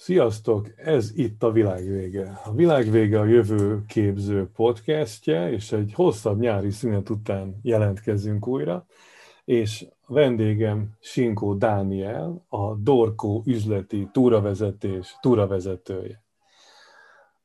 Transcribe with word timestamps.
Sziasztok! 0.00 0.68
Ez 0.76 1.10
itt 1.14 1.42
a 1.42 1.52
Világvége. 1.52 2.40
A 2.44 2.52
Világvége 2.52 3.20
a 3.20 3.24
jövő 3.24 3.84
képző 3.86 4.50
podcastje, 4.54 5.50
és 5.50 5.72
egy 5.72 5.92
hosszabb 5.94 6.38
nyári 6.38 6.70
szünet 6.70 7.10
után 7.10 7.58
jelentkezünk 7.62 8.46
újra, 8.46 8.86
és 9.44 9.86
a 10.06 10.12
vendégem 10.12 10.90
Sinkó 11.00 11.54
Dániel, 11.54 12.44
a 12.48 12.74
Dorkó 12.74 13.42
üzleti 13.46 14.08
túravezetés 14.12 15.16
túravezetője. 15.20 16.22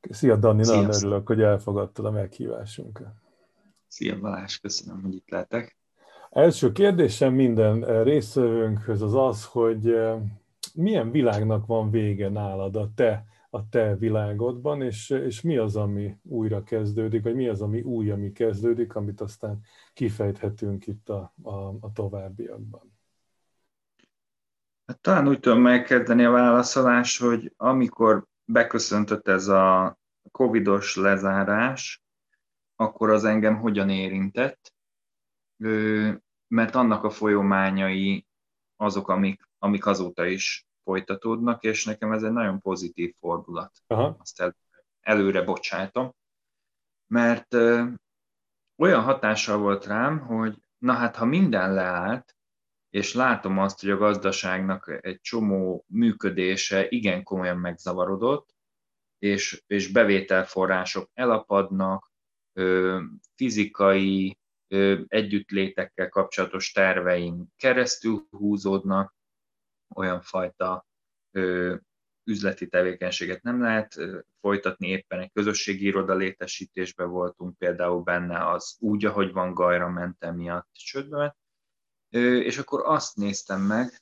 Szia 0.10 0.36
Dani, 0.36 0.64
Sziasztok. 0.64 0.86
nagyon 0.86 1.04
örülök, 1.04 1.28
hogy 1.28 1.42
elfogadtad 1.42 2.06
a 2.06 2.12
meghívásunkat. 2.12 3.14
Szia 3.88 4.20
Balázs, 4.20 4.58
köszönöm, 4.58 5.02
hogy 5.02 5.14
itt 5.14 5.30
lehetek. 5.30 5.78
Első 6.30 6.72
kérdésem 6.72 7.34
minden 7.34 8.04
résztvevőnkhöz 8.04 9.02
az 9.02 9.14
az, 9.14 9.46
hogy 9.46 9.96
milyen 10.76 11.12
világnak 11.12 11.66
van 11.66 11.89
vége 11.89 12.29
nálad 12.29 12.75
a 12.75 12.92
te, 12.96 13.25
a 13.50 13.70
te 13.70 13.96
világodban, 13.96 14.82
és, 14.82 15.10
és 15.10 15.42
mi 15.42 15.57
az, 15.57 15.75
ami 15.75 16.18
újra 16.24 16.64
kezdődik, 16.64 17.24
vagy 17.24 17.36
mi 17.36 17.48
az, 17.48 17.61
ami 17.61 17.82
új, 17.82 18.11
ami 18.11 18.32
kezdődik, 18.32 18.96
amit 18.96 19.21
aztán 19.21 19.60
kifejthetünk 19.93 20.88
itt 20.88 21.10
a, 21.10 21.34
a, 21.43 21.54
a 21.79 21.92
továbbiakban? 21.93 22.93
Hát 24.86 25.00
talán 25.00 25.28
úgy 25.28 25.39
tudom 25.39 25.61
megkezdeni 25.61 26.24
a 26.24 26.32
válaszolást, 26.32 27.21
hogy 27.21 27.54
amikor 27.57 28.26
beköszöntött 28.46 29.28
ez 29.28 29.48
a 29.48 29.98
covidos 30.32 30.96
lezárás, 30.96 32.03
akkor 32.76 33.09
az 33.09 33.23
engem 33.23 33.58
hogyan 33.58 33.89
érintett, 33.89 34.73
mert 36.48 36.76
annak 36.76 37.03
a 37.03 37.09
folyományai 37.09 38.28
azok, 38.76 39.08
amik, 39.09 39.45
amik 39.66 39.86
azóta 39.86 40.25
is 40.25 40.67
folytatódnak, 40.83 41.64
és 41.64 41.86
nekem 41.86 42.11
ez 42.11 42.23
egy 42.23 42.31
nagyon 42.31 42.59
pozitív 42.59 43.16
fordulat. 43.19 43.72
Aha. 43.88 44.17
Azt 44.20 44.42
el, 44.42 44.56
előre 45.00 45.42
bocsátom. 45.42 46.16
Mert 47.08 47.53
ö, 47.53 47.84
olyan 48.78 49.02
hatással 49.02 49.58
volt 49.58 49.86
rám, 49.86 50.20
hogy 50.20 50.58
na 50.78 50.94
hát, 50.94 51.16
ha 51.16 51.25
minden 51.25 51.73
leállt, 51.73 52.36
és 52.90 53.14
látom 53.14 53.58
azt, 53.59 53.81
hogy 53.81 53.90
a 53.90 53.98
gazdaságnak 53.98 54.98
egy 55.02 55.22
csomó 55.22 55.86
működése 55.88 56.88
igen 56.90 57.23
komolyan 57.23 57.58
megzavarodott, 57.58 58.56
és, 59.20 59.64
és 59.68 59.92
bevételforrások 59.92 61.09
elapadnak, 61.14 62.12
ö, 62.53 63.02
fizikai 63.36 64.40
ö, 64.68 65.02
együttlétekkel 65.08 66.09
kapcsolatos 66.09 66.72
terveim 66.72 67.45
keresztül 67.56 68.28
húzódnak, 68.30 69.15
olyan 69.95 70.22
fajta 70.22 70.86
üzleti 72.23 72.67
tevékenységet 72.67 73.41
nem 73.41 73.61
lehet 73.61 74.00
folytatni, 74.39 74.88
éppen 74.88 75.19
egy 75.19 75.31
közösségi 75.33 75.86
iroda 75.86 76.14
létesítésben 76.14 77.09
voltunk, 77.09 77.58
például 77.58 78.02
benne 78.02 78.50
az 78.50 78.75
úgy, 78.80 79.06
ahogy 79.06 79.31
van 79.31 79.53
Gajra 79.53 79.89
mentem 79.89 80.36
miatt 80.36 80.69
csődbe 80.72 81.17
ment, 81.17 81.36
és 82.44 82.58
akkor 82.58 82.81
azt 82.86 83.16
néztem 83.16 83.61
meg, 83.61 84.02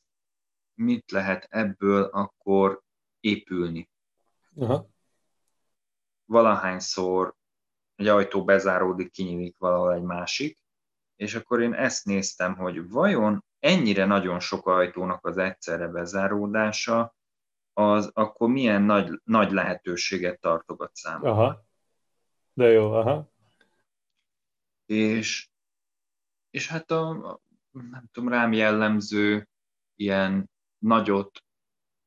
mit 0.73 1.11
lehet 1.11 1.47
ebből 1.49 2.03
akkor 2.03 2.81
épülni. 3.19 3.89
Aha. 4.55 4.87
Valahányszor 6.25 7.35
egy 7.95 8.07
ajtó 8.07 8.43
bezáródik, 8.43 9.11
kinyílik 9.11 9.57
valahol 9.57 9.93
egy 9.93 10.03
másik, 10.03 10.59
és 11.15 11.35
akkor 11.35 11.61
én 11.61 11.73
ezt 11.73 12.05
néztem, 12.05 12.55
hogy 12.55 12.89
vajon 12.89 13.45
ennyire 13.63 14.05
nagyon 14.05 14.39
sok 14.39 14.67
ajtónak 14.67 15.25
az 15.25 15.37
egyszerre 15.37 15.87
bezáródása, 15.87 17.15
az 17.73 18.11
akkor 18.13 18.49
milyen 18.49 18.81
nagy, 18.81 19.21
nagy 19.23 19.51
lehetőséget 19.51 20.39
tartogat 20.39 20.95
számomra. 20.95 21.31
Aha. 21.31 21.65
De 22.53 22.65
jó, 22.65 22.91
aha. 22.93 23.31
És, 24.85 25.49
és 26.49 26.67
hát 26.67 26.91
a, 26.91 27.39
nem 27.71 28.09
tudom, 28.11 28.29
rám 28.29 28.53
jellemző 28.53 29.49
ilyen 29.95 30.49
nagyot 30.77 31.43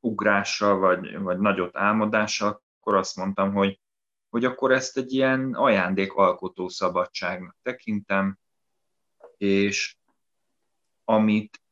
ugrással, 0.00 0.78
vagy, 0.78 1.18
vagy 1.18 1.38
nagyot 1.38 1.76
álmodással, 1.76 2.62
akkor 2.78 2.94
azt 2.94 3.16
mondtam, 3.16 3.52
hogy, 3.52 3.80
hogy 4.28 4.44
akkor 4.44 4.72
ezt 4.72 4.96
egy 4.96 5.12
ilyen 5.12 5.54
ajándékalkotó 5.54 6.68
szabadságnak 6.68 7.56
tekintem, 7.62 8.38
és 9.36 9.96
amit 11.08 11.62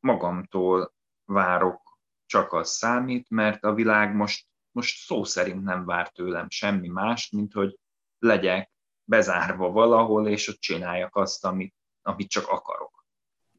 magamtól 0.00 0.94
várok, 1.24 1.98
csak 2.26 2.52
az 2.52 2.70
számít, 2.70 3.30
mert 3.30 3.64
a 3.64 3.74
világ 3.74 4.14
most, 4.14 4.46
most 4.70 5.04
szó 5.04 5.24
szerint 5.24 5.62
nem 5.62 5.84
vár 5.84 6.10
tőlem 6.10 6.50
semmi 6.50 6.88
más, 6.88 7.30
mint 7.30 7.52
hogy 7.52 7.78
legyek 8.18 8.72
bezárva 9.04 9.70
valahol, 9.70 10.28
és 10.28 10.48
ott 10.48 10.58
csináljak 10.58 11.16
azt, 11.16 11.44
amit, 11.44 11.74
amit 12.02 12.28
csak 12.30 12.48
akarok. 12.48 13.06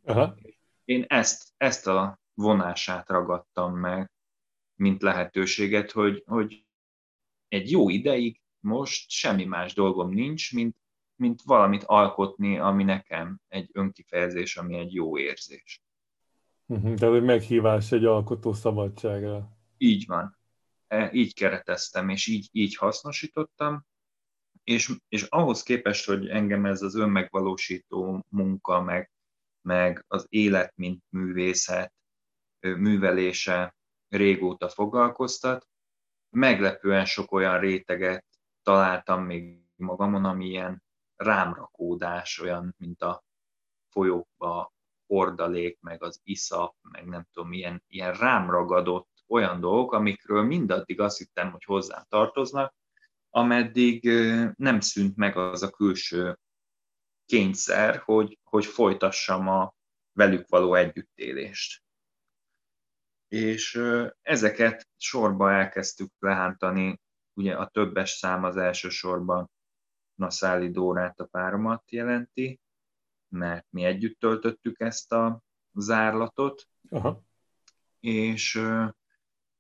Aha. 0.04 0.36
Én 0.86 1.06
ezt, 1.08 1.54
ezt 1.58 1.88
a 1.88 2.20
vonását 2.34 3.10
ragadtam 3.10 3.76
meg, 3.76 4.12
mint 4.76 5.02
lehetőséget, 5.02 5.92
hogy, 5.92 6.24
hogy 6.26 6.66
egy 7.48 7.72
jó 7.72 7.90
ideig 7.90 8.42
most 8.60 9.10
semmi 9.10 9.46
más 9.46 9.74
dolgom 9.74 10.10
nincs, 10.10 10.54
mint 10.54 10.76
mint 11.20 11.42
valamit 11.42 11.84
alkotni, 11.84 12.58
ami 12.58 12.84
nekem 12.84 13.40
egy 13.48 13.70
önkifejezés, 13.74 14.58
ami 14.58 14.78
egy 14.78 14.94
jó 14.94 15.18
érzés. 15.18 15.82
Mhm, 16.66 16.94
de 16.94 17.08
egy 17.08 17.24
meghívás 17.24 17.92
egy 17.92 18.06
alkotó 18.06 18.54
szabadságra. 18.54 19.58
Így 19.78 20.06
van. 20.08 20.38
E, 20.88 21.10
így 21.14 21.34
kereteztem, 21.34 22.10
és 22.10 22.28
így, 22.28 22.50
így 22.52 22.76
hasznosítottam, 22.76 23.86
és, 24.64 24.92
és 25.10 25.24
ahhoz 25.24 25.64
képest, 25.64 26.06
hogy 26.06 26.28
engem 26.28 26.66
ez 26.66 26.82
az 26.82 26.96
önmegvalósító 26.96 28.26
munka, 28.30 28.82
meg, 28.82 29.12
meg 29.62 30.06
az 30.08 30.26
élet, 30.30 30.74
mint 30.76 31.04
művészet, 31.10 31.94
művelése 32.60 33.76
régóta 34.10 34.70
foglalkoztat, 34.70 35.68
meglepően 36.30 37.06
sok 37.06 37.32
olyan 37.32 37.60
réteget 37.60 38.26
találtam 38.64 39.24
még 39.24 39.64
magamon, 39.76 40.26
ami 40.26 40.46
ilyen 40.46 40.84
rámrakódás, 41.24 42.40
olyan, 42.40 42.76
mint 42.78 43.02
a 43.02 43.24
folyókba 43.90 44.74
hordalék, 45.06 45.80
meg 45.82 46.04
az 46.04 46.20
iszap, 46.24 46.76
meg 46.82 47.06
nem 47.06 47.28
tudom, 47.32 47.50
milyen 47.50 47.84
ilyen 47.88 48.14
rámragadott 48.14 49.10
olyan 49.28 49.60
dolgok, 49.60 49.92
amikről 49.94 50.44
mindaddig 50.44 51.00
azt 51.00 51.18
hittem, 51.18 51.52
hogy 51.52 51.64
hozzám 51.64 52.06
tartoznak, 52.10 52.76
ameddig 53.30 54.10
nem 54.56 54.80
szűnt 54.80 55.16
meg 55.16 55.38
az 55.38 55.64
a 55.64 55.70
külső 55.70 56.40
kényszer, 57.26 57.98
hogy, 57.98 58.40
hogy 58.44 58.66
folytassam 58.66 59.48
a 59.48 59.74
velük 60.12 60.48
való 60.48 60.74
együttélést. 60.74 61.84
És 63.28 63.82
ezeket 64.22 64.88
sorba 64.98 65.52
elkezdtük 65.52 66.12
lehántani, 66.20 67.00
ugye 67.34 67.56
a 67.56 67.68
többes 67.68 68.10
szám 68.10 68.44
az 68.44 68.58
elsősorban 68.58 69.50
Naszáli 70.20 70.72
Dórát 70.72 71.20
a 71.20 71.26
páromat 71.26 71.92
jelenti, 71.92 72.60
mert 73.28 73.66
mi 73.70 73.84
együtt 73.84 74.20
töltöttük 74.20 74.80
ezt 74.80 75.12
a 75.12 75.42
zárlatot, 75.74 76.68
Aha. 76.90 77.24
És, 78.00 78.62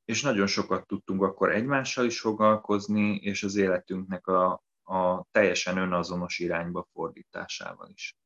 és 0.05 0.21
nagyon 0.21 0.47
sokat 0.47 0.87
tudtunk 0.87 1.21
akkor 1.21 1.51
egymással 1.51 2.05
is 2.05 2.19
foglalkozni, 2.19 3.15
és 3.15 3.43
az 3.43 3.55
életünknek 3.55 4.27
a, 4.27 4.63
a 4.83 5.25
teljesen 5.31 5.77
önazonos 5.77 6.39
irányba 6.39 6.87
fordításával 6.91 7.89
is. 7.89 8.17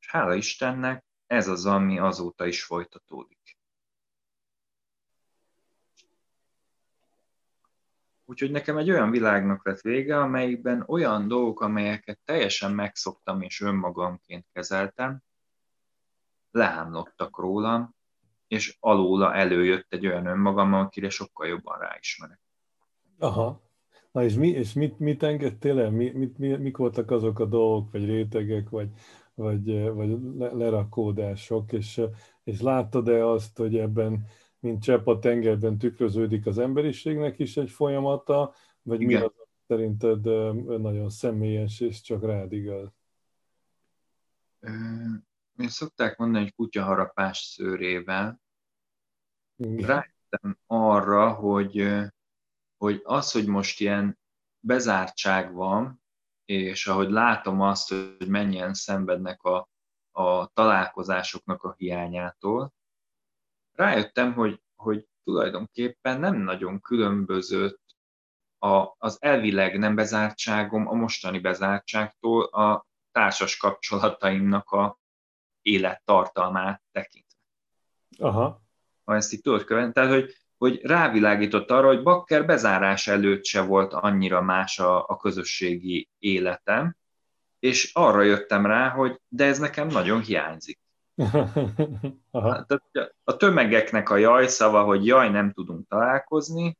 És 0.00 0.10
hála 0.10 0.34
Istennek, 0.34 1.04
ez 1.26 1.48
az, 1.48 1.66
ami 1.66 1.98
azóta 1.98 2.46
is 2.46 2.64
folytatódik. 2.64 3.59
Úgyhogy 8.30 8.50
nekem 8.50 8.76
egy 8.76 8.90
olyan 8.90 9.10
világnak 9.10 9.66
lett 9.66 9.80
vége, 9.80 10.20
amelyikben 10.20 10.84
olyan 10.86 11.28
dolgok, 11.28 11.60
amelyeket 11.60 12.18
teljesen 12.24 12.72
megszoktam 12.72 13.42
és 13.42 13.60
önmagamként 13.60 14.46
kezeltem, 14.52 15.22
lehámlottak 16.50 17.38
rólam, 17.38 17.94
és 18.46 18.76
alóla 18.80 19.34
előjött 19.34 19.92
egy 19.92 20.06
olyan 20.06 20.26
önmagam, 20.26 20.74
akire 20.74 21.08
sokkal 21.08 21.46
jobban 21.46 21.78
ráismerek. 21.78 22.40
Aha. 23.18 23.62
Na 24.12 24.22
és, 24.22 24.34
mi, 24.34 24.48
és 24.48 24.72
mit, 24.72 24.98
mit 24.98 25.22
engedtél 25.22 25.80
el? 25.80 25.90
Mi, 25.90 26.10
mit, 26.10 26.38
mi, 26.38 26.56
mik 26.56 26.76
voltak 26.76 27.10
azok 27.10 27.38
a 27.38 27.44
dolgok, 27.44 27.92
vagy 27.92 28.04
rétegek, 28.04 28.68
vagy, 28.68 28.88
vagy, 29.34 29.90
vagy 29.90 30.18
lerakódások, 30.52 31.72
és, 31.72 32.00
és 32.44 32.60
láttad-e 32.60 33.26
azt, 33.26 33.56
hogy 33.56 33.76
ebben 33.76 34.26
mint 34.60 34.82
csepp 34.82 35.06
a 35.06 35.18
tengerben 35.18 35.78
tükröződik 35.78 36.46
az 36.46 36.58
emberiségnek 36.58 37.38
is 37.38 37.56
egy 37.56 37.70
folyamata, 37.70 38.54
vagy 38.82 39.00
Igen. 39.00 39.20
mi 39.20 39.26
az, 39.26 39.32
szerinted 39.66 40.24
nagyon 40.80 41.10
személyes 41.10 41.80
és 41.80 42.00
csak 42.00 42.24
rád 42.24 42.52
igaz? 42.52 42.88
Én 45.56 45.68
szokták 45.68 46.16
mondani, 46.16 46.44
hogy 46.44 46.54
kutyaharapás 46.54 47.38
szőrével. 47.38 48.40
Rá, 49.56 49.86
rájöttem 49.86 50.58
arra, 50.66 51.32
hogy, 51.32 51.88
hogy 52.76 53.00
az, 53.04 53.32
hogy 53.32 53.46
most 53.46 53.80
ilyen 53.80 54.18
bezártság 54.60 55.52
van, 55.52 56.02
és 56.44 56.86
ahogy 56.86 57.10
látom 57.10 57.60
azt, 57.60 57.88
hogy 57.88 58.28
mennyien 58.28 58.74
szenvednek 58.74 59.42
a, 59.42 59.68
a 60.10 60.46
találkozásoknak 60.46 61.62
a 61.62 61.74
hiányától, 61.76 62.72
rájöttem, 63.72 64.32
hogy, 64.32 64.62
hogy 64.76 65.06
tulajdonképpen 65.24 66.20
nem 66.20 66.36
nagyon 66.36 66.80
különbözött 66.80 67.80
a, 68.58 68.94
az 68.98 69.16
elvileg 69.20 69.78
nem 69.78 69.94
bezártságom 69.94 70.88
a 70.88 70.92
mostani 70.92 71.38
bezártságtól 71.38 72.44
a 72.44 72.86
társas 73.12 73.56
kapcsolataimnak 73.56 74.70
a 74.70 74.98
élettartalmát 75.62 76.82
tekintve. 76.92 77.38
Aha. 78.18 78.62
Ha 79.04 79.14
ezt 79.14 79.32
így 79.32 79.40
tudod 79.40 79.64
követni, 79.64 79.92
tehát 79.92 80.10
hogy, 80.10 80.34
hogy 80.56 80.80
rávilágított 80.82 81.70
arra, 81.70 81.86
hogy 81.86 82.02
Bakker 82.02 82.46
bezárás 82.46 83.06
előtt 83.06 83.44
se 83.44 83.60
volt 83.60 83.92
annyira 83.92 84.42
más 84.42 84.78
a, 84.78 85.06
a 85.08 85.16
közösségi 85.16 86.08
életem, 86.18 86.96
és 87.58 87.90
arra 87.92 88.22
jöttem 88.22 88.66
rá, 88.66 88.88
hogy 88.88 89.20
de 89.28 89.44
ez 89.44 89.58
nekem 89.58 89.86
nagyon 89.86 90.20
hiányzik. 90.20 90.79
Aha. 92.30 92.64
Tehát 92.64 93.14
a 93.24 93.36
tömegeknek 93.36 94.10
a 94.10 94.16
jaj 94.16 94.46
szava, 94.46 94.84
hogy 94.84 95.06
jaj, 95.06 95.30
nem 95.30 95.52
tudunk 95.52 95.88
találkozni, 95.88 96.78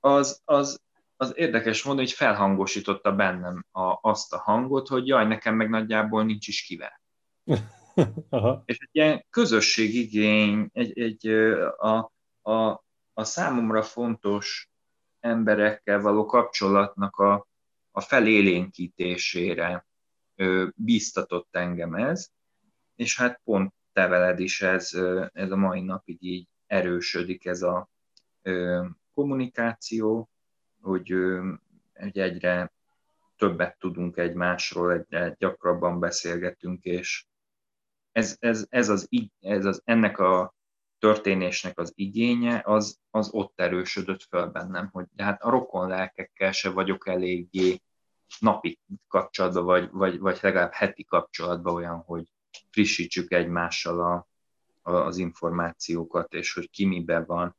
az, 0.00 0.40
az, 0.44 0.80
az 1.16 1.32
érdekes 1.36 1.82
módon, 1.82 2.00
hogy 2.00 2.12
felhangosította 2.12 3.14
bennem 3.14 3.64
a, 3.70 3.98
azt 4.00 4.32
a 4.32 4.38
hangot, 4.38 4.88
hogy 4.88 5.06
jaj, 5.06 5.26
nekem 5.26 5.54
meg 5.54 5.68
nagyjából 5.68 6.24
nincs 6.24 6.48
is 6.48 6.62
kivel. 6.62 7.00
Aha. 8.28 8.62
És 8.64 8.78
egy 8.78 8.88
ilyen 8.92 9.26
közösségigény, 9.30 10.68
egy, 10.72 10.98
egy, 10.98 11.28
a, 11.76 12.12
a, 12.42 12.84
a 13.12 13.24
számomra 13.24 13.82
fontos 13.82 14.70
emberekkel 15.20 16.00
való 16.00 16.26
kapcsolatnak 16.26 17.16
a, 17.16 17.46
a 17.90 18.00
felélénkítésére 18.00 19.86
ö, 20.34 20.66
bíztatott 20.74 21.56
engem 21.56 21.94
ez, 21.94 22.30
és 22.96 23.16
hát 23.16 23.40
pont 23.44 23.74
te 23.92 24.06
veled 24.06 24.38
is 24.40 24.62
ez, 24.62 24.90
ez 25.32 25.50
a 25.50 25.56
mai 25.56 25.80
napig 25.80 26.22
így 26.22 26.48
erősödik 26.66 27.46
ez 27.46 27.62
a 27.62 27.88
kommunikáció, 29.14 30.30
hogy, 30.80 31.14
hogy 31.94 32.18
egyre 32.18 32.72
többet 33.36 33.78
tudunk 33.78 34.16
egymásról, 34.16 34.92
egyre 34.92 35.34
gyakrabban 35.38 36.00
beszélgetünk, 36.00 36.84
és 36.84 37.26
ez, 38.12 38.36
ez, 38.40 38.66
ez, 38.68 38.88
az, 38.88 39.08
ez 39.40 39.64
az, 39.64 39.82
ennek 39.84 40.18
a 40.18 40.54
történésnek 40.98 41.78
az 41.78 41.92
igénye, 41.94 42.62
az, 42.64 42.98
az 43.10 43.28
ott 43.32 43.60
erősödött 43.60 44.22
föl 44.22 44.46
bennem, 44.46 44.88
hogy 44.92 45.06
de 45.12 45.24
hát 45.24 45.42
a 45.42 45.50
rokon 45.50 45.88
lelkekkel 45.88 46.52
se 46.52 46.70
vagyok 46.70 47.08
eléggé 47.08 47.80
napi 48.38 48.80
kapcsolatban, 49.08 49.64
vagy, 49.64 49.88
vagy, 49.90 50.18
vagy 50.18 50.38
legalább 50.42 50.72
heti 50.72 51.04
kapcsolatban 51.04 51.74
olyan, 51.74 51.96
hogy 51.98 52.33
frissítsük 52.70 53.32
egymással 53.32 54.00
a, 54.00 54.28
a, 54.82 54.96
az 54.96 55.16
információkat, 55.16 56.32
és 56.32 56.52
hogy 56.52 56.70
ki 56.70 56.84
miben 56.84 57.24
van. 57.26 57.56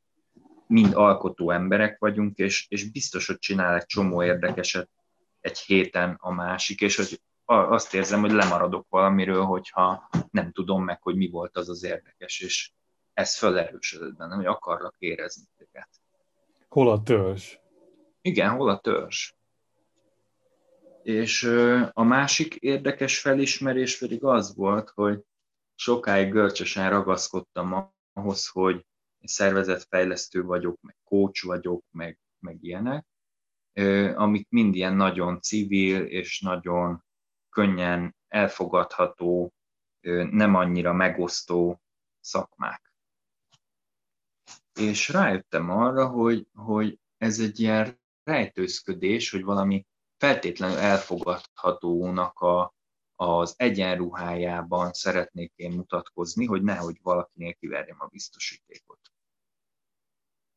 Mind 0.66 0.94
alkotó 0.94 1.50
emberek 1.50 1.98
vagyunk, 1.98 2.38
és, 2.38 2.66
és 2.68 2.90
biztos, 2.90 3.26
hogy 3.26 3.38
csinál 3.38 3.74
egy 3.74 3.86
csomó 3.86 4.22
érdekeset 4.22 4.88
egy 5.40 5.58
héten 5.58 6.16
a 6.20 6.32
másik, 6.32 6.80
és 6.80 6.96
hogy 6.96 7.20
azt 7.44 7.94
érzem, 7.94 8.20
hogy 8.20 8.30
lemaradok 8.30 8.86
valamiről, 8.88 9.42
hogyha 9.42 10.08
nem 10.30 10.52
tudom 10.52 10.84
meg, 10.84 11.02
hogy 11.02 11.16
mi 11.16 11.28
volt 11.28 11.56
az 11.56 11.68
az 11.68 11.84
érdekes, 11.84 12.40
és 12.40 12.70
ez 13.14 13.36
felerősödött 13.36 14.16
bennem, 14.16 14.36
hogy 14.36 14.46
akarlak 14.46 14.94
érezni 14.98 15.44
téged. 15.56 15.88
Hol 16.68 16.90
a 16.90 17.02
törzs? 17.02 17.56
Igen, 18.20 18.50
hol 18.50 18.68
a 18.68 18.78
törzs. 18.78 19.32
És 21.06 21.42
a 21.92 22.02
másik 22.02 22.54
érdekes 22.54 23.20
felismerés 23.20 23.98
pedig 23.98 24.24
az 24.24 24.54
volt, 24.54 24.90
hogy 24.90 25.22
sokáig 25.74 26.30
görcsösen 26.30 26.90
ragaszkodtam 26.90 27.92
ahhoz, 28.12 28.48
hogy 28.48 28.86
szervezetfejlesztő 29.22 30.42
vagyok, 30.42 30.80
meg 30.80 30.96
coach 31.04 31.46
vagyok, 31.46 31.84
meg, 31.90 32.18
meg 32.38 32.58
ilyenek, 32.60 33.06
amik 34.14 34.48
mind 34.48 34.74
ilyen 34.74 34.94
nagyon 34.94 35.40
civil 35.40 36.04
és 36.04 36.40
nagyon 36.40 37.04
könnyen 37.48 38.16
elfogadható, 38.28 39.52
nem 40.30 40.54
annyira 40.54 40.92
megosztó 40.92 41.80
szakmák. 42.20 42.92
És 44.80 45.08
rájöttem 45.08 45.70
arra, 45.70 46.08
hogy, 46.08 46.46
hogy 46.54 46.98
ez 47.16 47.40
egy 47.40 47.60
ilyen 47.60 48.00
rejtőzködés, 48.22 49.30
hogy 49.30 49.42
valami 49.42 49.86
feltétlenül 50.18 50.76
elfogadhatónak 50.76 52.38
a, 52.38 52.74
az 53.14 53.54
egyenruhájában 53.56 54.92
szeretnék 54.92 55.52
én 55.56 55.72
mutatkozni, 55.72 56.44
hogy 56.44 56.62
nehogy 56.62 56.98
valakinél 57.02 57.54
kiverjem 57.54 58.00
a 58.00 58.06
biztosítékot. 58.06 59.00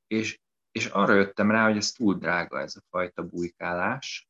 És, 0.07 0.39
és 0.71 0.85
arra 0.85 1.13
jöttem 1.13 1.51
rá, 1.51 1.67
hogy 1.67 1.77
ez 1.77 1.91
túl 1.91 2.15
drága 2.15 2.59
ez 2.59 2.75
a 2.75 2.83
fajta 2.89 3.23
bujkálás, 3.23 4.29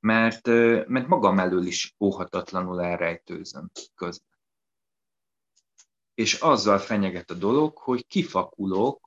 mert, 0.00 0.46
mert 0.88 1.06
magam 1.06 1.38
elől 1.38 1.66
is 1.66 1.94
óhatatlanul 2.00 2.82
elrejtőzöm 2.82 3.70
közben. 3.94 4.38
És 6.14 6.34
azzal 6.34 6.78
fenyeget 6.78 7.30
a 7.30 7.34
dolog, 7.34 7.78
hogy 7.78 8.06
kifakulok 8.06 9.00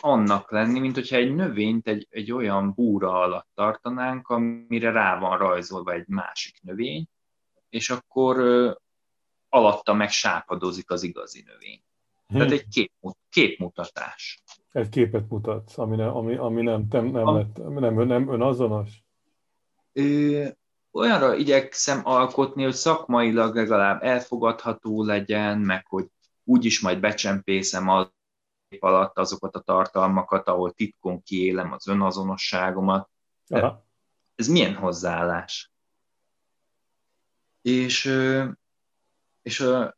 annak 0.00 0.50
lenni, 0.50 0.78
mint 0.78 0.94
hogyha 0.94 1.16
egy 1.16 1.34
növényt 1.34 1.88
egy, 1.88 2.06
egy 2.10 2.32
olyan 2.32 2.72
búra 2.74 3.20
alatt 3.20 3.48
tartanánk, 3.54 4.28
amire 4.28 4.90
rá 4.90 5.18
van 5.18 5.38
rajzolva 5.38 5.92
egy 5.92 6.08
másik 6.08 6.62
növény, 6.62 7.06
és 7.68 7.90
akkor 7.90 8.36
alatta 9.48 9.92
meg 9.94 10.10
sápadozik 10.10 10.90
az 10.90 11.02
igazi 11.02 11.44
növény. 11.46 11.82
Hmm. 12.26 12.38
Tehát 12.38 12.52
egy 12.52 12.68
kép, 12.68 12.92
képmutatás. 13.28 14.42
Egy 14.72 14.88
képet 14.88 15.28
mutatsz, 15.28 15.78
ami, 15.78 15.96
ne, 15.96 16.08
ami, 16.08 16.36
ami 16.36 16.62
nem, 16.62 16.86
nem, 16.90 17.06
nem, 17.06 17.26
a... 17.26 17.32
lett, 17.32 17.56
nem, 17.56 18.06
nem 18.06 18.32
önazonos? 18.32 19.04
Ö, 19.92 20.46
olyanra 20.92 21.34
igyekszem 21.34 22.00
alkotni, 22.04 22.62
hogy 22.62 22.72
szakmailag 22.72 23.54
legalább 23.54 24.02
elfogadható 24.02 25.04
legyen, 25.04 25.58
meg 25.58 25.86
hogy 25.86 26.06
úgyis 26.44 26.80
majd 26.80 27.00
becsempészem 27.00 27.88
a 27.88 28.10
alatt 28.78 29.18
azokat 29.18 29.54
a 29.54 29.60
tartalmakat, 29.60 30.48
ahol 30.48 30.72
titkon 30.72 31.22
kiélem 31.22 31.72
az 31.72 31.88
önazonosságomat. 31.88 33.10
Aha. 33.48 33.84
Ez 34.34 34.48
milyen 34.48 34.74
hozzáállás? 34.74 35.70
És, 37.62 38.04
és 39.42 39.60
a, 39.60 39.96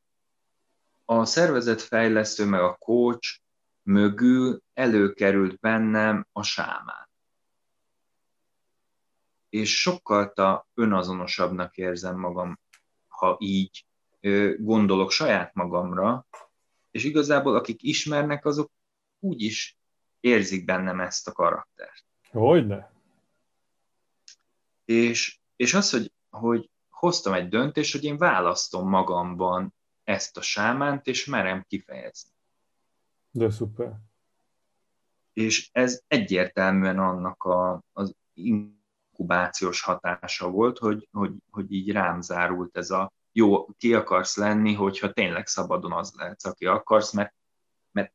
a 1.05 1.25
szervezetfejlesztő 1.25 2.45
meg 2.45 2.61
a 2.61 2.75
coach 2.75 3.41
mögül 3.83 4.63
előkerült 4.75 5.59
bennem 5.59 6.27
a 6.33 6.43
sámán. 6.43 7.11
És 9.49 9.81
sokkal 9.81 10.33
ta 10.33 10.67
önazonosabbnak 10.75 11.77
érzem 11.77 12.19
magam, 12.19 12.59
ha 13.09 13.37
így 13.41 13.87
gondolok 14.57 15.11
saját 15.11 15.55
magamra, 15.55 16.27
és 16.93 17.05
igazából 17.05 17.57
akik 17.57 17.83
ismernek, 17.83 18.45
azok 18.45 18.71
úgy 19.19 19.43
is 19.43 19.79
érzik 20.21 20.65
bennem 20.65 21.01
ezt 21.01 21.29
a 21.29 21.33
karaktert. 21.33 22.05
Hogyne? 22.31 22.93
És, 24.85 25.41
és 25.57 25.75
az, 25.75 25.91
hogy, 25.91 26.13
hogy 26.31 26.71
hoztam 26.89 27.33
egy 27.33 27.49
döntést, 27.49 27.93
hogy 27.93 28.05
én 28.05 28.17
választom 28.17 28.89
magamban 28.89 29.75
ezt 30.05 30.37
a 30.37 30.41
sámánt, 30.41 31.07
és 31.07 31.25
merem 31.25 31.65
kifejezni. 31.69 32.31
De 33.31 33.51
szuper. 33.51 33.93
És 35.33 35.69
ez 35.73 36.03
egyértelműen 36.07 36.99
annak 36.99 37.43
a, 37.43 37.83
az 37.93 38.15
inkubációs 38.35 39.83
hatása 39.83 40.51
volt, 40.51 40.79
hogy, 40.79 41.09
hogy, 41.13 41.35
hogy 41.51 41.73
így 41.73 41.93
rám 41.93 42.21
zárult 42.21 42.77
ez 42.77 42.91
a 42.91 43.13
jó, 43.33 43.67
ki 43.67 43.95
akarsz 43.95 44.37
lenni, 44.37 44.75
hogyha 44.75 45.13
tényleg 45.13 45.47
szabadon 45.47 45.93
az 45.93 46.13
lehetsz, 46.17 46.45
aki 46.45 46.67
akarsz, 46.67 47.13
mert, 47.13 47.35
mert, 47.91 48.13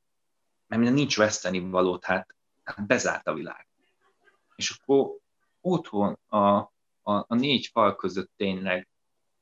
mert 0.68 0.94
nincs 0.94 1.18
veszteni 1.18 1.60
valót, 1.60 2.04
hát, 2.04 2.36
hát 2.64 2.88
bezárt 2.88 3.28
a 3.28 3.34
világ. 3.34 3.68
És 4.56 4.70
akkor 4.70 5.18
otthon 5.62 6.20
a, 6.28 6.38
a, 6.38 6.72
a 7.02 7.36
négy 7.36 7.68
fal 7.68 7.96
között 7.96 8.32
tényleg 8.36 8.88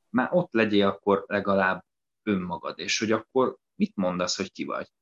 már 0.08 0.28
ott 0.32 0.52
legyél 0.52 0.86
akkor 0.86 1.24
legalább 1.26 1.84
önmagad, 2.22 2.78
és 2.78 2.98
hogy 2.98 3.12
akkor 3.12 3.56
mit 3.74 3.96
mondasz, 3.96 4.36
hogy 4.36 4.52
ki 4.52 4.64
vagy. 4.64 4.92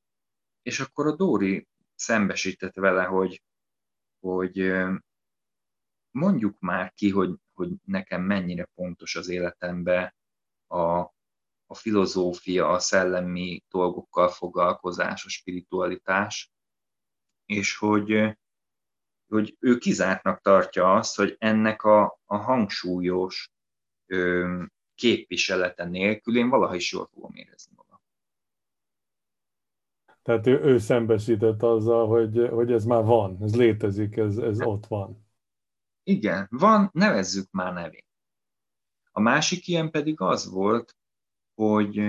És 0.61 0.79
akkor 0.79 1.07
a 1.07 1.15
Dóri 1.15 1.67
szembesített 1.95 2.75
vele, 2.75 3.03
hogy, 3.03 3.43
hogy 4.19 4.73
mondjuk 6.11 6.59
már 6.59 6.93
ki, 6.93 7.09
hogy, 7.09 7.35
hogy 7.53 7.69
nekem 7.83 8.21
mennyire 8.21 8.69
fontos 8.75 9.15
az 9.15 9.27
életembe 9.27 10.15
a, 10.67 11.13
a 11.65 11.73
filozófia, 11.73 12.69
a 12.69 12.79
szellemi 12.79 13.63
dolgokkal 13.69 14.29
foglalkozás, 14.29 15.25
a 15.25 15.29
spiritualitás, 15.29 16.51
és 17.45 17.77
hogy, 17.77 18.37
hogy 19.27 19.55
ő 19.59 19.77
kizártnak 19.77 20.41
tartja 20.41 20.93
azt, 20.93 21.15
hogy 21.15 21.35
ennek 21.39 21.83
a, 21.83 22.19
a 22.25 22.37
hangsúlyos 22.37 23.51
ö, 24.05 24.63
képviselete 24.95 25.85
nélkül 25.85 26.37
én 26.37 26.49
valaha 26.49 26.75
is 26.75 26.91
jól 26.91 27.09
fogom 27.13 27.35
érezni 27.35 27.73
magam. 27.75 28.01
Tehát 30.21 30.47
ő, 30.47 30.59
ő 30.59 30.77
szembesített 30.77 31.63
azzal, 31.63 32.07
hogy, 32.07 32.47
hogy 32.49 32.71
ez 32.71 32.85
már 32.85 33.03
van, 33.03 33.37
ez 33.41 33.55
létezik, 33.55 34.17
ez, 34.17 34.37
ez 34.37 34.61
ott 34.61 34.85
van. 34.85 35.27
Igen, 36.03 36.47
van, 36.49 36.89
nevezzük 36.93 37.51
már 37.51 37.73
nevén. 37.73 38.03
A 39.17 39.21
másik 39.21 39.67
ilyen 39.67 39.91
pedig 39.91 40.21
az 40.21 40.49
volt, 40.49 40.95
hogy, 41.53 42.01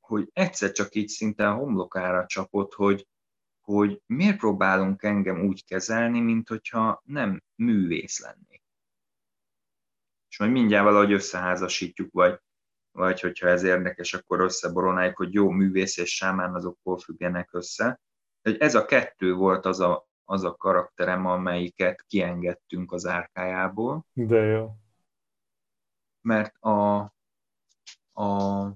hogy 0.00 0.30
egyszer 0.32 0.72
csak 0.72 0.94
így 0.94 1.08
szinte 1.08 1.48
a 1.48 1.54
homlokára 1.54 2.26
csapott, 2.26 2.72
hogy, 2.72 3.08
hogy 3.60 4.02
miért 4.06 4.38
próbálunk 4.38 5.02
engem 5.02 5.40
úgy 5.40 5.64
kezelni, 5.64 6.20
mint 6.20 6.48
hogyha 6.48 7.02
nem 7.04 7.42
művész 7.54 8.20
lennék. 8.20 8.62
És 10.28 10.38
majd 10.38 10.50
mindjárt 10.50 10.84
valahogy 10.84 11.12
összeházasítjuk, 11.12 12.12
vagy, 12.12 12.40
vagy 12.90 13.20
hogyha 13.20 13.48
ez 13.48 13.62
érdekes, 13.62 14.14
akkor 14.14 14.40
összeboronáljuk, 14.40 15.16
hogy 15.16 15.32
jó 15.32 15.50
művész 15.50 15.96
és 15.96 16.14
sámán 16.14 16.54
azok 16.54 16.78
függenek 17.02 17.54
össze. 17.54 18.00
Hogy 18.42 18.56
ez 18.56 18.74
a 18.74 18.84
kettő 18.84 19.34
volt 19.34 19.64
az 19.66 19.80
a, 19.80 20.06
az 20.24 20.44
a 20.44 20.54
karakterem, 20.54 21.26
amelyiket 21.26 22.02
kiengedtünk 22.02 22.92
az 22.92 23.06
árkájából. 23.06 24.06
De 24.12 24.42
jó. 24.42 24.70
Mert 26.26 26.56
a, 26.56 26.96
a 28.12 28.70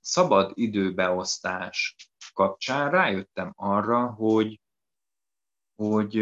szabad 0.00 0.50
időbeosztás 0.54 1.96
kapcsán 2.32 2.90
rájöttem 2.90 3.52
arra, 3.56 4.06
hogy, 4.06 4.60
hogy 5.74 6.16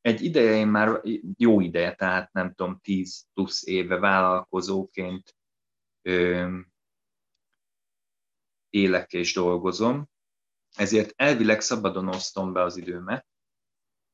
egy 0.00 0.22
ideje, 0.22 0.56
én 0.56 0.68
már 0.68 1.00
jó 1.36 1.60
ideje, 1.60 1.94
tehát 1.94 2.32
nem 2.32 2.54
tudom, 2.54 2.78
10 2.80 3.26
plusz 3.34 3.66
éve 3.66 3.98
vállalkozóként 3.98 5.36
ö, 6.02 6.58
élek 8.70 9.12
és 9.12 9.34
dolgozom, 9.34 10.08
ezért 10.76 11.12
elvileg 11.16 11.60
szabadon 11.60 12.08
osztom 12.08 12.52
be 12.52 12.62
az 12.62 12.76
időmet, 12.76 13.26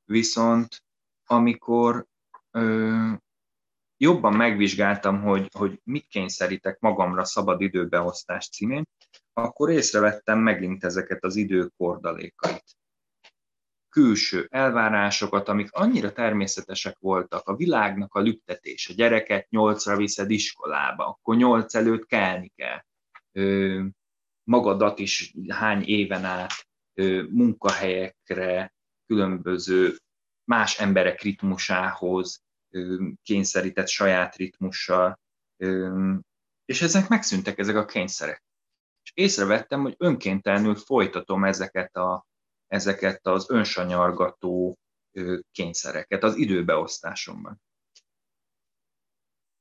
viszont 0.04 0.84
amikor 1.24 2.06
ö, 2.50 3.12
jobban 3.98 4.36
megvizsgáltam, 4.36 5.22
hogy, 5.22 5.48
hogy 5.52 5.80
mit 5.84 6.06
kényszerítek 6.06 6.78
magamra 6.80 7.24
szabad 7.24 7.60
időbeosztás 7.60 8.48
címén, 8.48 8.84
akkor 9.32 9.70
észrevettem 9.70 10.38
megint 10.38 10.84
ezeket 10.84 11.24
az 11.24 11.36
időkordalékait. 11.36 12.76
Külső 13.88 14.46
elvárásokat, 14.50 15.48
amik 15.48 15.72
annyira 15.72 16.12
természetesek 16.12 16.98
voltak, 16.98 17.48
a 17.48 17.56
világnak 17.56 18.14
a 18.14 18.20
lüktetése, 18.20 18.92
gyereket 18.92 19.50
nyolcra 19.50 19.96
viszed 19.96 20.30
iskolába, 20.30 21.06
akkor 21.06 21.36
nyolc 21.36 21.74
előtt 21.74 22.06
kelni 22.06 22.52
kell. 22.56 22.84
Ö, 23.32 23.84
magadat 24.44 24.98
is 24.98 25.34
hány 25.48 25.82
éven 25.84 26.24
át 26.24 26.52
ö, 26.94 27.22
munkahelyekre, 27.30 28.74
különböző 29.06 29.96
más 30.44 30.78
emberek 30.78 31.20
ritmusához, 31.20 32.42
kényszerített 33.22 33.88
saját 33.88 34.36
ritmussal, 34.36 35.20
és 36.64 36.82
ezek 36.82 37.08
megszűntek, 37.08 37.58
ezek 37.58 37.76
a 37.76 37.84
kényszerek. 37.84 38.44
És 39.02 39.12
észrevettem, 39.14 39.80
hogy 39.80 39.94
önkéntelenül 39.98 40.74
folytatom 40.74 41.44
ezeket, 41.44 41.96
a, 41.96 42.26
ezeket 42.66 43.26
az 43.26 43.50
önsanyargató 43.50 44.78
kényszereket 45.50 46.22
az 46.22 46.36
időbeosztásomban. 46.36 47.60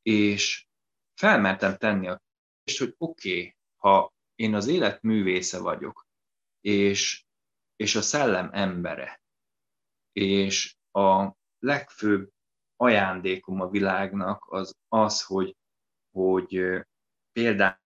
És 0.01 0.65
felmertem 1.13 1.77
tenni 1.77 2.07
a 2.07 2.21
kérdést, 2.63 2.79
hogy 2.79 2.95
oké, 3.09 3.39
okay, 3.39 3.55
ha 3.77 4.13
én 4.35 4.55
az 4.55 4.67
élet 4.67 5.01
művésze 5.01 5.59
vagyok, 5.59 6.07
és, 6.61 7.25
és 7.75 7.95
a 7.95 8.01
szellem 8.01 8.49
embere, 8.53 9.21
és 10.11 10.75
a 10.91 11.35
legfőbb 11.59 12.31
ajándékom 12.77 13.61
a 13.61 13.69
világnak 13.69 14.45
az 14.49 14.75
az, 14.87 15.23
hogy, 15.23 15.55
hogy 16.11 16.61
például 17.31 17.79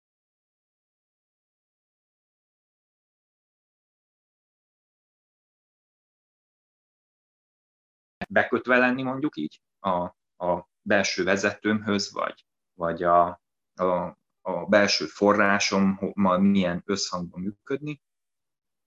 bekötve 8.30 8.78
lenni 8.78 9.04
mondjuk 9.04 9.38
így 9.38 9.62
a, 9.80 10.16
a 10.46 10.70
belső 10.82 11.24
vezetőmhöz, 11.24 12.12
vagy, 12.12 12.46
vagy 12.74 13.04
a, 13.04 13.42
a, 13.76 14.18
a 14.42 14.66
belső 14.70 15.06
forrásommal 15.06 16.38
milyen 16.38 16.82
összhangban 16.86 17.42
működni, 17.42 18.02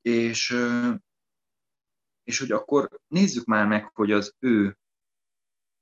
és, 0.01 0.57
és 2.23 2.39
hogy 2.39 2.53
akkor 2.53 3.01
nézzük 3.07 3.45
már 3.45 3.67
meg, 3.67 3.91
hogy 3.95 4.13
az 4.13 4.35
ő 4.39 4.79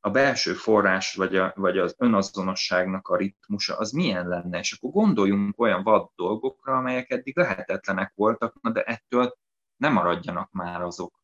a 0.04 0.10
belső 0.10 0.54
forrás, 0.54 1.14
vagy, 1.14 1.36
a, 1.36 1.52
vagy 1.56 1.78
az 1.78 1.94
önazonosságnak 1.98 3.08
a 3.08 3.16
ritmusa, 3.16 3.76
az 3.76 3.90
milyen 3.90 4.28
lenne, 4.28 4.58
és 4.58 4.72
akkor 4.72 4.90
gondoljunk 4.90 5.60
olyan 5.60 5.82
vad 5.82 6.10
dolgokra, 6.14 6.76
amelyek 6.76 7.10
eddig 7.10 7.36
lehetetlenek 7.36 8.12
voltak, 8.14 8.54
de 8.60 8.82
ettől 8.82 9.38
nem 9.76 9.92
maradjanak 9.92 10.50
már 10.50 10.82
azok. 10.82 11.20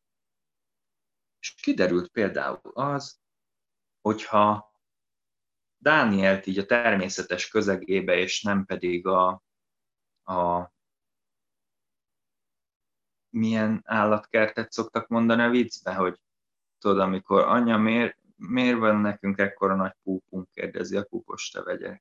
És 1.41 1.55
kiderült 1.55 2.09
például 2.09 2.71
az, 2.75 3.21
hogyha 4.01 4.69
Dánielt 5.81 6.47
így 6.47 6.59
a 6.59 6.67
természetes 6.67 7.49
közegébe, 7.49 8.17
és 8.17 8.43
nem 8.43 8.65
pedig 8.65 9.07
a, 9.07 9.43
a 10.25 10.73
milyen 13.31 13.83
állatkertet 13.85 14.73
szoktak 14.73 15.09
mondani 15.09 15.43
a 15.43 15.51
viccbe, 15.51 15.95
hogy 15.95 16.21
tudod, 16.79 16.99
amikor 16.99 17.41
anya, 17.43 17.77
miért, 17.77 18.19
miért 18.39 18.79
van 18.79 19.01
nekünk 19.01 19.39
ekkora 19.39 19.75
nagy 19.75 19.95
púpunk, 20.03 20.49
kérdezi 20.53 20.97
a 20.97 21.05
púpos 21.05 21.51
tevegye. 21.51 22.01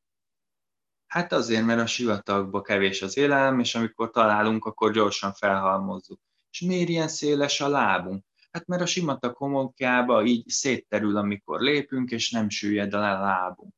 Hát 1.08 1.32
azért, 1.32 1.66
mert 1.66 1.82
a 1.82 1.86
sivatagban 1.86 2.64
kevés 2.64 3.02
az 3.02 3.18
élelem, 3.18 3.60
és 3.60 3.76
amikor 3.76 4.12
találunk, 4.12 4.66
akkor 4.66 4.92
gyorsan 4.92 5.34
felhalmozzuk. 5.34 6.20
És 6.52 6.62
miért 6.62 6.90
ilyen 6.90 7.08
széles 7.08 7.62
a 7.62 7.68
lábunk? 7.68 8.26
Hát 8.52 8.68
mert 8.68 8.82
a 8.82 8.86
sivatag 8.86 9.36
homokjába 9.36 10.24
így 10.24 10.48
szétterül, 10.48 11.18
amikor 11.18 11.60
lépünk, 11.60 12.12
és 12.12 12.32
nem 12.32 12.50
süllyed 12.50 12.94
a 12.94 13.00
lábunk. 13.00 13.74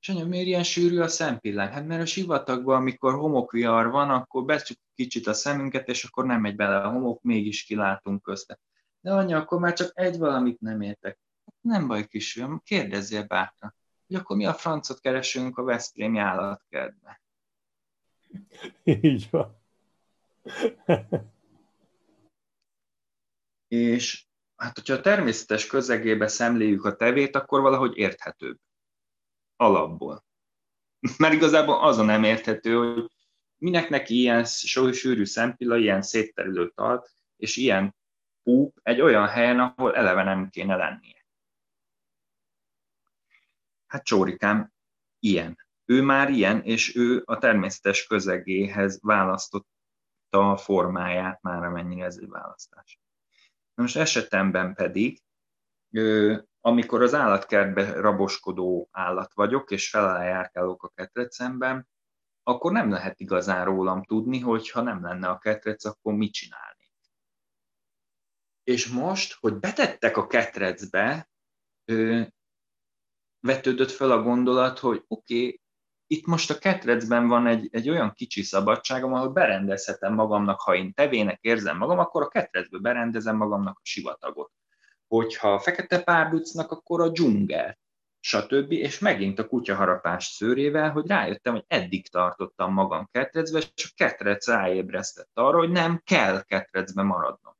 És 0.00 0.08
anya, 0.08 0.24
miért 0.24 0.46
ilyen 0.46 0.62
sűrű 0.62 0.98
a 0.98 1.08
szempillány? 1.08 1.68
Hát 1.68 1.86
mert 1.86 2.02
a 2.02 2.06
sivatagban, 2.06 2.76
amikor 2.76 3.14
homokvihar 3.14 3.90
van, 3.90 4.10
akkor 4.10 4.44
becsuk 4.44 4.78
kicsit 4.94 5.26
a 5.26 5.32
szemünket, 5.32 5.88
és 5.88 6.04
akkor 6.04 6.24
nem 6.26 6.40
megy 6.40 6.56
bele 6.56 6.76
a 6.76 6.90
homok, 6.90 7.22
mégis 7.22 7.64
kilátunk 7.64 8.22
közte. 8.22 8.60
De 9.00 9.12
anya, 9.12 9.38
akkor 9.38 9.60
már 9.60 9.72
csak 9.72 9.90
egy 9.94 10.18
valamit 10.18 10.60
nem 10.60 10.80
értek. 10.80 11.18
Nem 11.62 11.86
baj, 11.86 12.06
kisfiam, 12.06 12.62
kérdezzél 12.64 13.26
bátran, 13.26 13.74
hogy 14.06 14.16
akkor 14.16 14.36
mi 14.36 14.46
a 14.46 14.54
francot 14.54 15.00
keresünk 15.00 15.58
a 15.58 15.62
Veszprémi 15.62 16.18
állatkertbe. 16.18 17.20
Így 18.84 19.28
van. 19.30 19.60
És 23.68 24.24
hát, 24.56 24.74
hogyha 24.74 24.94
a 24.94 25.00
természetes 25.00 25.66
közegébe 25.66 26.28
szemléljük 26.28 26.84
a 26.84 26.96
tevét, 26.96 27.36
akkor 27.36 27.60
valahogy 27.60 27.96
érthetőbb. 27.96 28.58
Alapból. 29.56 30.24
Mert 31.18 31.34
igazából 31.34 31.80
az 31.80 31.98
a 31.98 32.02
nem 32.02 32.24
érthető, 32.24 32.74
hogy 32.74 33.10
minek 33.56 33.88
neki 33.88 34.14
ilyen 34.14 34.44
sűrű 34.44 35.24
szempilla, 35.24 35.76
ilyen 35.76 36.02
szétterülő 36.02 36.70
talt, 36.74 37.10
és 37.36 37.56
ilyen 37.56 37.94
púp 38.42 38.78
egy 38.82 39.00
olyan 39.00 39.28
helyen, 39.28 39.60
ahol 39.60 39.94
eleve 39.94 40.22
nem 40.22 40.48
kéne 40.48 40.76
lennie. 40.76 41.21
Hát 43.92 44.04
Csórikám 44.04 44.72
ilyen. 45.18 45.56
Ő 45.84 46.02
már 46.02 46.30
ilyen, 46.30 46.62
és 46.62 46.96
ő 46.96 47.22
a 47.24 47.38
természetes 47.38 48.06
közegéhez 48.06 48.98
választotta 49.02 49.66
a 50.50 50.56
formáját, 50.56 51.42
már 51.42 51.64
amennyire 51.64 52.04
ez 52.04 52.16
egy 52.16 52.28
választás. 52.28 53.00
Na 53.74 53.82
most 53.82 53.96
esetemben 53.96 54.74
pedig, 54.74 55.22
amikor 56.60 57.02
az 57.02 57.14
állatkertbe 57.14 57.92
raboskodó 57.92 58.88
állat 58.92 59.34
vagyok, 59.34 59.70
és 59.70 59.90
felel 59.90 60.24
járkálok 60.24 60.82
a 60.82 60.92
ketrecemben, 60.94 61.88
akkor 62.42 62.72
nem 62.72 62.90
lehet 62.90 63.20
igazán 63.20 63.64
rólam 63.64 64.04
tudni, 64.04 64.38
hogy 64.38 64.70
ha 64.70 64.82
nem 64.82 65.02
lenne 65.02 65.28
a 65.28 65.38
ketrec, 65.38 65.84
akkor 65.84 66.14
mit 66.14 66.32
csinálnék. 66.32 66.92
És 68.62 68.88
most, 68.88 69.34
hogy 69.40 69.54
betettek 69.54 70.16
a 70.16 70.26
ketrecbe, 70.26 71.30
vetődött 73.42 73.90
fel 73.90 74.10
a 74.10 74.22
gondolat, 74.22 74.78
hogy 74.78 75.04
oké, 75.08 75.34
okay, 75.34 75.60
itt 76.06 76.26
most 76.26 76.50
a 76.50 76.58
ketrecben 76.58 77.28
van 77.28 77.46
egy, 77.46 77.68
egy 77.70 77.90
olyan 77.90 78.12
kicsi 78.12 78.42
szabadságom, 78.42 79.12
ahol 79.12 79.28
berendezhetem 79.28 80.14
magamnak, 80.14 80.60
ha 80.60 80.74
én 80.74 80.92
tevének 80.94 81.38
érzem 81.42 81.76
magam, 81.76 81.98
akkor 81.98 82.22
a 82.22 82.28
ketrecbe 82.28 82.78
berendezem 82.78 83.36
magamnak 83.36 83.78
a 83.78 83.84
sivatagot. 83.84 84.52
Hogyha 85.06 85.58
fekete 85.58 86.02
párducnak, 86.02 86.70
akkor 86.70 87.00
a 87.00 87.08
dzsungel, 87.08 87.78
stb. 88.20 88.72
És 88.72 88.98
megint 88.98 89.38
a 89.38 89.46
kutyaharapás 89.46 90.24
szőrével, 90.24 90.90
hogy 90.90 91.06
rájöttem, 91.06 91.52
hogy 91.52 91.64
eddig 91.66 92.08
tartottam 92.08 92.72
magam 92.72 93.08
ketrecbe, 93.12 93.58
és 93.58 93.84
a 93.84 93.92
ketrec 93.94 94.46
ráébresztett 94.46 95.30
arra, 95.34 95.58
hogy 95.58 95.70
nem 95.70 96.00
kell 96.04 96.42
ketrecbe 96.42 97.02
maradnom. 97.02 97.56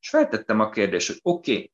És 0.00 0.08
feltettem 0.08 0.60
a 0.60 0.70
kérdést, 0.70 1.06
hogy 1.06 1.20
oké, 1.22 1.52
okay, 1.52 1.72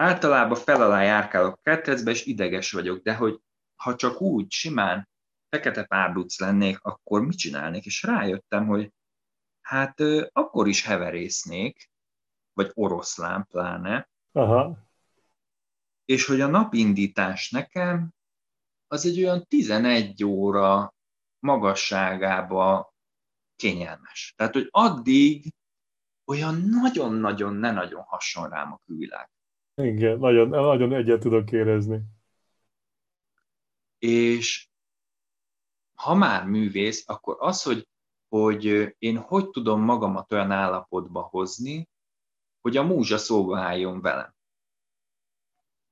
általában 0.00 0.56
fel 0.56 0.82
alá 0.82 1.02
járkálok 1.02 1.62
ketrecbe, 1.62 2.10
és 2.10 2.24
ideges 2.24 2.72
vagyok, 2.72 3.02
de 3.02 3.14
hogy 3.14 3.40
ha 3.76 3.96
csak 3.96 4.20
úgy, 4.20 4.50
simán 4.50 5.08
fekete 5.48 5.84
párduc 5.84 6.40
lennék, 6.40 6.78
akkor 6.82 7.26
mit 7.26 7.38
csinálnék? 7.38 7.84
És 7.84 8.02
rájöttem, 8.02 8.66
hogy 8.66 8.92
hát 9.60 10.00
akkor 10.32 10.68
is 10.68 10.84
heverésznék, 10.84 11.90
vagy 12.52 12.70
oroszlán 12.74 13.46
pláne, 13.46 14.08
Aha. 14.32 14.78
és 16.04 16.26
hogy 16.26 16.40
a 16.40 16.46
napindítás 16.46 17.50
nekem 17.50 18.14
az 18.86 19.06
egy 19.06 19.22
olyan 19.22 19.44
11 19.48 20.24
óra 20.24 20.94
magasságába 21.38 22.94
kényelmes. 23.56 24.34
Tehát, 24.36 24.52
hogy 24.52 24.68
addig 24.70 25.54
olyan 26.24 26.54
nagyon-nagyon, 26.54 27.54
ne 27.54 27.72
nagyon 27.72 28.02
hason 28.02 28.48
rám 28.48 28.72
a 28.72 28.80
külvilág. 28.86 29.30
Igen, 29.84 30.18
nagyon, 30.18 30.48
nagyon 30.48 30.92
egyet 30.92 31.20
tudok 31.20 31.52
érezni. 31.52 32.00
És 33.98 34.68
ha 35.94 36.14
már 36.14 36.46
művész, 36.46 37.04
akkor 37.06 37.36
az, 37.38 37.62
hogy, 37.62 37.88
hogy 38.28 38.94
én 38.98 39.18
hogy 39.18 39.50
tudom 39.50 39.82
magamat 39.82 40.32
olyan 40.32 40.50
állapotba 40.50 41.20
hozni, 41.20 41.88
hogy 42.60 42.76
a 42.76 42.82
múzsa 42.82 43.18
szóba 43.18 43.58
álljon 43.58 44.00
velem. 44.00 44.34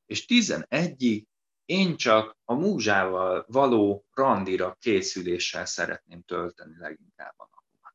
És 0.06 0.24
11 0.24 1.26
én 1.64 1.96
csak 1.96 2.36
a 2.44 2.54
múzsával 2.54 3.44
való 3.48 4.04
randira 4.10 4.76
készüléssel 4.80 5.64
szeretném 5.64 6.22
tölteni 6.22 6.76
leginkább 6.78 7.34
a 7.36 7.48
napomat. 7.50 7.94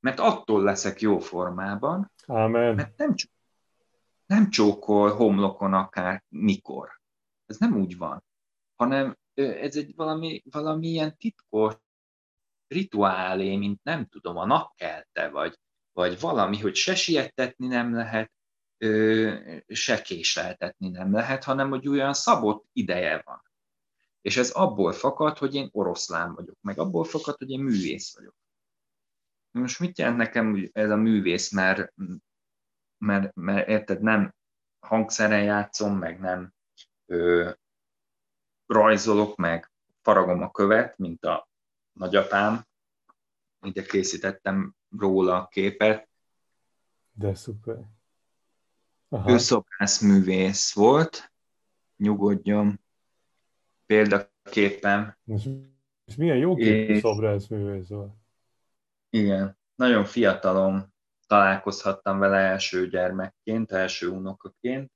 Mert 0.00 0.18
attól 0.20 0.62
leszek 0.62 1.00
jó 1.00 1.18
formában, 1.18 2.12
Amen. 2.26 2.74
mert 2.74 2.96
nem, 2.96 3.14
nem 4.26 4.50
csókol 4.50 5.14
homlokon 5.14 5.74
akár 5.74 6.24
mikor. 6.28 7.00
Ez 7.46 7.56
nem 7.58 7.76
úgy 7.76 7.96
van, 7.96 8.24
hanem 8.74 9.18
ez 9.34 9.76
egy 9.76 9.94
valami, 9.94 10.42
valami 10.50 10.86
ilyen 10.86 11.16
titkos 11.16 11.74
rituálé, 12.66 13.56
mint 13.56 13.82
nem 13.82 14.06
tudom, 14.06 14.36
a 14.36 14.46
napkelte, 14.46 15.28
vagy, 15.28 15.58
vagy 15.92 16.20
valami, 16.20 16.60
hogy 16.60 16.74
se 16.74 16.94
siettetni 16.94 17.66
nem 17.66 17.94
lehet, 17.94 18.32
se 19.66 20.02
késleltetni 20.02 20.88
nem 20.88 21.12
lehet, 21.12 21.44
hanem 21.44 21.68
hogy 21.68 21.88
olyan 21.88 22.14
szabott 22.14 22.68
ideje 22.72 23.22
van. 23.24 23.42
És 24.20 24.36
ez 24.36 24.50
abból 24.50 24.92
fakad, 24.92 25.38
hogy 25.38 25.54
én 25.54 25.68
oroszlán 25.72 26.34
vagyok, 26.34 26.58
meg 26.60 26.78
abból 26.78 27.04
fakad, 27.04 27.36
hogy 27.38 27.50
én 27.50 27.60
művész 27.60 28.14
vagyok. 28.14 28.34
Most 29.50 29.80
mit 29.80 29.98
jelent 29.98 30.16
nekem 30.16 30.68
ez 30.72 30.90
a 30.90 30.96
művész, 30.96 31.52
mert, 31.52 31.92
mert, 32.98 33.34
mert 33.34 33.68
érted, 33.68 34.00
nem 34.00 34.34
hangszeren 34.78 35.42
játszom, 35.42 35.98
meg 35.98 36.20
nem 36.20 36.54
ö, 37.06 37.50
rajzolok, 38.66 39.36
meg 39.36 39.70
faragom 40.02 40.42
a 40.42 40.50
követ, 40.50 40.98
mint 40.98 41.24
a 41.24 41.48
nagyapám. 41.92 42.66
Ide 43.60 43.82
készítettem 43.82 44.74
róla 44.98 45.36
a 45.36 45.46
képet. 45.46 46.08
De 47.12 47.34
szuper. 47.34 47.78
Aha. 49.08 49.30
Ő 49.30 49.38
szobrászművész 49.38 50.74
volt, 50.74 51.32
nyugodjon, 51.96 52.80
példaképem. 53.86 55.16
És, 55.24 55.48
és 56.04 56.16
milyen 56.16 56.36
jó 56.36 56.54
képű 56.54 56.92
és... 56.92 57.00
szobrászművész 57.00 57.88
volt. 57.88 58.14
Igen, 59.10 59.58
nagyon 59.74 60.04
fiatalom 60.04 60.94
találkozhattam 61.26 62.18
vele 62.18 62.36
első 62.36 62.88
gyermekként, 62.88 63.72
első 63.72 64.08
unokaként. 64.08 64.92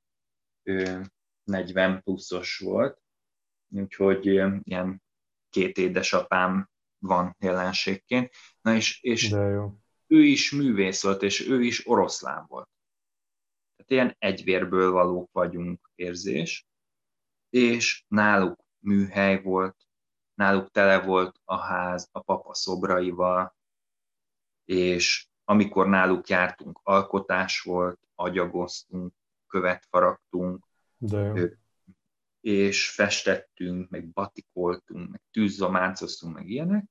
Ő 0.63 1.07
40 1.45 2.03
pluszos 2.03 2.59
volt, 2.59 3.03
úgyhogy 3.69 4.27
ilyen 4.27 5.03
két 5.49 5.79
édesapám 5.79 6.71
van 6.99 7.37
jelenségként. 7.39 8.33
Na 8.61 8.75
és, 8.75 9.03
és 9.03 9.33
ő 10.07 10.23
is 10.25 10.51
művész 10.53 11.03
volt, 11.03 11.23
és 11.23 11.49
ő 11.49 11.63
is 11.63 11.89
oroszlán 11.89 12.45
volt. 12.49 12.69
Tehát 13.77 13.91
ilyen 13.91 14.17
egyvérből 14.19 14.91
valók 14.91 15.33
vagyunk 15.33 15.91
érzés, 15.95 16.67
és 17.51 18.05
náluk 18.09 18.65
műhely 18.79 19.43
volt, 19.43 19.77
náluk 20.35 20.71
tele 20.71 21.01
volt 21.01 21.41
a 21.45 21.57
ház 21.57 22.09
a 22.13 22.21
papa 22.21 22.55
szobraival, 22.55 23.57
és 24.65 25.30
amikor 25.51 25.89
náluk 25.89 26.29
jártunk, 26.29 26.81
alkotás 26.83 27.61
volt, 27.61 28.01
agyagoztunk, 28.15 29.15
követ 29.47 29.87
faragtunk, 29.91 30.67
De 30.97 31.19
jó 31.19 31.35
és 32.41 32.91
festettünk, 32.91 33.91
meg 33.91 34.09
batikoltunk, 34.09 35.11
meg 35.11 35.23
tűzzománcoztunk, 35.31 36.35
meg 36.35 36.49
ilyenek, 36.49 36.85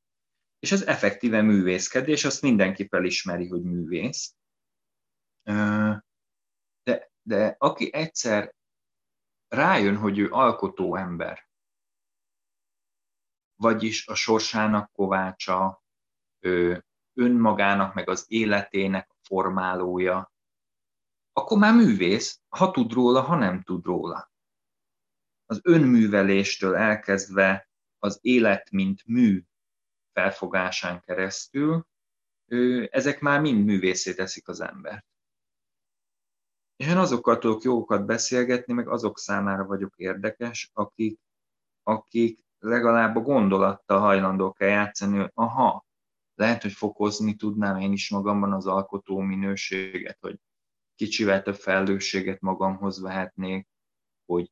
és 0.59 0.71
ez 0.71 0.81
effektíve 0.81 1.41
művészkedés, 1.41 2.25
azt 2.25 2.41
mindenki 2.41 2.87
felismeri, 2.87 3.47
hogy 3.47 3.63
művész. 3.63 4.35
De, 6.83 7.11
de 7.21 7.55
aki 7.57 7.93
egyszer 7.93 8.53
rájön, 9.47 9.95
hogy 9.95 10.17
ő 10.17 10.31
alkotó 10.31 10.95
ember, 10.95 11.49
vagyis 13.55 14.07
a 14.07 14.15
sorsának 14.15 14.91
kovácsa, 14.91 15.83
ő 16.39 16.83
önmagának, 17.19 17.93
meg 17.93 18.10
az 18.10 18.25
életének 18.27 19.12
formálója, 19.21 20.34
akkor 21.34 21.58
már 21.58 21.75
művész, 21.75 22.41
ha 22.49 22.71
tud 22.71 22.93
róla, 22.93 23.21
ha 23.21 23.36
nem 23.36 23.62
tud 23.62 23.86
róla 23.86 24.29
az 25.49 25.60
önműveléstől 25.63 26.75
elkezdve 26.75 27.69
az 27.99 28.19
élet, 28.21 28.71
mint 28.71 29.05
mű 29.05 29.43
felfogásán 30.13 31.01
keresztül, 31.01 31.88
ezek 32.89 33.19
már 33.19 33.41
mind 33.41 33.65
művészé 33.65 34.13
teszik 34.13 34.47
az 34.47 34.62
embert. 34.62 35.05
És 36.75 36.88
én 36.88 36.97
azokkal 36.97 37.38
tudok 37.38 37.62
jókat 37.62 38.05
beszélgetni, 38.05 38.73
meg 38.73 38.88
azok 38.88 39.17
számára 39.17 39.65
vagyok 39.65 39.93
érdekes, 39.95 40.71
akik, 40.73 41.19
akik 41.84 42.45
legalább 42.60 43.15
a 43.15 43.21
gondolattal 43.21 43.99
hajlandók 43.99 44.62
el 44.62 44.67
játszani, 44.67 45.17
hogy 45.17 45.32
aha, 45.34 45.86
lehet, 46.39 46.62
hogy 46.62 46.71
fokozni 46.71 47.36
tudnám 47.36 47.80
én 47.80 47.91
is 47.91 48.10
magamban 48.10 48.54
az 48.54 48.65
alkotó 48.65 49.19
minőséget, 49.19 50.17
hogy 50.19 50.39
kicsivel 50.95 51.41
több 51.41 51.56
felelősséget 51.56 52.41
magamhoz 52.41 53.02
vehetnék, 53.02 53.67
hogy 54.25 54.52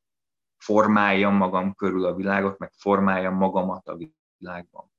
formáljam 0.56 1.34
magam 1.34 1.74
körül 1.74 2.04
a 2.04 2.14
világot, 2.14 2.58
meg 2.58 2.72
formáljam 2.72 3.34
magamat 3.34 3.88
a 3.88 3.98
világban. 4.38 4.92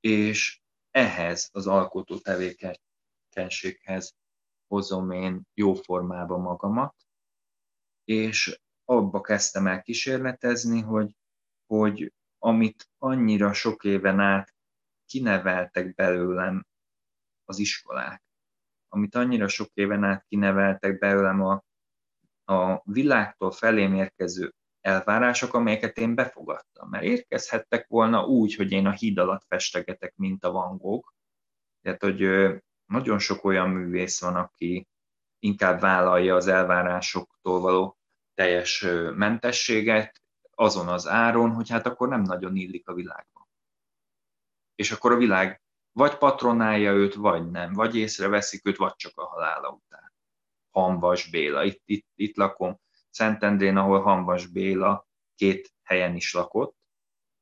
És 0.00 0.60
ehhez 0.90 1.48
az 1.52 1.66
alkotó 1.66 2.18
tevékenységhez 2.18 4.16
hozom 4.66 5.10
én 5.10 5.42
jó 5.54 5.74
formába 5.74 6.38
magamat, 6.38 6.94
és 8.04 8.60
abba 8.84 9.20
kezdtem 9.20 9.66
el 9.66 9.82
kísérletezni, 9.82 10.80
hogy, 10.80 11.16
hogy 11.66 12.12
amit 12.42 12.88
annyira 12.98 13.52
sok 13.52 13.84
éven 13.84 14.20
át 14.20 14.54
kineveltek 15.06 15.94
belőlem 15.94 16.66
az 17.44 17.58
iskolák, 17.58 18.22
amit 18.88 19.14
annyira 19.14 19.48
sok 19.48 19.68
éven 19.74 20.04
át 20.04 20.24
kineveltek 20.28 20.98
belőlem 20.98 21.42
a 21.42 21.64
a 22.50 22.82
világtól 22.84 23.50
felém 23.50 23.94
érkező 23.94 24.54
elvárások, 24.80 25.54
amelyeket 25.54 25.98
én 25.98 26.14
befogadtam. 26.14 26.88
Mert 26.88 27.04
érkezhettek 27.04 27.86
volna 27.88 28.24
úgy, 28.24 28.54
hogy 28.54 28.72
én 28.72 28.86
a 28.86 28.90
híd 28.90 29.18
alatt 29.18 29.44
festegetek, 29.48 30.16
mint 30.16 30.44
a 30.44 30.50
Van 30.50 30.76
Gogh. 30.76 31.08
Tehát, 31.82 32.02
hogy 32.02 32.20
nagyon 32.86 33.18
sok 33.18 33.44
olyan 33.44 33.70
művész 33.70 34.20
van, 34.20 34.36
aki 34.36 34.86
inkább 35.38 35.80
vállalja 35.80 36.34
az 36.34 36.46
elvárásoktól 36.46 37.60
való 37.60 37.98
teljes 38.34 38.86
mentességet 39.14 40.19
azon 40.60 40.88
az 40.88 41.06
áron, 41.06 41.52
hogy 41.52 41.68
hát 41.68 41.86
akkor 41.86 42.08
nem 42.08 42.22
nagyon 42.22 42.56
illik 42.56 42.88
a 42.88 42.94
világban. 42.94 43.48
És 44.74 44.92
akkor 44.92 45.12
a 45.12 45.16
világ 45.16 45.62
vagy 45.92 46.18
patronálja 46.18 46.92
őt, 46.92 47.14
vagy 47.14 47.50
nem, 47.50 47.72
vagy 47.72 47.96
észreveszik 47.96 48.66
őt, 48.66 48.76
vagy 48.76 48.94
csak 48.94 49.18
a 49.18 49.26
halála 49.26 49.68
után. 49.68 50.12
Hanvas 50.70 51.30
Béla. 51.30 51.64
Itt, 51.64 51.82
itt, 51.84 52.06
itt 52.14 52.36
lakom 52.36 52.80
Szentendrén, 53.10 53.76
ahol 53.76 54.00
Hanvas 54.00 54.46
Béla 54.46 55.06
két 55.34 55.72
helyen 55.82 56.14
is 56.14 56.32
lakott, 56.32 56.76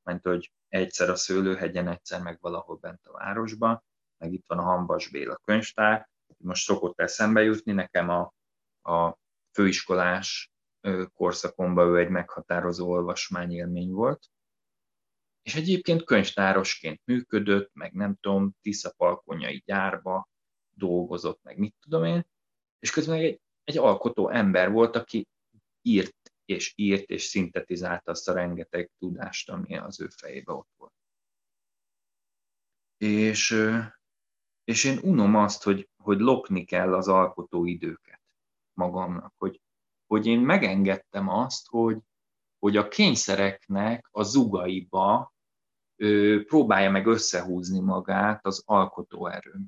mert 0.03 0.25
hogy 0.27 0.53
egyszer 0.69 1.11
a 1.11 1.17
Szőlőhegyen, 1.17 1.89
egyszer 1.89 2.23
meg 2.23 2.39
valahol 2.41 2.77
bent 2.77 3.07
a 3.07 3.13
városban, 3.13 3.85
meg 4.19 4.33
itt 4.33 4.45
van 4.47 4.59
a 4.59 4.63
Hambas 4.63 5.09
Béla 5.09 5.41
könyvtár, 5.45 6.09
most 6.39 6.65
szokott 6.65 7.01
eszembe 7.01 7.43
jutni, 7.43 7.73
nekem 7.73 8.09
a, 8.09 8.35
a 8.93 9.19
főiskolás 9.53 10.51
korszakomban 11.15 11.89
ő 11.89 11.99
egy 11.99 12.09
meghatározó 12.09 12.91
olvasmányélmény 12.91 13.91
volt, 13.91 14.31
és 15.43 15.55
egyébként 15.55 16.05
könyvtárosként 16.05 17.01
működött, 17.05 17.71
meg 17.75 17.93
nem 17.93 18.17
tudom, 18.21 18.57
Tiszapalkonyai 18.61 19.63
gyárba 19.67 20.29
dolgozott, 20.71 21.43
meg 21.43 21.59
mit 21.59 21.75
tudom 21.81 22.05
én, 22.05 22.27
és 22.79 22.91
közben 22.91 23.19
egy, 23.19 23.41
egy 23.65 23.79
alkotó 23.79 24.29
ember 24.29 24.71
volt, 24.71 24.97
aki 24.97 25.29
írt 25.83 26.33
és 26.45 26.73
írt 26.77 27.11
és 27.11 27.23
szintetizálta 27.23 28.11
azt 28.11 28.29
a 28.29 28.33
rengeteg 28.33 28.91
tudást, 28.99 29.51
ami 29.51 29.77
az 29.77 30.01
ő 30.01 30.09
fejébe 30.09 30.53
ott 30.53 30.71
volt. 30.77 30.93
És, 32.97 33.57
és 34.65 34.85
én 34.85 34.99
unom 35.03 35.35
azt, 35.35 35.63
hogy, 35.63 35.89
hogy 35.97 36.19
lopni 36.19 36.65
kell 36.65 36.95
az 36.95 37.09
alkotó 37.09 37.65
időket 37.65 38.23
magamnak, 38.73 39.35
hogy, 39.37 39.61
hogy 40.09 40.27
én 40.27 40.41
megengedtem 40.41 41.29
azt, 41.29 41.67
hogy, 41.69 41.99
hogy 42.59 42.77
a 42.77 42.89
kényszereknek 42.89 44.09
a 44.11 44.23
zugaiba 44.23 45.35
ő, 45.97 46.45
próbálja 46.45 46.91
meg 46.91 47.07
összehúzni 47.07 47.81
magát 47.81 48.47
az 48.47 48.63
alkotóerőm. 48.67 49.67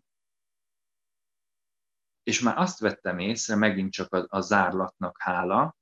És 2.23 2.41
már 2.41 2.59
azt 2.59 2.79
vettem 2.79 3.19
észre, 3.19 3.57
megint 3.57 3.93
csak 3.93 4.13
a, 4.13 4.27
a 4.29 4.41
zárlatnak 4.41 5.17
hála, 5.21 5.77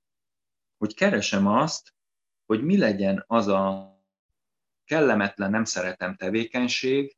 hogy 0.77 0.95
keresem 0.95 1.47
azt, 1.47 1.95
hogy 2.47 2.65
mi 2.65 2.79
legyen 2.79 3.25
az 3.27 3.47
a 3.47 3.93
kellemetlen, 4.85 5.51
nem 5.51 5.65
szeretem 5.65 6.17
tevékenység, 6.17 7.17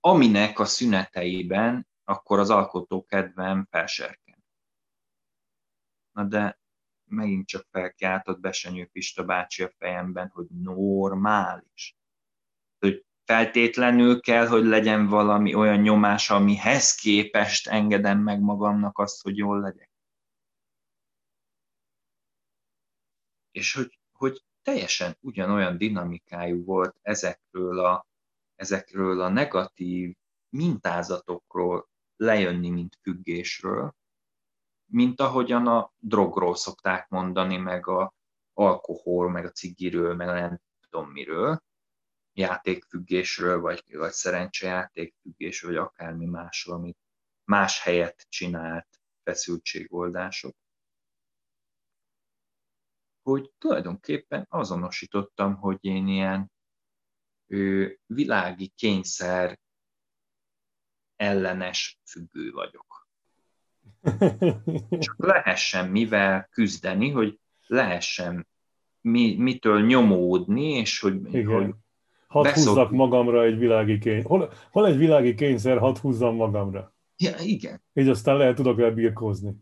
aminek 0.00 0.58
a 0.58 0.64
szüneteiben 0.64 1.88
akkor 2.04 2.38
az 2.38 2.50
alkotó 2.50 3.04
kedvem 3.04 3.66
felserken. 3.70 4.44
Na 6.12 6.24
de 6.24 6.57
megint 7.08 7.46
csak 7.46 7.66
felkiáltott 7.70 8.40
Besenyő 8.40 8.86
Pista 8.86 9.24
bácsi 9.24 9.62
a 9.62 9.72
fejemben, 9.78 10.28
hogy 10.28 10.46
normális. 10.48 11.96
Hogy 12.78 13.04
feltétlenül 13.24 14.20
kell, 14.20 14.46
hogy 14.46 14.64
legyen 14.64 15.06
valami 15.06 15.54
olyan 15.54 15.80
nyomás, 15.80 16.30
amihez 16.30 16.94
képest 16.94 17.68
engedem 17.68 18.18
meg 18.18 18.40
magamnak 18.40 18.98
azt, 18.98 19.22
hogy 19.22 19.36
jól 19.36 19.60
legyek. 19.60 19.90
És 23.50 23.74
hogy, 23.74 23.98
hogy 24.12 24.44
teljesen 24.62 25.16
ugyanolyan 25.20 25.76
dinamikájú 25.78 26.64
volt 26.64 26.98
ezekről 27.02 27.78
a, 27.78 28.06
ezekről 28.54 29.20
a 29.20 29.28
negatív 29.28 30.16
mintázatokról 30.48 31.88
lejönni, 32.16 32.70
mint 32.70 32.98
függésről, 33.02 33.94
mint 34.90 35.20
ahogyan 35.20 35.66
a 35.66 35.92
drogról 35.96 36.54
szokták 36.54 37.08
mondani, 37.08 37.56
meg 37.56 37.86
a 37.86 38.14
alkohol, 38.52 39.30
meg 39.30 39.44
a 39.44 39.50
cigiről, 39.50 40.14
meg 40.14 40.28
a 40.28 40.32
nem 40.32 40.60
tudom 40.80 41.10
miről, 41.10 41.62
játékfüggésről, 42.32 43.60
vagy, 43.60 43.96
vagy 43.96 44.12
szerencsejátékfüggésről, 44.12 45.70
vagy 45.70 45.80
akármi 45.80 46.26
másról, 46.26 46.76
amit 46.76 46.98
más 47.44 47.82
helyet 47.82 48.26
csinált 48.28 48.88
feszültségoldások, 49.22 50.56
hogy 53.22 53.52
tulajdonképpen 53.58 54.46
azonosítottam, 54.48 55.54
hogy 55.54 55.78
én 55.80 56.06
ilyen 56.06 56.52
ő, 57.46 58.00
világi 58.06 58.68
kényszer 58.68 59.58
ellenes 61.16 62.00
függő 62.04 62.50
vagyok. 62.50 62.87
Csak 64.98 65.14
lehessen 65.16 65.88
mivel 65.88 66.48
küzdeni, 66.50 67.10
hogy 67.10 67.38
lehessen 67.66 68.46
mi, 69.00 69.36
mitől 69.38 69.86
nyomódni, 69.86 70.70
és 70.70 71.00
hogy, 71.00 71.34
Igen. 71.34 71.54
hogy 71.54 71.74
Hadd 72.26 72.42
beszok... 72.42 72.68
húzzak 72.68 72.90
magamra 72.90 73.42
egy 73.42 73.58
világi 73.58 73.98
kényszer. 73.98 74.30
Hol, 74.30 74.52
hol 74.70 74.86
egy 74.86 74.96
világi 74.96 75.34
kényszer, 75.34 75.78
hadd 75.78 75.98
húzzam 75.98 76.34
magamra. 76.34 76.94
Ja, 77.16 77.32
igen. 77.38 77.82
Így 77.92 78.08
aztán 78.08 78.36
lehet 78.36 78.54
tudok 78.54 78.76
vele 78.76 78.90
birkózni. 78.90 79.54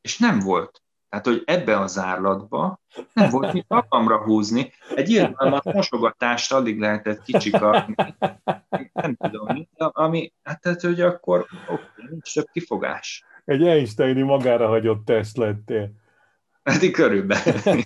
És 0.00 0.18
nem 0.18 0.38
volt. 0.38 0.82
Tehát, 1.08 1.26
hogy 1.26 1.42
ebbe 1.44 1.78
az 1.78 1.92
zárlatba 1.92 2.80
nem 3.12 3.30
volt 3.30 3.52
mit 3.52 3.64
magamra 3.68 4.22
húzni. 4.22 4.72
Egy 4.94 5.10
irgalmat 5.10 5.64
mosogatást 5.64 6.52
alig 6.52 6.78
lehetett 6.78 7.22
kicsikarni. 7.22 7.94
Nem 8.92 9.16
tudom, 9.16 9.64
ami, 9.76 10.32
hát 10.42 10.60
tehát, 10.60 10.80
hogy 10.80 11.00
akkor 11.00 11.46
oké, 11.68 11.82
nincs 12.10 12.34
több 12.34 12.46
kifogás. 12.52 13.24
Egy 13.48 13.62
Einsteini 13.62 14.22
magára 14.22 14.66
hagyott 14.66 15.04
test 15.04 15.36
lettél. 15.36 15.90
Hát 16.62 16.82
így 16.82 16.90
körülbelül. 16.90 17.60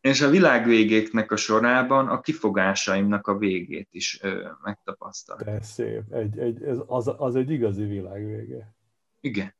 És 0.00 0.20
a 0.20 0.28
világvégéknek 0.30 1.32
a 1.32 1.36
sorában 1.36 2.08
a 2.08 2.20
kifogásaimnak 2.20 3.26
a 3.26 3.38
végét 3.38 3.88
is 3.90 4.22
ö, 4.22 4.50
megtapasztaltam. 4.62 5.54
De 5.54 5.62
szép. 5.62 6.12
Egy, 6.12 6.38
egy, 6.38 6.62
ez, 6.62 6.78
az, 6.86 7.14
az 7.16 7.36
egy 7.36 7.50
igazi 7.50 7.84
világvége. 7.84 8.74
Igen. 9.20 9.54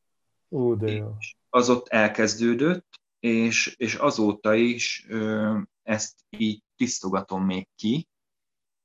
Ó, 0.50 0.74
de 0.74 0.90
jó. 0.90 1.14
És 1.18 1.36
az 1.48 1.70
ott 1.70 1.88
elkezdődött, 1.88 3.00
és, 3.20 3.74
és 3.76 3.94
azóta 3.94 4.54
is 4.54 5.06
ö, 5.08 5.56
ezt 5.82 6.14
így 6.28 6.62
tisztogatom 6.76 7.44
még 7.44 7.68
ki. 7.76 8.08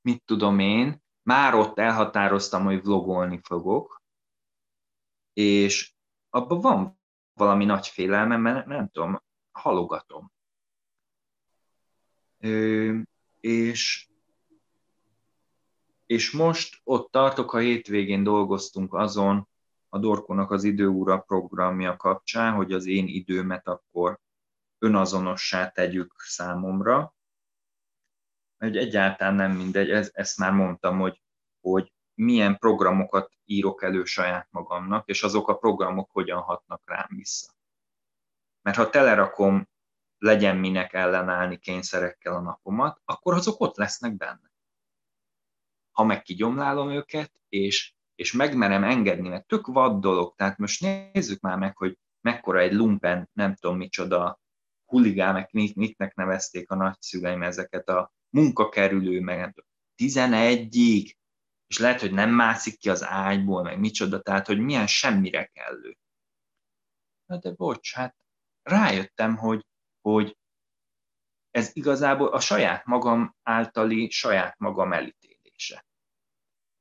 Mit 0.02 0.24
tudom 0.26 0.60
én, 0.60 1.02
már 1.22 1.54
ott 1.54 1.80
elhatároztam, 1.80 2.64
hogy 2.64 2.82
vlogolni 2.82 3.40
fogok, 3.44 4.03
és 5.34 5.94
abban 6.30 6.62
van 6.62 7.00
valami 7.34 7.66
nagy 7.66 7.88
félelmem, 7.88 8.42
mert 8.42 8.66
nem 8.66 8.90
tudom, 8.90 9.22
halogatom. 9.52 10.32
Ö, 12.40 12.98
és, 13.40 14.10
és 16.06 16.32
most 16.32 16.82
ott 16.84 17.12
tartok, 17.12 17.50
ha 17.50 17.58
hétvégén 17.58 18.24
dolgoztunk 18.24 18.94
azon, 18.94 19.48
a 19.90 20.00
Dorkónak 20.00 20.52
az 20.52 20.64
időúra 20.64 21.20
programja 21.20 21.98
kapcsán, 21.98 22.54
hogy 22.54 22.72
az 22.72 22.86
én 22.86 23.08
időmet 23.08 23.68
akkor 23.68 24.20
önazonossá 24.80 25.70
tegyük 25.70 26.14
számomra. 26.18 27.16
Hogy 28.58 28.78
egyáltalán 28.78 29.36
nem 29.36 29.52
mindegy, 29.52 29.90
ez, 29.90 30.12
ezt 30.14 30.38
már 30.38 30.52
mondtam, 30.52 31.00
hogy, 31.00 31.22
hogy 31.62 31.94
milyen 32.14 32.58
programokat 32.58 33.32
írok 33.46 33.84
elő 33.84 34.04
saját 34.04 34.48
magamnak, 34.52 35.08
és 35.08 35.24
azok 35.24 35.48
a 35.48 35.58
programok 35.58 36.12
hogyan 36.12 36.42
hatnak 36.42 36.82
rám 36.86 37.08
vissza. 37.10 37.54
Mert 38.62 38.78
ha 38.78 38.90
telerakom 38.90 39.70
legyen 40.18 40.58
minek 40.58 40.94
ellenállni 40.94 41.58
kényszerekkel 41.58 42.34
a 42.34 42.42
napomat, 42.42 43.02
akkor 43.06 43.34
azok 43.34 43.60
ott 43.60 43.76
lesznek 43.76 44.18
benne. 44.18 44.52
Ha 45.92 46.04
meg 46.04 46.22
kigyomlálom 46.22 46.90
őket, 46.90 47.32
és 47.50 47.94
és 48.16 48.32
megmerem 48.32 48.84
engedni, 48.84 49.30
mert 49.30 49.48
tök 49.48 49.68
vad 49.68 50.02
dolog. 50.02 50.36
Tehát 50.36 50.58
most 50.58 50.82
nézzük 50.82 51.40
már 51.40 51.58
meg, 51.58 51.78
hogy 51.78 51.98
mekkora 52.22 52.60
egy 52.60 52.74
lumpen, 52.74 53.30
nem 53.34 53.56
tudom 53.56 53.78
micsoda, 53.78 54.42
huligámek, 54.86 55.52
mitnek 55.52 56.16
nevezték 56.16 56.72
a 56.72 56.76
nagyszüleim 56.76 57.44
ezeket 57.44 57.90
a 57.90 58.14
munkakerülő, 58.30 59.20
meg 59.20 59.38
nem 59.38 59.52
tudom, 59.52 59.70
11-ig, 59.98 61.14
és 61.74 61.80
lehet, 61.80 62.00
hogy 62.00 62.12
nem 62.12 62.30
mászik 62.30 62.78
ki 62.78 62.90
az 62.90 63.04
ágyból, 63.04 63.64
meg 63.64 63.80
micsoda, 63.80 64.22
tehát, 64.22 64.48
hogy 64.48 64.60
milyen 64.60 64.88
semmire 64.88 65.46
kellő. 65.46 65.98
Na 67.26 67.38
de 67.38 67.52
bocs, 67.52 67.94
hát 67.94 68.16
rájöttem, 68.62 69.38
hogy, 69.38 69.66
hogy 70.02 70.38
ez 71.52 71.70
igazából 71.76 72.28
a 72.28 72.40
saját 72.40 72.86
magam 72.86 73.36
általi 73.44 74.10
saját 74.10 74.58
magam 74.58 74.94
elítélése 74.94 75.86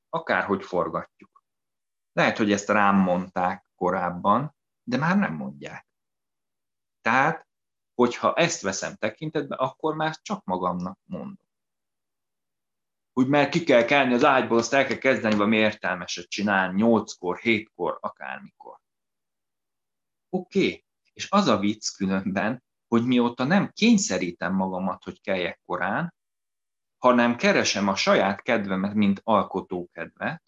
akárhogy 0.09 0.64
forgatjuk. 0.64 1.44
Lehet, 2.12 2.37
hogy 2.37 2.52
ezt 2.52 2.68
rám 2.68 2.96
mondták 2.96 3.66
korábban, 3.74 4.55
de 4.83 4.96
már 4.96 5.18
nem 5.18 5.35
mondják. 5.35 5.87
Tehát, 7.00 7.46
hogyha 7.94 8.35
ezt 8.35 8.62
veszem 8.62 8.94
tekintetbe, 8.94 9.55
akkor 9.57 9.94
már 9.94 10.16
csak 10.22 10.44
magamnak 10.44 10.98
mondom. 11.05 11.41
Úgy 13.12 13.27
mert 13.27 13.51
ki 13.51 13.64
kell 13.64 13.85
kelni 13.85 14.14
az 14.14 14.25
ágyból, 14.25 14.59
azt 14.59 14.72
el 14.72 14.87
kell 14.87 14.96
kezdeni 14.96 15.35
valami 15.35 15.57
értelmeset 15.57 16.29
csinálni, 16.29 16.77
nyolckor, 16.77 17.38
hétkor, 17.38 17.98
akármikor. 18.01 18.79
Oké, 20.29 20.66
okay. 20.66 20.85
és 21.12 21.27
az 21.31 21.46
a 21.46 21.59
vicc 21.59 21.96
különben, 21.96 22.62
hogy 22.88 23.07
mióta 23.07 23.44
nem 23.44 23.70
kényszerítem 23.72 24.55
magamat, 24.55 25.05
hogy 25.05 25.20
keljek 25.20 25.61
korán, 25.64 26.14
hanem 26.98 27.37
keresem 27.37 27.88
a 27.88 27.96
saját 27.96 28.42
kedvemet, 28.42 28.94
mint 28.94 29.20
alkotókedvet, 29.25 30.42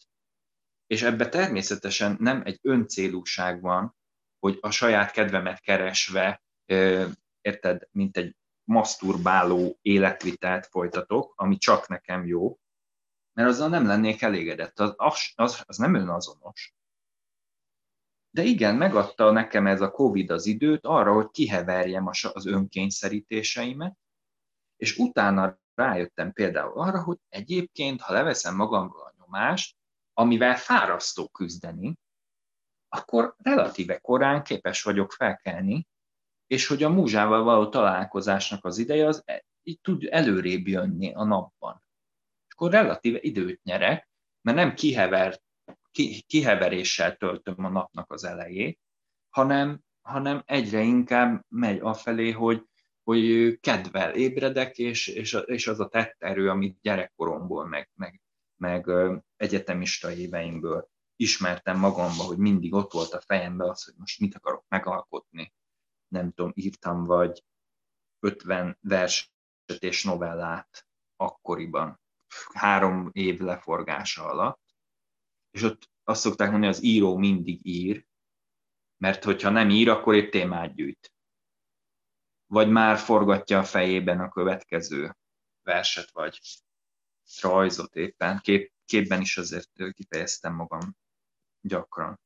és 0.86 1.02
ebbe 1.02 1.28
természetesen 1.28 2.16
nem 2.20 2.42
egy 2.44 2.58
öncélúság 2.62 3.60
van, 3.60 3.96
hogy 4.38 4.58
a 4.60 4.70
saját 4.70 5.10
kedvemet 5.10 5.60
keresve, 5.60 6.42
érted, 7.40 7.88
mint 7.90 8.16
egy 8.16 8.36
maszturbáló 8.64 9.78
életvitelt 9.82 10.66
folytatok, 10.66 11.32
ami 11.36 11.56
csak 11.56 11.88
nekem 11.88 12.26
jó, 12.26 12.58
mert 13.32 13.48
azzal 13.48 13.68
nem 13.68 13.86
lennék 13.86 14.22
elégedett. 14.22 14.80
Az, 14.80 14.94
az, 15.34 15.62
az, 15.64 15.76
nem 15.76 15.94
önazonos. 15.94 16.74
De 18.30 18.42
igen, 18.42 18.74
megadta 18.74 19.30
nekem 19.30 19.66
ez 19.66 19.80
a 19.80 19.90
Covid 19.90 20.30
az 20.30 20.46
időt 20.46 20.84
arra, 20.84 21.12
hogy 21.12 21.30
kiheverjem 21.30 22.06
az 22.06 22.46
önkényszerítéseimet, 22.46 23.98
és 24.76 24.96
utána 24.96 25.58
rájöttem 25.74 26.32
például 26.32 26.80
arra, 26.80 27.02
hogy 27.02 27.18
egyébként, 27.28 28.00
ha 28.00 28.12
leveszem 28.12 28.56
magamról 28.56 29.02
a 29.02 29.14
nyomást, 29.18 29.76
amivel 30.12 30.56
fárasztó 30.56 31.28
küzdeni, 31.28 31.98
akkor 32.88 33.34
relatíve 33.38 33.98
korán 33.98 34.42
képes 34.42 34.82
vagyok 34.82 35.12
felkelni, 35.12 35.86
és 36.46 36.66
hogy 36.66 36.82
a 36.82 36.88
múzsával 36.88 37.42
való 37.42 37.68
találkozásnak 37.68 38.64
az 38.64 38.78
ideje 38.78 39.06
az 39.06 39.22
e, 39.24 39.44
így 39.62 39.80
tud 39.80 40.06
előrébb 40.10 40.66
jönni 40.66 41.12
a 41.12 41.24
napban. 41.24 41.82
És 42.46 42.54
akkor 42.54 42.70
relatíve 42.70 43.18
időt 43.20 43.62
nyerek, 43.62 44.08
mert 44.40 44.56
nem 44.56 44.74
kihever, 44.74 45.40
ki, 45.90 46.22
kiheveréssel 46.26 47.16
töltöm 47.16 47.64
a 47.64 47.68
napnak 47.68 48.12
az 48.12 48.24
elejét, 48.24 48.80
hanem, 49.28 49.80
hanem 50.00 50.42
egyre 50.46 50.80
inkább 50.80 51.44
megy 51.48 51.78
afelé, 51.80 52.30
hogy, 52.30 52.64
hogy 53.02 53.58
kedvel 53.60 54.14
ébredek, 54.14 54.78
és, 54.78 55.06
és, 55.06 55.38
és 55.46 55.66
az 55.66 55.80
a 55.80 55.88
tett 55.88 56.16
erő, 56.18 56.48
amit 56.50 56.78
gyerekkoromból, 56.80 57.66
meg, 57.66 57.90
meg, 57.94 58.20
meg 58.56 58.90
egyetemista 59.36 60.12
éveimből 60.12 60.88
ismertem 61.16 61.78
magamba, 61.78 62.22
hogy 62.22 62.38
mindig 62.38 62.74
ott 62.74 62.92
volt 62.92 63.12
a 63.12 63.20
fejemben 63.20 63.68
az, 63.68 63.84
hogy 63.84 63.94
most 63.96 64.20
mit 64.20 64.34
akarok 64.34 64.64
megalkotni. 64.68 65.52
Nem 66.14 66.32
tudom, 66.32 66.52
írtam 66.54 67.04
vagy 67.04 67.44
50 68.20 68.78
verset 68.80 69.28
és 69.78 70.04
novellát 70.04 70.86
akkoriban, 71.16 72.00
három 72.52 73.10
év 73.12 73.40
leforgása 73.40 74.24
alatt, 74.24 74.62
és 75.50 75.62
ott 75.62 75.90
azt 76.04 76.20
szokták 76.20 76.50
mondani, 76.50 76.72
az 76.72 76.82
író 76.82 77.16
mindig 77.16 77.66
ír, 77.66 78.06
mert 78.96 79.24
hogyha 79.24 79.50
nem 79.50 79.70
ír, 79.70 79.88
akkor 79.88 80.14
egy 80.14 80.28
témát 80.28 80.74
gyűjt. 80.74 81.12
Vagy 82.46 82.70
már 82.70 82.98
forgatja 82.98 83.58
a 83.58 83.64
fejében 83.64 84.20
a 84.20 84.28
következő 84.28 85.16
verset, 85.62 86.10
vagy 86.10 86.40
rajzot 87.40 87.94
éppen. 87.94 88.38
Kép, 88.40 88.72
képben 88.84 89.20
is 89.20 89.36
azért 89.36 89.92
kifejeztem 89.92 90.54
magam 90.54 90.96
gyakran. 91.60 92.20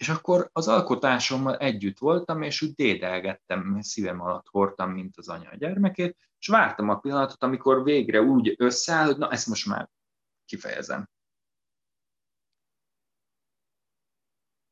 És 0.00 0.08
akkor 0.08 0.50
az 0.52 0.68
alkotásommal 0.68 1.56
együtt 1.56 1.98
voltam, 1.98 2.42
és 2.42 2.62
úgy 2.62 2.74
dédelgettem, 2.74 3.80
szívem 3.80 4.20
alatt 4.20 4.48
hordtam, 4.48 4.90
mint 4.90 5.16
az 5.16 5.28
anya 5.28 5.50
a 5.50 5.56
gyermekét, 5.56 6.16
és 6.38 6.46
vártam 6.46 6.88
a 6.88 6.98
pillanatot, 6.98 7.42
amikor 7.42 7.82
végre 7.82 8.20
úgy 8.20 8.54
összeáll, 8.58 9.06
hogy 9.06 9.16
na, 9.16 9.30
ezt 9.30 9.46
most 9.46 9.66
már 9.66 9.90
kifejezem. 10.44 11.08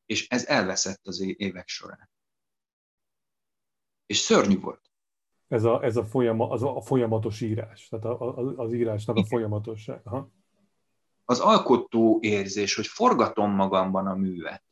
És 0.06 0.28
ez 0.28 0.46
elveszett 0.46 1.06
az 1.06 1.20
évek 1.20 1.68
során. 1.68 2.10
És 4.06 4.16
szörnyű 4.16 4.60
volt. 4.60 4.90
Ez 5.48 5.64
a, 5.64 5.84
ez 5.84 5.96
a, 5.96 6.04
folyama, 6.04 6.50
az 6.50 6.62
a 6.62 6.80
folyamatos 6.80 7.40
írás, 7.40 7.88
tehát 7.88 8.04
a, 8.04 8.38
a, 8.38 8.56
az 8.56 8.72
írásnak 8.72 9.16
a 9.16 9.24
folyamatosság. 9.24 10.00
Aha 10.04 10.36
az 11.30 11.40
alkotó 11.40 12.18
érzés, 12.22 12.74
hogy 12.74 12.86
forgatom 12.86 13.50
magamban 13.50 14.06
a 14.06 14.14
művet. 14.14 14.62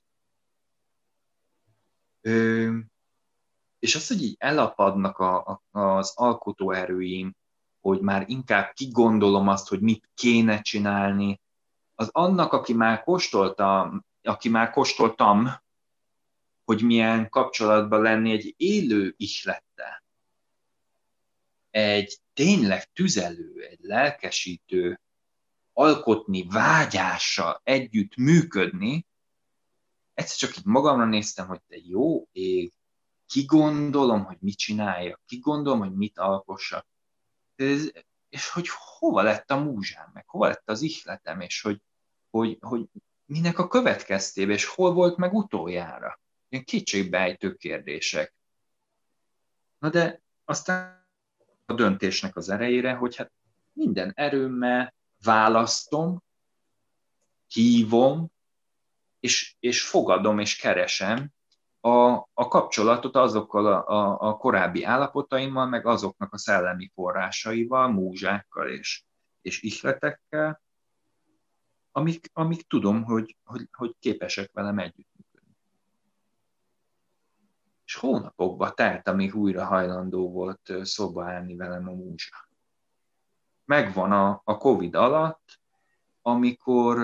És 3.79 3.95
az, 3.95 4.09
hogy 4.09 4.23
így 4.23 4.37
elapadnak 4.39 5.19
a, 5.19 5.61
a, 5.71 5.81
az 5.81 6.13
alkotó 6.17 6.71
erőim, 6.71 7.37
hogy 7.81 8.01
már 8.01 8.25
inkább 8.29 8.73
kigondolom 8.73 9.49
azt, 9.49 9.69
hogy 9.69 9.81
mit 9.81 10.11
kéne 10.15 10.61
csinálni, 10.61 11.41
az 11.95 12.09
annak, 12.13 12.53
aki 12.53 12.73
már 12.73 13.03
kóstolta, 13.03 13.93
aki 14.23 14.49
már 14.49 14.71
kóstoltam, 14.71 15.63
hogy 16.65 16.83
milyen 16.83 17.29
kapcsolatban 17.29 18.03
lenni 18.03 18.33
egy 18.33 18.55
élő 18.57 19.15
ihlettel. 19.17 20.05
Egy 21.71 22.19
tényleg 22.33 22.93
tüzelő, 22.93 23.67
egy 23.71 23.79
lelkesítő, 23.81 25.01
alkotni, 25.73 26.47
vágyással 26.49 27.61
együtt 27.65 28.17
működni, 28.17 29.07
egyszer 30.17 30.37
csak 30.37 30.57
itt 30.57 30.65
magamra 30.65 31.05
néztem, 31.05 31.47
hogy 31.47 31.61
te 31.69 31.77
jó 31.83 32.29
ég, 32.33 32.73
ki 33.27 33.45
gondolom, 33.45 34.25
hogy 34.25 34.37
mit 34.41 34.57
ki 35.27 35.39
gondolom, 35.39 35.79
hogy 35.79 35.95
mit 35.95 36.19
alkossa. 36.19 36.87
Ez, 37.57 37.91
és 38.29 38.49
hogy 38.49 38.69
hova 38.69 39.23
lett 39.23 39.51
a 39.51 39.57
múzsám, 39.57 40.11
meg 40.13 40.29
hova 40.29 40.47
lett 40.47 40.69
az 40.69 40.83
ihletem, 40.83 41.41
és 41.41 41.61
hogy, 41.61 41.83
hogy, 42.31 42.59
hogy 42.61 42.89
minek 43.25 43.59
a 43.59 43.69
következtébe, 43.69 44.53
és 44.53 44.65
hol 44.65 44.93
volt 44.93 45.17
meg 45.17 45.33
utoljára. 45.33 46.21
Ilyen 46.49 46.65
kétségbejtő 46.65 47.55
kérdések. 47.55 48.35
Na 49.79 49.91
de 49.91 50.23
aztán 50.45 51.09
a 51.67 51.73
döntésnek 51.75 52.37
az 52.37 52.49
erejére, 52.49 52.95
hogy 52.95 53.17
hát 53.17 53.33
minden 53.73 54.13
erőmmel, 54.15 54.95
választom, 55.23 56.23
hívom, 57.47 58.35
és, 59.27 59.57
és 59.61 59.83
fogadom 59.83 60.39
és 60.39 60.57
keresem 60.57 61.33
a, 61.81 62.29
a 62.35 62.49
kapcsolatot 62.49 63.17
azokkal 63.17 63.67
a, 63.67 63.89
a, 63.89 64.29
a 64.29 64.37
korábbi 64.37 64.85
állapotaimmal, 64.85 65.67
meg 65.67 65.87
azoknak 65.87 66.33
a 66.33 66.39
szellemi 66.39 66.91
forrásaival, 66.95 67.89
múzsákkal 67.89 68.69
és, 68.69 69.05
és 69.43 69.63
ihletekkel, 69.63 70.63
amik, 71.93 72.31
amik 72.33 72.63
tudom, 72.69 73.05
hogy, 73.05 73.37
hogy, 73.45 73.69
hogy 73.73 73.95
képesek 73.99 74.51
velem 74.53 74.79
együttműködni. 74.79 75.57
És 77.85 77.95
hónapokba 77.95 78.71
telt, 78.71 79.09
amíg 79.09 79.35
újra 79.35 79.65
hajlandó 79.65 80.31
volt 80.31 80.73
szóba 80.83 81.25
állni 81.25 81.57
velem 81.57 81.89
a 81.89 81.93
múzsa 81.93 82.47
megvan 83.67 84.13
a, 84.13 84.41
a 84.45 84.57
Covid 84.57 84.95
alatt, 84.95 85.61
amikor, 86.23 86.99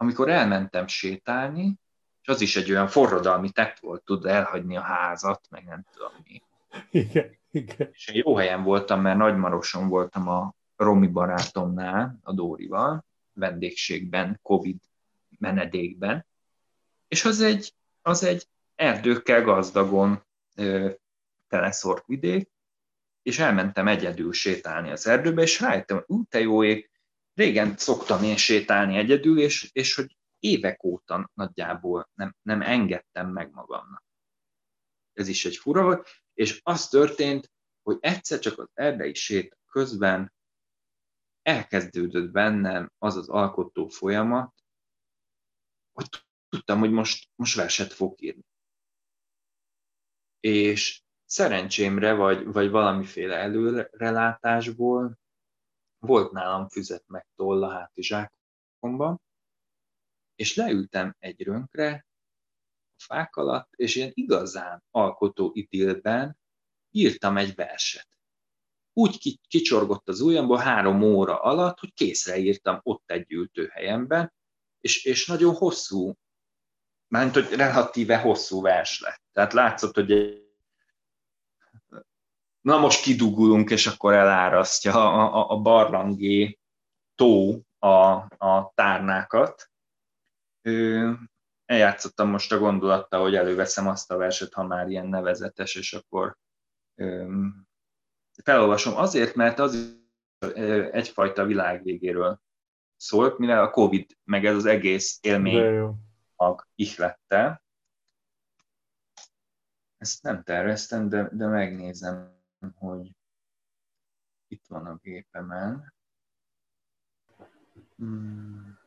amikor 0.00 0.28
elmentem 0.28 0.86
sétálni, 0.86 1.74
és 2.22 2.28
az 2.28 2.40
is 2.40 2.56
egy 2.56 2.70
olyan 2.70 2.88
forradalmi 2.88 3.50
tett 3.50 3.78
volt, 3.78 4.04
tud 4.04 4.26
elhagyni 4.26 4.76
a 4.76 4.80
házat, 4.80 5.46
meg 5.50 5.64
nem 5.64 5.84
tudom 5.92 6.12
mi. 6.24 6.42
Igen, 6.90 7.38
igen. 7.50 7.88
És 7.92 8.08
én 8.08 8.22
jó 8.26 8.36
helyen 8.36 8.62
voltam, 8.62 9.00
mert 9.00 9.18
Nagymaroson 9.18 9.88
voltam 9.88 10.28
a 10.28 10.54
Romi 10.76 11.06
barátomnál, 11.06 12.18
a 12.22 12.32
Dórival, 12.32 13.04
vendégségben, 13.32 14.38
Covid 14.42 14.76
menedékben, 15.38 16.26
és 17.08 17.24
az 17.24 17.40
egy, 17.40 17.74
az 18.02 18.24
egy 18.24 18.46
erdőkkel 18.74 19.42
gazdagon 19.42 20.24
ö, 20.56 20.90
teleszort 21.48 22.06
vidék, 22.06 22.50
és 23.22 23.38
elmentem 23.38 23.88
egyedül 23.88 24.32
sétálni 24.32 24.90
az 24.90 25.06
erdőbe, 25.06 25.42
és 25.42 25.60
rájöttem, 25.60 25.96
hogy 25.96 26.16
ú, 26.16 26.24
te 26.24 26.40
jó 26.40 26.64
ég, 26.64 26.90
régen 27.38 27.76
szoktam 27.76 28.22
én 28.22 28.36
sétálni 28.36 28.96
egyedül, 28.96 29.40
és, 29.40 29.70
és 29.72 29.94
hogy 29.94 30.16
évek 30.38 30.84
óta 30.84 31.30
nagyjából 31.34 32.10
nem, 32.14 32.36
nem 32.42 32.62
engedtem 32.62 33.30
meg 33.30 33.50
magamnak. 33.52 34.04
Ez 35.12 35.28
is 35.28 35.44
egy 35.44 35.56
fura 35.56 35.82
volt, 35.82 36.08
és 36.34 36.60
az 36.62 36.88
történt, 36.88 37.52
hogy 37.82 37.96
egyszer 38.00 38.38
csak 38.38 38.58
az 38.58 38.68
erdei 38.74 39.14
sét 39.14 39.58
közben 39.66 40.32
elkezdődött 41.42 42.30
bennem 42.30 42.92
az 42.98 43.16
az 43.16 43.28
alkotó 43.28 43.88
folyamat, 43.88 44.54
hogy 45.92 46.06
tudtam, 46.48 46.78
hogy 46.78 46.90
most, 46.90 47.28
most 47.34 47.56
verset 47.56 47.92
fog 47.92 48.22
írni. 48.22 48.44
És 50.40 51.02
szerencsémre, 51.24 52.12
vagy, 52.12 52.44
vagy 52.44 52.70
valamiféle 52.70 53.36
előrelátásból 53.36 55.18
volt 55.98 56.32
nálam 56.32 56.68
füzet 56.68 57.04
meg 57.06 57.26
toll 57.36 57.64
a 57.64 57.70
hátizsákomban, 57.70 59.20
és 60.34 60.54
leültem 60.54 61.16
egy 61.18 61.42
rönkre, 61.42 62.06
a 62.96 63.02
fák 63.04 63.36
alatt, 63.36 63.68
és 63.76 63.94
ilyen 63.94 64.10
igazán 64.14 64.82
alkotó 64.90 65.50
idilben 65.54 66.38
írtam 66.90 67.36
egy 67.36 67.54
verset. 67.54 68.08
Úgy 68.92 69.38
kicsorgott 69.48 70.08
az 70.08 70.20
ujjamból 70.20 70.58
három 70.58 71.02
óra 71.02 71.40
alatt, 71.40 71.78
hogy 71.78 71.94
készre 71.94 72.38
írtam 72.38 72.80
ott 72.82 73.10
egy 73.10 73.32
ültőhelyemben, 73.32 74.32
és, 74.80 75.04
és 75.04 75.26
nagyon 75.26 75.54
hosszú, 75.54 76.14
mert 77.08 77.34
hogy 77.34 77.48
relatíve 77.48 78.18
hosszú 78.18 78.60
vers 78.60 79.00
lett. 79.00 79.22
Tehát 79.32 79.52
látszott, 79.52 79.94
hogy 79.94 80.12
egy 80.12 80.47
na 82.68 82.78
most 82.78 83.02
kidugulunk, 83.02 83.70
és 83.70 83.86
akkor 83.86 84.12
elárasztja 84.12 84.92
a, 84.92 85.34
a, 85.34 85.50
a 85.50 85.60
barlangi 85.60 86.58
tó 87.14 87.60
a, 87.78 87.88
a 88.46 88.72
tárnákat. 88.74 89.70
Ö, 90.62 91.12
eljátszottam 91.64 92.28
most 92.28 92.52
a 92.52 92.58
gondolattal, 92.58 93.20
hogy 93.20 93.34
előveszem 93.34 93.88
azt 93.88 94.10
a 94.10 94.16
verset, 94.16 94.52
ha 94.52 94.62
már 94.62 94.88
ilyen 94.88 95.06
nevezetes, 95.06 95.74
és 95.74 95.92
akkor 95.92 96.36
felolvasom 98.42 98.96
azért, 98.96 99.34
mert 99.34 99.58
az 99.58 100.00
egyfajta 100.90 101.44
világ 101.44 101.82
végéről 101.82 102.40
szólt, 102.96 103.38
mivel 103.38 103.62
a 103.62 103.70
Covid 103.70 104.16
meg 104.24 104.44
ez 104.44 104.54
az 104.54 104.64
egész 104.64 105.18
élmény 105.20 105.94
mag 106.36 106.66
ihlette. 106.74 107.62
Ezt 109.96 110.22
nem 110.22 110.42
terveztem, 110.42 111.08
de, 111.08 111.28
de 111.32 111.46
megnézem, 111.46 112.37
hogy 112.74 113.16
itt 114.48 114.66
van 114.68 114.86
a 114.86 114.98
gépemen. 115.02 115.92
Hmm. 117.96 118.78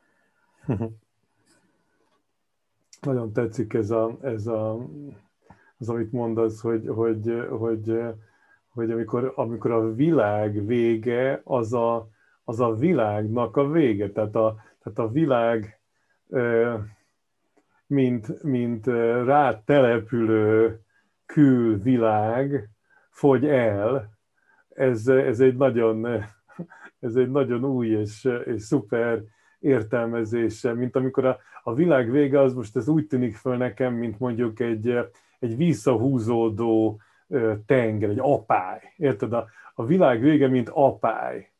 Nagyon 3.01 3.33
tetszik 3.33 3.73
ez, 3.73 3.89
a, 3.89 4.17
ez 4.21 4.47
a, 4.47 4.87
az, 5.77 5.89
amit 5.89 6.11
mondasz, 6.11 6.61
hogy, 6.61 6.87
hogy, 6.87 7.45
hogy, 7.49 8.01
hogy 8.69 8.91
amikor, 8.91 9.33
amikor 9.35 9.71
a 9.71 9.93
világ 9.93 10.65
vége, 10.65 11.41
az 11.43 11.73
a, 11.73 12.09
az 12.43 12.59
a 12.59 12.75
világnak 12.75 13.57
a 13.57 13.69
vége. 13.69 14.11
Tehát 14.11 14.35
a, 14.35 14.55
tehát 14.79 14.99
a 14.99 15.11
világ, 15.11 15.81
mint, 17.87 18.43
mint 18.43 18.85
rá 19.25 19.63
települő 19.63 20.79
külvilág 21.25 22.69
fogy 23.11 23.45
el, 23.45 24.09
ez, 24.69 25.07
ez, 25.07 25.39
egy 25.39 25.55
nagyon, 25.55 26.05
ez 26.99 27.15
egy 27.15 27.31
nagyon 27.31 27.65
új 27.65 27.87
és, 27.87 28.29
és 28.45 28.61
szuper 28.61 29.21
értelmezése, 29.59 30.73
mint 30.73 30.95
amikor 30.95 31.25
a, 31.25 31.37
a 31.63 31.73
világ 31.73 32.11
vége, 32.11 32.39
az 32.39 32.53
most 32.53 32.75
ez 32.75 32.87
úgy 32.87 33.07
tűnik 33.07 33.35
föl 33.35 33.57
nekem, 33.57 33.93
mint 33.93 34.19
mondjuk 34.19 34.59
egy, 34.59 34.97
egy 35.39 35.57
visszahúzódó 35.57 37.01
tenger, 37.65 38.09
egy 38.09 38.19
apály. 38.19 38.93
Érted? 38.97 39.33
A, 39.33 39.47
a 39.73 39.85
világ 39.85 40.21
vége, 40.21 40.47
mint 40.47 40.69
apály. 40.69 41.51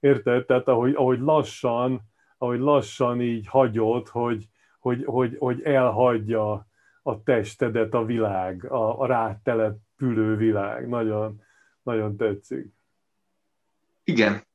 Érted? 0.00 0.46
Tehát 0.46 0.68
ahogy, 0.68 0.94
ahogy 0.94 1.20
lassan, 1.20 2.00
ahogy 2.38 2.58
lassan 2.58 3.20
így 3.20 3.46
hagyod, 3.46 4.08
hogy, 4.08 4.48
hogy, 4.80 5.04
hogy, 5.04 5.36
hogy 5.38 5.62
elhagyja 5.62 6.66
a 7.02 7.22
testedet 7.22 7.94
a 7.94 8.04
világ, 8.04 8.64
a, 8.64 9.00
a 9.00 9.06
rátelepülő 9.98 10.36
világ. 10.36 10.88
Nagyon, 10.88 11.42
nagyon 11.82 12.16
tetszik. 12.16 12.72
Igen, 14.04 14.46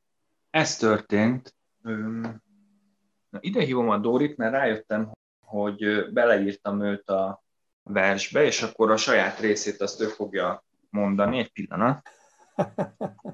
ez 0.50 0.76
történt. 0.76 1.54
Na, 3.30 3.38
ide 3.40 3.62
hívom 3.62 3.88
a 3.88 3.98
Dórit, 3.98 4.36
mert 4.36 4.52
rájöttem, 4.52 5.12
hogy 5.40 6.12
beleírtam 6.12 6.82
őt 6.82 7.08
a 7.08 7.42
versbe, 7.82 8.44
és 8.44 8.62
akkor 8.62 8.90
a 8.90 8.96
saját 8.96 9.38
részét 9.38 9.80
azt 9.80 10.00
ő 10.00 10.06
fogja 10.06 10.64
mondani. 10.90 11.38
Egy 11.38 11.52
pillanat. 11.52 12.08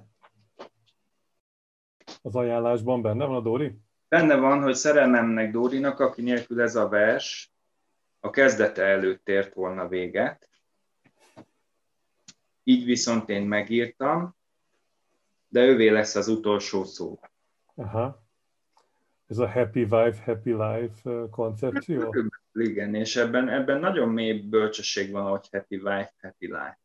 Az 2.23 2.37
ajánlásban 2.37 3.03
benne 3.03 3.25
van 3.25 3.37
a 3.37 3.41
Dóri? 3.41 3.79
Benne 4.09 4.37
van, 4.37 4.63
hogy 4.63 4.75
szerelmemnek 4.75 5.51
Dórinak, 5.51 6.01
aki 6.01 6.23
nélkül 6.23 6.61
ez 6.61 6.77
a 6.77 6.89
vers 6.89 7.53
a 8.21 8.31
kezdete 8.31 8.83
előtt 8.83 9.29
ért 9.29 9.55
volna 9.55 9.89
véget. 9.89 10.50
Így 12.71 12.85
viszont 12.85 13.29
én 13.29 13.43
megírtam, 13.43 14.37
de 15.49 15.65
ővé 15.65 15.89
lesz 15.89 16.15
az 16.15 16.29
utolsó 16.29 16.85
szó. 16.85 17.21
Aha. 17.75 18.29
Ez 19.27 19.39
a 19.39 19.51
happy 19.51 19.83
wife, 19.83 20.23
happy 20.25 20.53
life 20.53 21.27
koncepció? 21.31 22.15
Igen, 22.53 22.95
és 22.95 23.17
ebben, 23.17 23.49
ebben 23.49 23.81
nagyon 23.81 24.09
mély 24.09 24.33
bölcsesség 24.33 25.11
van, 25.11 25.31
hogy 25.31 25.49
happy 25.51 25.77
wife, 25.77 26.13
happy 26.21 26.47
life. 26.47 26.81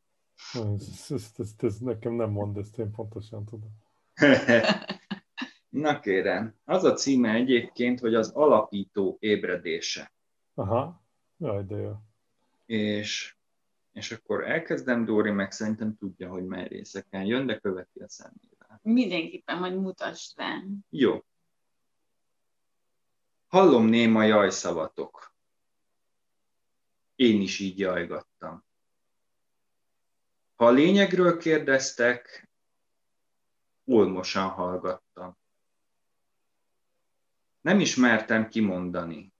Ez, 0.53 1.05
ez, 1.09 1.31
ez, 1.37 1.53
ez 1.57 1.77
nekem 1.77 2.13
nem 2.13 2.29
mond, 2.29 2.57
ezt 2.57 2.77
én 2.77 2.91
pontosan 2.91 3.45
tudom. 3.45 3.71
Na 5.83 5.99
kérem, 5.99 6.55
az 6.63 6.83
a 6.83 6.93
címe 6.93 7.33
egyébként, 7.33 7.99
hogy 7.99 8.15
az 8.15 8.29
alapító 8.29 9.17
ébredése. 9.19 10.11
Aha, 10.53 11.05
jaj, 11.37 11.63
de 11.63 11.77
jó. 11.77 11.95
És, 12.65 13.34
és 13.95 14.11
akkor 14.11 14.47
elkezdem, 14.47 15.05
Dóri 15.05 15.31
meg 15.31 15.51
szerintem 15.51 15.97
tudja, 15.97 16.29
hogy 16.29 16.45
mely 16.45 16.67
részeken 16.67 17.25
jön, 17.25 17.45
de 17.45 17.59
követi 17.59 17.99
a 17.99 18.09
szemével. 18.09 18.79
Mindenképpen, 18.81 19.57
hogy 19.57 19.75
mutasd 19.79 20.37
rá. 20.37 20.63
Jó. 20.89 21.23
Hallom 23.47 23.85
néma 23.85 24.23
jajszavatok. 24.23 25.33
Én 27.15 27.41
is 27.41 27.59
így 27.59 27.79
jajgattam. 27.79 28.65
Ha 30.55 30.65
a 30.65 30.71
lényegről 30.71 31.37
kérdeztek, 31.37 32.49
olmosan 33.85 34.49
hallgattam. 34.49 35.37
Nem 37.61 37.79
ismertem 37.79 38.47
kimondani, 38.47 39.33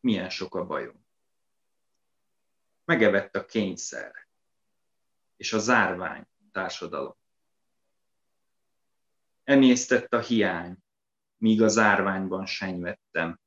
milyen 0.00 0.30
sok 0.30 0.54
a 0.54 0.66
bajom. 0.66 1.03
Megevett 2.84 3.36
a 3.36 3.44
kényszer 3.44 4.24
és 5.36 5.52
a 5.52 5.58
zárvány 5.58 6.26
társadalom. 6.52 7.16
Emésztett 9.44 10.12
a 10.12 10.20
hiány, 10.20 10.76
míg 11.36 11.62
a 11.62 11.68
zárványban 11.68 12.46
senyvettem. 12.46 13.40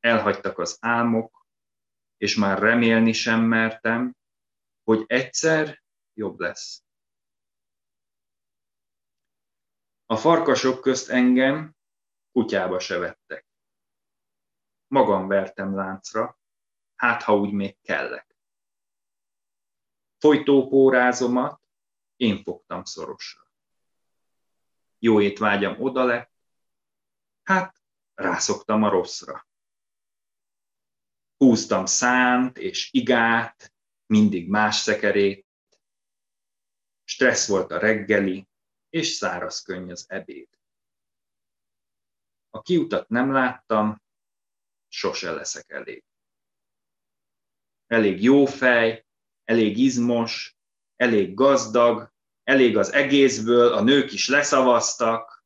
Elhagytak 0.00 0.58
az 0.58 0.76
álmok, 0.80 1.46
és 2.16 2.36
már 2.36 2.58
remélni 2.58 3.12
sem 3.12 3.40
mertem, 3.40 4.16
hogy 4.82 5.04
egyszer 5.06 5.82
jobb 6.14 6.38
lesz. 6.38 6.84
A 10.06 10.16
farkasok 10.16 10.80
közt 10.80 11.10
engem 11.10 11.76
kutyába 12.32 12.78
se 12.78 12.98
vettek. 12.98 13.46
Magam 14.86 15.28
vertem 15.28 15.74
láncra, 15.74 16.38
hát 16.96 17.22
ha 17.22 17.36
úgy 17.36 17.52
még 17.52 17.76
kellek. 17.82 18.36
Folytópórázomat 20.18 21.60
én 22.16 22.42
fogtam 22.42 22.84
szorosra. 22.84 23.50
Jó 24.98 25.20
étvágyam 25.20 25.82
oda 25.82 26.04
lett, 26.04 26.32
hát 27.42 27.82
rászoktam 28.14 28.82
a 28.82 28.88
rosszra. 28.88 29.46
Húztam 31.36 31.86
szánt 31.86 32.58
és 32.58 32.88
igát, 32.92 33.74
mindig 34.06 34.48
más 34.48 34.76
szekerét. 34.76 35.46
Stressz 37.04 37.48
volt 37.48 37.70
a 37.70 37.78
reggeli, 37.78 38.48
és 38.88 39.08
száraz 39.08 39.62
könny 39.62 39.90
az 39.90 40.04
ebéd. 40.08 40.48
A 42.50 42.62
kiutat 42.62 43.08
nem 43.08 43.32
láttam, 43.32 44.02
sose 44.88 45.30
leszek 45.30 45.70
elég. 45.70 46.04
Elég 47.86 48.22
jó 48.22 48.44
fej, 48.44 49.06
elég 49.44 49.78
izmos, 49.78 50.56
elég 50.96 51.34
gazdag, 51.34 52.12
elég 52.44 52.76
az 52.76 52.92
egészből, 52.92 53.72
a 53.72 53.82
nők 53.82 54.12
is 54.12 54.28
leszavaztak. 54.28 55.44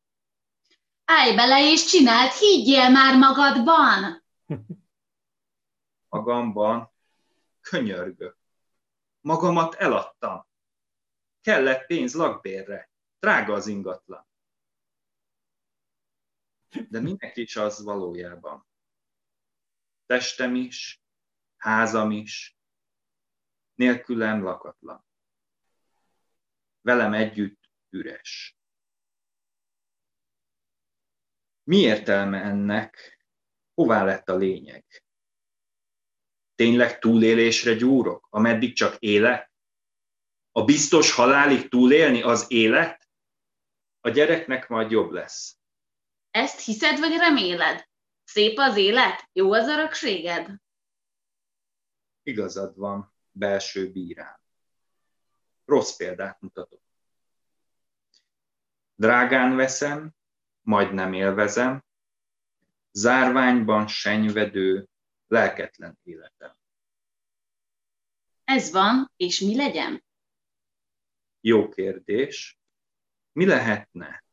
Állj 1.05 1.35
bele 1.35 1.71
és 1.71 1.85
csináld, 1.85 2.31
higgyél 2.31 2.89
már 2.89 3.17
magadban! 3.17 4.23
Magamban 6.09 6.91
könyörgök. 7.61 8.37
Magamat 9.21 9.73
eladtam. 9.73 10.47
Kellett 11.41 11.85
pénz 11.85 12.13
lakbérre. 12.13 12.89
Drága 13.19 13.53
az 13.53 13.67
ingatlan. 13.67 14.27
De 16.89 16.99
minek 16.99 17.37
is 17.37 17.55
az 17.55 17.83
valójában? 17.83 18.67
Testem 20.05 20.55
is, 20.55 21.00
házam 21.61 22.11
is, 22.11 22.57
nélkülem 23.73 24.43
lakatlan. 24.43 25.05
Velem 26.81 27.13
együtt 27.13 27.69
üres. 27.89 28.57
Mi 31.63 31.77
értelme 31.77 32.41
ennek? 32.41 33.19
Hová 33.73 34.03
lett 34.03 34.29
a 34.29 34.35
lényeg? 34.35 35.03
Tényleg 36.55 36.99
túlélésre 36.99 37.73
gyúrok, 37.73 38.27
ameddig 38.29 38.75
csak 38.75 38.95
élet? 38.99 39.51
A 40.51 40.63
biztos 40.63 41.11
halálig 41.11 41.69
túlélni 41.69 42.21
az 42.21 42.45
élet? 42.47 43.09
A 43.99 44.09
gyereknek 44.09 44.67
majd 44.67 44.91
jobb 44.91 45.11
lesz. 45.11 45.57
Ezt 46.31 46.65
hiszed, 46.65 46.99
vagy 46.99 47.17
reméled? 47.17 47.89
Szép 48.23 48.57
az 48.57 48.75
élet? 48.75 49.29
Jó 49.31 49.53
az 49.53 49.67
örökséged? 49.67 50.61
Igazad 52.23 52.77
van, 52.77 53.13
belső 53.31 53.91
bírám. 53.91 54.39
Rossz 55.65 55.95
példát 55.95 56.41
mutatok. 56.41 56.81
Drágán 58.95 59.55
veszem, 59.55 60.13
majd 60.61 60.93
nem 60.93 61.13
élvezem, 61.13 61.83
zárványban 62.91 63.87
senyvedő, 63.87 64.89
lelketlen 65.27 65.99
életem. 66.03 66.55
Ez 68.43 68.71
van, 68.71 69.11
és 69.17 69.39
mi 69.39 69.55
legyen? 69.55 70.03
Jó 71.39 71.69
kérdés. 71.69 72.59
Mi 73.31 73.45
lehetne? 73.45 74.23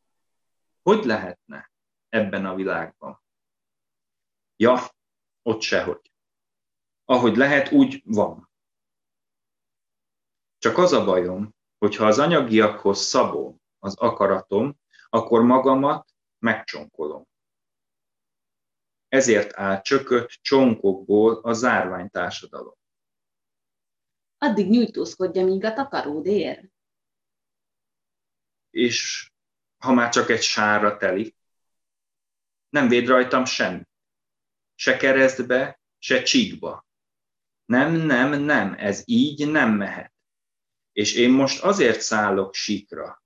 Hogy 0.83 1.05
lehetne 1.05 1.71
ebben 2.09 2.47
a 2.47 2.55
világban? 2.55 3.23
Ja, 4.57 4.81
ott 5.43 5.61
sehogy. 5.61 6.08
Ahogy 7.11 7.37
lehet, 7.37 7.73
úgy 7.73 8.03
van. 8.05 8.51
Csak 10.59 10.79
az 10.79 10.93
a 10.93 11.05
bajom, 11.05 11.55
hogyha 11.79 12.07
az 12.07 12.19
anyagiakhoz 12.19 13.01
szabom 13.01 13.61
az 13.79 13.97
akaratom, 13.97 14.79
akkor 15.09 15.43
magamat 15.43 16.09
megcsonkolom. 16.39 17.29
Ezért 19.09 19.57
áll 19.57 19.81
csökött 19.81 20.29
csonkokból 20.29 21.41
a 21.43 21.53
zárványtársadalom. 21.53 22.77
Addig 24.39 24.69
nyújtózkodja, 24.69 25.45
míg 25.45 25.65
a 25.65 25.73
takaród 25.73 26.27
ér. 26.27 26.71
És 28.71 29.31
ha 29.79 29.93
már 29.93 30.13
csak 30.13 30.31
egy 30.31 30.43
sárra 30.43 30.97
telik, 30.97 31.37
nem 32.69 32.89
véd 32.89 33.07
rajtam 33.07 33.45
semmi. 33.45 33.83
Se 34.75 34.97
keresztbe, 34.97 35.81
se 35.99 36.23
csíkba. 36.23 36.87
Nem, 37.69 37.93
nem, 37.93 38.41
nem, 38.41 38.75
ez 38.79 39.03
így 39.07 39.51
nem 39.51 39.75
mehet. 39.75 40.15
És 40.93 41.15
én 41.15 41.31
most 41.31 41.63
azért 41.63 42.01
szállok 42.01 42.55
síkra, 42.55 43.25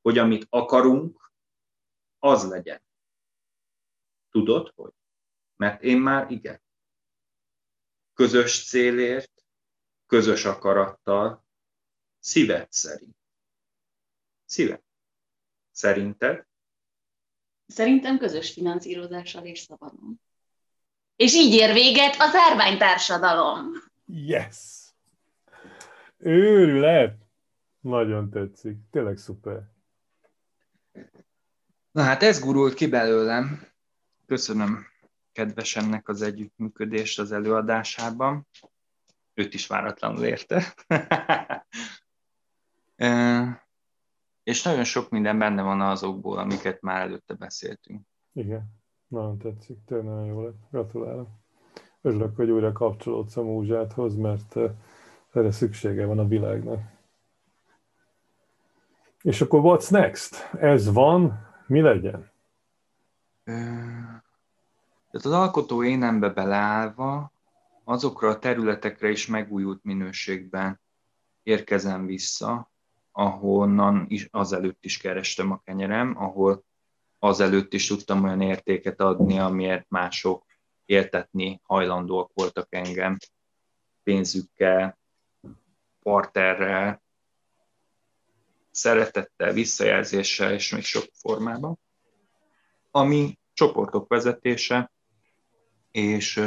hogy 0.00 0.18
amit 0.18 0.46
akarunk, 0.48 1.32
az 2.18 2.48
legyen. 2.48 2.82
Tudod, 4.30 4.72
hogy? 4.74 4.92
Mert 5.56 5.82
én 5.82 6.00
már 6.00 6.30
igen. 6.30 6.62
Közös 8.12 8.68
célért, 8.68 9.44
közös 10.06 10.44
akarattal, 10.44 11.46
szíved 12.18 12.72
szerint. 12.72 13.16
Szíved. 14.44 14.82
Szerinted? 15.70 16.46
Szerintem 17.66 18.18
közös 18.18 18.52
finanszírozással 18.52 19.44
és 19.44 19.58
szabadon. 19.58 20.20
És 21.16 21.34
így 21.34 21.54
ér 21.54 21.72
véget 21.72 22.14
az 22.18 22.34
árványtársadalom. 22.34 23.66
Yes! 24.06 24.56
Őrület! 26.18 27.16
Nagyon 27.80 28.30
tetszik. 28.30 28.76
Tényleg 28.90 29.16
szuper. 29.16 29.62
Na 31.90 32.02
hát 32.02 32.22
ez 32.22 32.40
gurult 32.40 32.74
ki 32.74 32.86
belőlem. 32.86 33.68
Köszönöm 34.26 34.86
kedvesemnek 35.32 36.08
az 36.08 36.22
együttműködést 36.22 37.18
az 37.18 37.32
előadásában. 37.32 38.46
Őt 39.34 39.54
is 39.54 39.66
váratlanul 39.66 40.24
érte. 40.24 40.74
És 44.42 44.62
nagyon 44.62 44.84
sok 44.84 45.10
minden 45.10 45.38
benne 45.38 45.62
van 45.62 45.80
azokból, 45.80 46.38
amiket 46.38 46.80
már 46.80 47.00
előtte 47.00 47.34
beszéltünk. 47.34 48.06
Igen, 48.32 48.76
nagyon 49.08 49.38
tetszik, 49.38 49.78
tényleg 49.86 50.06
nagyon 50.06 50.26
jó 50.26 50.44
lett. 50.44 50.56
Gratulálok. 50.70 51.28
Örülök, 52.00 52.36
hogy 52.36 52.50
újra 52.50 52.72
kapcsolódsz 52.72 53.36
a 53.36 53.42
múzsáthoz, 53.42 54.16
mert 54.16 54.56
erre 55.32 55.50
szüksége 55.50 56.06
van 56.06 56.18
a 56.18 56.28
világnak. 56.28 56.80
És 59.22 59.40
akkor 59.40 59.60
what's 59.62 59.90
next? 59.90 60.54
Ez 60.60 60.92
van, 60.92 61.46
mi 61.66 61.80
legyen? 61.80 62.30
Tehát 63.44 64.22
az 65.10 65.26
alkotó 65.26 65.84
énembe 65.84 66.28
beleállva 66.28 67.32
azokra 67.84 68.28
a 68.28 68.38
területekre 68.38 69.08
is 69.08 69.26
megújult 69.26 69.84
minőségben 69.84 70.80
érkezem 71.42 72.06
vissza, 72.06 72.70
ahonnan 73.12 74.04
is, 74.08 74.28
azelőtt 74.30 74.84
is 74.84 74.98
kerestem 74.98 75.50
a 75.50 75.60
kenyerem, 75.64 76.14
ahol 76.18 76.64
azelőtt 77.26 77.72
is 77.72 77.86
tudtam 77.86 78.24
olyan 78.24 78.40
értéket 78.40 79.00
adni, 79.00 79.38
amiért 79.38 79.88
mások 79.88 80.46
értetni 80.84 81.60
hajlandóak 81.62 82.30
voltak 82.34 82.66
engem 82.74 83.16
pénzükkel, 84.02 84.98
parterrel, 86.02 87.02
szeretettel, 88.70 89.52
visszajelzéssel 89.52 90.52
és 90.52 90.70
még 90.70 90.82
sok 90.82 91.04
formában, 91.12 91.78
ami 92.90 93.38
csoportok 93.52 94.08
vezetése 94.08 94.92
és, 95.90 96.42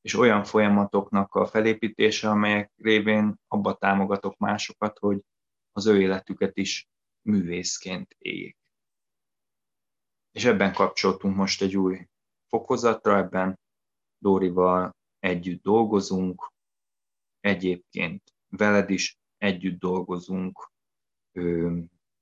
és 0.00 0.14
olyan 0.14 0.44
folyamatoknak 0.44 1.34
a 1.34 1.46
felépítése, 1.46 2.30
amelyek 2.30 2.72
révén 2.76 3.40
abba 3.48 3.74
támogatok 3.74 4.38
másokat, 4.38 4.98
hogy 4.98 5.20
az 5.72 5.86
ő 5.86 6.00
életüket 6.00 6.56
is 6.56 6.88
művészként 7.22 8.14
éljék. 8.18 8.56
És 10.34 10.44
ebben 10.44 10.72
kapcsoltunk 10.72 11.36
most 11.36 11.62
egy 11.62 11.76
új 11.76 12.08
fokozatra, 12.48 13.16
ebben 13.16 13.58
Dórival 14.18 14.96
együtt 15.18 15.62
dolgozunk, 15.62 16.52
egyébként 17.40 18.34
veled 18.48 18.90
is 18.90 19.18
együtt 19.38 19.78
dolgozunk, 19.78 20.70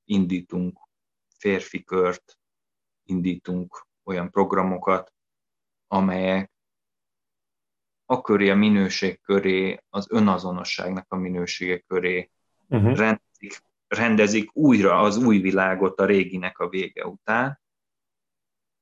indítunk 0.04 0.78
férfi 1.38 1.84
kört, 1.84 2.38
indítunk 3.02 3.86
olyan 4.04 4.30
programokat, 4.30 5.12
amelyek 5.86 6.50
a 8.04 8.20
köré, 8.20 8.50
a 8.50 8.54
minőség 8.54 9.20
köré, 9.20 9.78
az 9.88 10.06
önazonosságnak 10.10 11.06
a 11.08 11.16
minősége 11.16 11.78
köré 11.78 12.30
uh-huh. 12.68 12.96
rendezik, 12.96 13.62
rendezik 13.86 14.56
újra 14.56 15.00
az 15.00 15.16
új 15.16 15.38
világot 15.38 16.00
a 16.00 16.04
réginek 16.04 16.58
a 16.58 16.68
vége 16.68 17.06
után, 17.06 17.60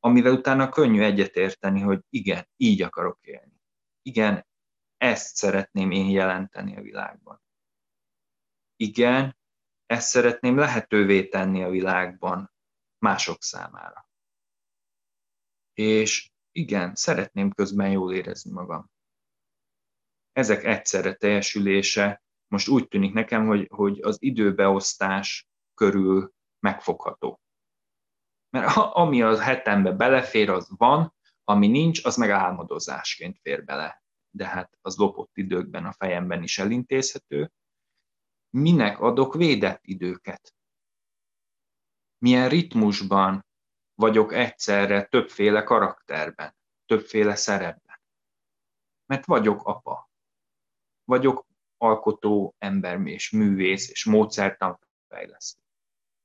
amivel 0.00 0.32
utána 0.32 0.68
könnyű 0.68 1.02
egyetérteni, 1.02 1.80
hogy 1.80 2.00
igen, 2.08 2.48
így 2.56 2.82
akarok 2.82 3.18
élni. 3.20 3.60
Igen, 4.02 4.46
ezt 4.96 5.36
szeretném 5.36 5.90
én 5.90 6.10
jelenteni 6.10 6.76
a 6.76 6.80
világban. 6.80 7.42
Igen, 8.76 9.36
ezt 9.86 10.08
szeretném 10.08 10.56
lehetővé 10.56 11.28
tenni 11.28 11.62
a 11.62 11.70
világban 11.70 12.52
mások 12.98 13.42
számára. 13.42 14.08
És 15.72 16.30
igen, 16.52 16.94
szeretném 16.94 17.50
közben 17.50 17.90
jól 17.90 18.14
érezni 18.14 18.50
magam. 18.50 18.90
Ezek 20.32 20.64
egyszerre 20.64 21.14
teljesülése 21.14 22.22
most 22.46 22.68
úgy 22.68 22.88
tűnik 22.88 23.12
nekem, 23.12 23.46
hogy, 23.46 23.68
hogy 23.70 24.00
az 24.00 24.16
időbeosztás 24.20 25.48
körül 25.74 26.32
megfogható. 26.58 27.40
Mert 28.50 28.76
ami 28.76 29.22
a 29.22 29.40
hetembe 29.40 29.92
belefér, 29.92 30.50
az 30.50 30.68
van, 30.76 31.14
ami 31.44 31.66
nincs, 31.66 32.04
az 32.04 32.16
meg 32.16 32.30
álmodozásként 32.30 33.38
fér 33.42 33.64
bele. 33.64 34.02
De 34.30 34.46
hát 34.46 34.78
az 34.80 34.96
lopott 34.96 35.36
időkben 35.36 35.84
a 35.84 35.92
fejemben 35.92 36.42
is 36.42 36.58
elintézhető. 36.58 37.52
Minek 38.50 39.00
adok 39.00 39.34
védett 39.34 39.80
időket? 39.82 40.54
Milyen 42.18 42.48
ritmusban 42.48 43.46
vagyok 43.94 44.32
egyszerre 44.32 45.04
többféle 45.04 45.62
karakterben, 45.62 46.56
többféle 46.86 47.34
szerepben? 47.34 48.00
Mert 49.06 49.24
vagyok 49.24 49.66
apa, 49.66 50.10
vagyok 51.04 51.46
alkotó 51.76 52.54
ember 52.58 53.00
és 53.06 53.30
művész 53.30 53.90
és 53.90 54.04
módszertanfejlesztő. 54.04 55.59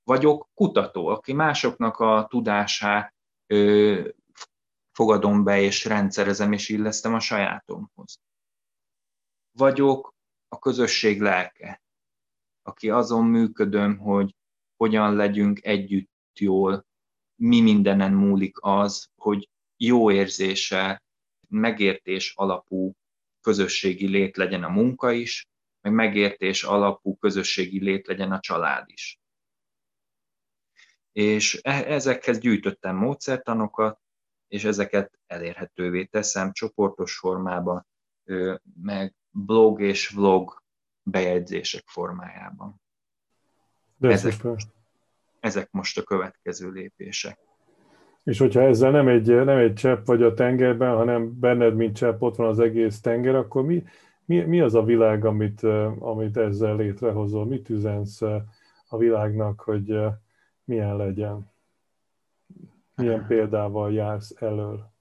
Vagyok 0.06 0.49
kutató, 0.53 1.08
aki 1.08 1.34
másoknak 1.34 1.97
a 1.97 2.28
tudását 2.30 3.14
ö, 3.47 4.10
fogadom 4.91 5.43
be 5.43 5.62
és 5.62 5.86
rendszerezem 5.86 6.51
és 6.51 6.70
illesztem 6.70 7.14
a 7.14 7.20
sajátomhoz. 7.20 8.20
Vagyok 9.51 10.14
a 10.47 10.60
közösség 10.60 11.22
lelke, 11.22 11.82
aki 12.62 12.89
azon 12.89 13.26
működöm, 13.26 13.97
hogy 13.97 14.36
hogyan 14.76 15.16
legyünk 15.16 15.64
együtt 15.64 16.39
jól, 16.39 16.86
mi 17.36 17.62
mindenen 17.62 18.14
múlik 18.14 18.58
az, 18.62 19.10
hogy 19.16 19.49
jó 19.78 20.12
érzése, 20.12 21.03
megértés 21.49 22.34
alapú 22.36 22.93
közösségi 23.41 24.08
lét 24.08 24.38
legyen 24.38 24.64
a 24.64 24.70
munka 24.70 25.12
is, 25.12 25.47
meg 25.82 25.93
megértés 25.93 26.64
alapú 26.64 27.16
közösségi 27.16 27.84
lét 27.84 28.08
legyen 28.08 28.32
a 28.32 28.39
család 28.39 28.89
is. 28.89 29.20
És 31.16 31.59
e- 31.63 31.86
ezekhez 31.88 32.38
gyűjtöttem 32.38 32.95
módszertanokat, 32.95 33.99
és 34.47 34.63
ezeket 34.63 35.20
elérhetővé 35.28 36.03
teszem 36.03 36.51
csoportos 36.51 37.18
formában, 37.18 37.88
meg 38.82 39.16
blog 39.30 39.82
és 39.82 40.09
vlog 40.09 40.63
bejegyzések 41.03 41.84
formájában. 41.86 42.82
De 43.97 44.09
ezek, 44.09 44.34
ezek 45.39 45.72
most 45.72 45.97
a 45.97 46.03
következő 46.03 46.70
lépések. 46.70 47.39
És 48.24 48.39
hogyha 48.39 48.61
ezzel 48.61 48.91
nem 48.91 49.07
egy, 49.07 49.28
nem 49.28 49.57
egy 49.57 49.74
csepp 49.74 50.05
vagy 50.05 50.24
a 50.24 50.34
tengerben, 50.34 50.95
hanem 50.95 51.39
benned, 51.39 51.76
mint 51.76 51.95
csepp, 51.95 52.22
ott 52.22 52.36
van 52.36 52.47
az 52.47 52.59
egész 52.59 53.01
tenger, 53.01 53.36
akkor 53.36 53.66
mi, 53.66 53.84
mi, 54.26 54.39
mi 54.41 54.61
az 54.61 54.76
a 54.76 54.84
világ, 54.84 55.26
amit, 55.26 55.63
amit 55.99 56.38
ezzel 56.38 56.76
létrehozol? 56.76 57.45
Mit 57.45 57.70
üzensz 57.70 58.22
a 58.88 58.97
világnak, 58.97 59.59
hogy 59.59 59.97
milyen 60.66 60.95
legyen? 60.95 61.53
Milyen 62.95 63.28
példával 63.28 63.93
jársz 63.93 64.41
elől? 64.41 64.93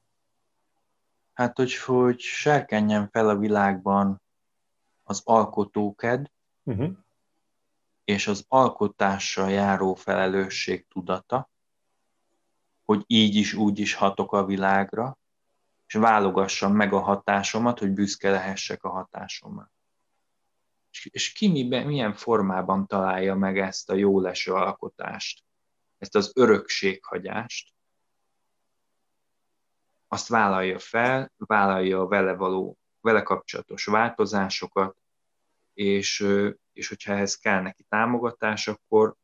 Hát, 1.32 1.56
hogy, 1.56 1.76
hogy 1.76 2.20
serkenjen 2.20 3.08
fel 3.08 3.28
a 3.28 3.36
világban 3.36 4.22
az 5.02 5.22
alkotóked, 5.24 6.30
uh-huh. 6.62 6.90
és 8.04 8.26
az 8.26 8.44
alkotással 8.48 9.50
járó 9.50 9.94
felelősség 9.94 10.86
tudata, 10.88 11.50
hogy 12.84 13.04
így 13.06 13.34
is, 13.34 13.54
úgy 13.54 13.78
is 13.78 13.94
hatok 13.94 14.32
a 14.32 14.44
világra, 14.44 15.18
és 15.86 15.94
válogassam 15.94 16.72
meg 16.72 16.92
a 16.92 17.00
hatásomat, 17.00 17.78
hogy 17.78 17.90
büszke 17.90 18.30
lehessek 18.30 18.84
a 18.84 18.88
hatásommal. 18.88 19.72
És, 20.90 21.08
és 21.12 21.32
ki 21.32 21.48
miben, 21.48 21.86
milyen 21.86 22.14
formában 22.14 22.86
találja 22.86 23.34
meg 23.34 23.58
ezt 23.58 23.90
a 23.90 23.94
jó 23.94 24.20
leső 24.20 24.52
alkotást, 24.52 25.44
ezt 26.04 26.14
az 26.14 26.32
örökséghagyást, 26.34 27.72
azt 30.08 30.28
vállalja 30.28 30.78
fel, 30.78 31.32
vállalja 31.36 32.00
a 32.00 32.06
vele 32.06 32.34
való, 32.34 32.78
vele 33.00 33.22
kapcsolatos 33.22 33.84
változásokat, 33.84 34.96
és, 35.72 36.26
és 36.72 36.88
hogyha 36.88 37.12
ehhez 37.12 37.36
kell 37.36 37.60
neki 37.60 37.84
támogatás, 37.88 38.68
akkor, 38.68 39.14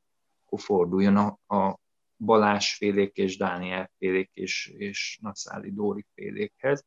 akkor 0.44 0.60
forduljon 0.60 1.16
a, 1.16 1.56
a 1.56 1.78
Balázs 2.16 2.74
félék 2.74 3.16
és 3.16 3.36
Dániel 3.36 3.90
félék 3.98 4.30
és, 4.32 4.66
és 4.66 5.18
Naszáli 5.22 5.72
Dóri 5.72 6.06
félékhez, 6.14 6.84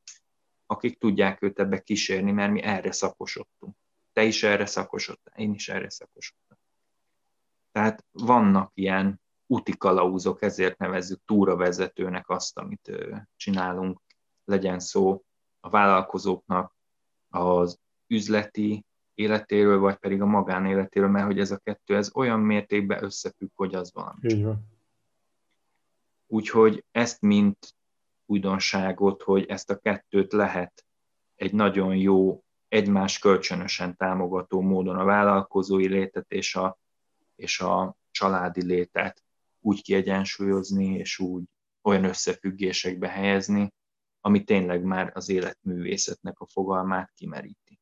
akik 0.65 0.99
tudják 0.99 1.41
őt 1.41 1.59
ebbe 1.59 1.79
kísérni, 1.79 2.31
mert 2.31 2.51
mi 2.51 2.61
erre 2.61 2.91
szakosodtunk. 2.91 3.75
Te 4.13 4.23
is 4.23 4.43
erre 4.43 4.65
szakosodtál, 4.65 5.39
én 5.39 5.53
is 5.53 5.69
erre 5.69 5.89
szakosodtam. 5.89 6.57
Tehát 7.71 8.05
vannak 8.11 8.71
ilyen 8.73 9.22
úti 9.53 9.77
kalauzok, 9.77 10.41
ezért 10.41 10.77
nevezzük 10.77 11.21
túravezetőnek 11.25 12.29
azt, 12.29 12.57
amit 12.57 12.91
csinálunk, 13.35 14.01
legyen 14.45 14.79
szó 14.79 15.23
a 15.59 15.69
vállalkozóknak 15.69 16.75
az 17.29 17.79
üzleti 18.07 18.85
életéről, 19.13 19.79
vagy 19.79 19.95
pedig 19.95 20.21
a 20.21 20.25
magánéletéről, 20.25 21.09
mert 21.09 21.25
hogy 21.25 21.39
ez 21.39 21.51
a 21.51 21.57
kettő, 21.57 21.95
ez 21.95 22.11
olyan 22.13 22.39
mértékben 22.39 23.03
összefügg, 23.03 23.49
hogy 23.53 23.75
az 23.75 23.93
valami. 23.93 24.19
Így 24.21 24.43
van. 24.43 24.67
Úgyhogy 26.27 26.85
ezt 26.91 27.21
mint 27.21 27.75
újdonságot, 28.25 29.21
hogy 29.21 29.45
ezt 29.45 29.69
a 29.69 29.77
kettőt 29.77 30.31
lehet 30.31 30.85
egy 31.35 31.53
nagyon 31.53 31.95
jó, 31.95 32.43
egymás 32.67 33.19
kölcsönösen 33.19 33.95
támogató 33.95 34.61
módon 34.61 34.97
a 34.97 35.03
vállalkozói 35.03 35.87
létet 35.87 36.31
és 36.31 36.55
a, 36.55 36.77
és 37.35 37.59
a 37.59 37.95
családi 38.11 38.65
létet 38.65 39.23
úgy 39.63 39.81
kiegyensúlyozni, 39.81 40.85
és 40.85 41.19
úgy 41.19 41.43
olyan 41.81 42.03
összefüggésekbe 42.03 43.07
helyezni, 43.07 43.73
ami 44.19 44.43
tényleg 44.43 44.83
már 44.83 45.11
az 45.13 45.29
életművészetnek 45.29 46.39
a 46.39 46.47
fogalmát 46.47 47.11
kimeríti. 47.11 47.79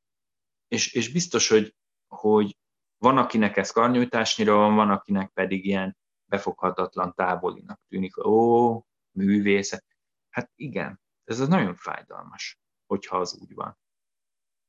És, 0.68 0.94
és 0.94 1.12
biztos, 1.12 1.48
hogy, 1.48 1.76
hogy 2.08 2.58
van, 2.98 3.18
akinek 3.18 3.58
ez 3.58 3.72
karnyújtásnyira 3.72 4.56
van, 4.56 4.76
van, 4.76 4.90
akinek 4.90 5.30
pedig 5.30 5.66
ilyen 5.66 5.98
befoghatatlan 6.26 7.14
távolinak 7.14 7.82
tűnik. 7.88 8.26
Ó, 8.26 8.86
művészet. 9.12 9.86
Hát 10.30 10.52
igen, 10.56 11.02
ez 11.24 11.40
az 11.40 11.48
nagyon 11.48 11.76
fájdalmas, 11.76 12.60
hogyha 12.86 13.18
az 13.18 13.38
úgy 13.42 13.54
van. 13.54 13.78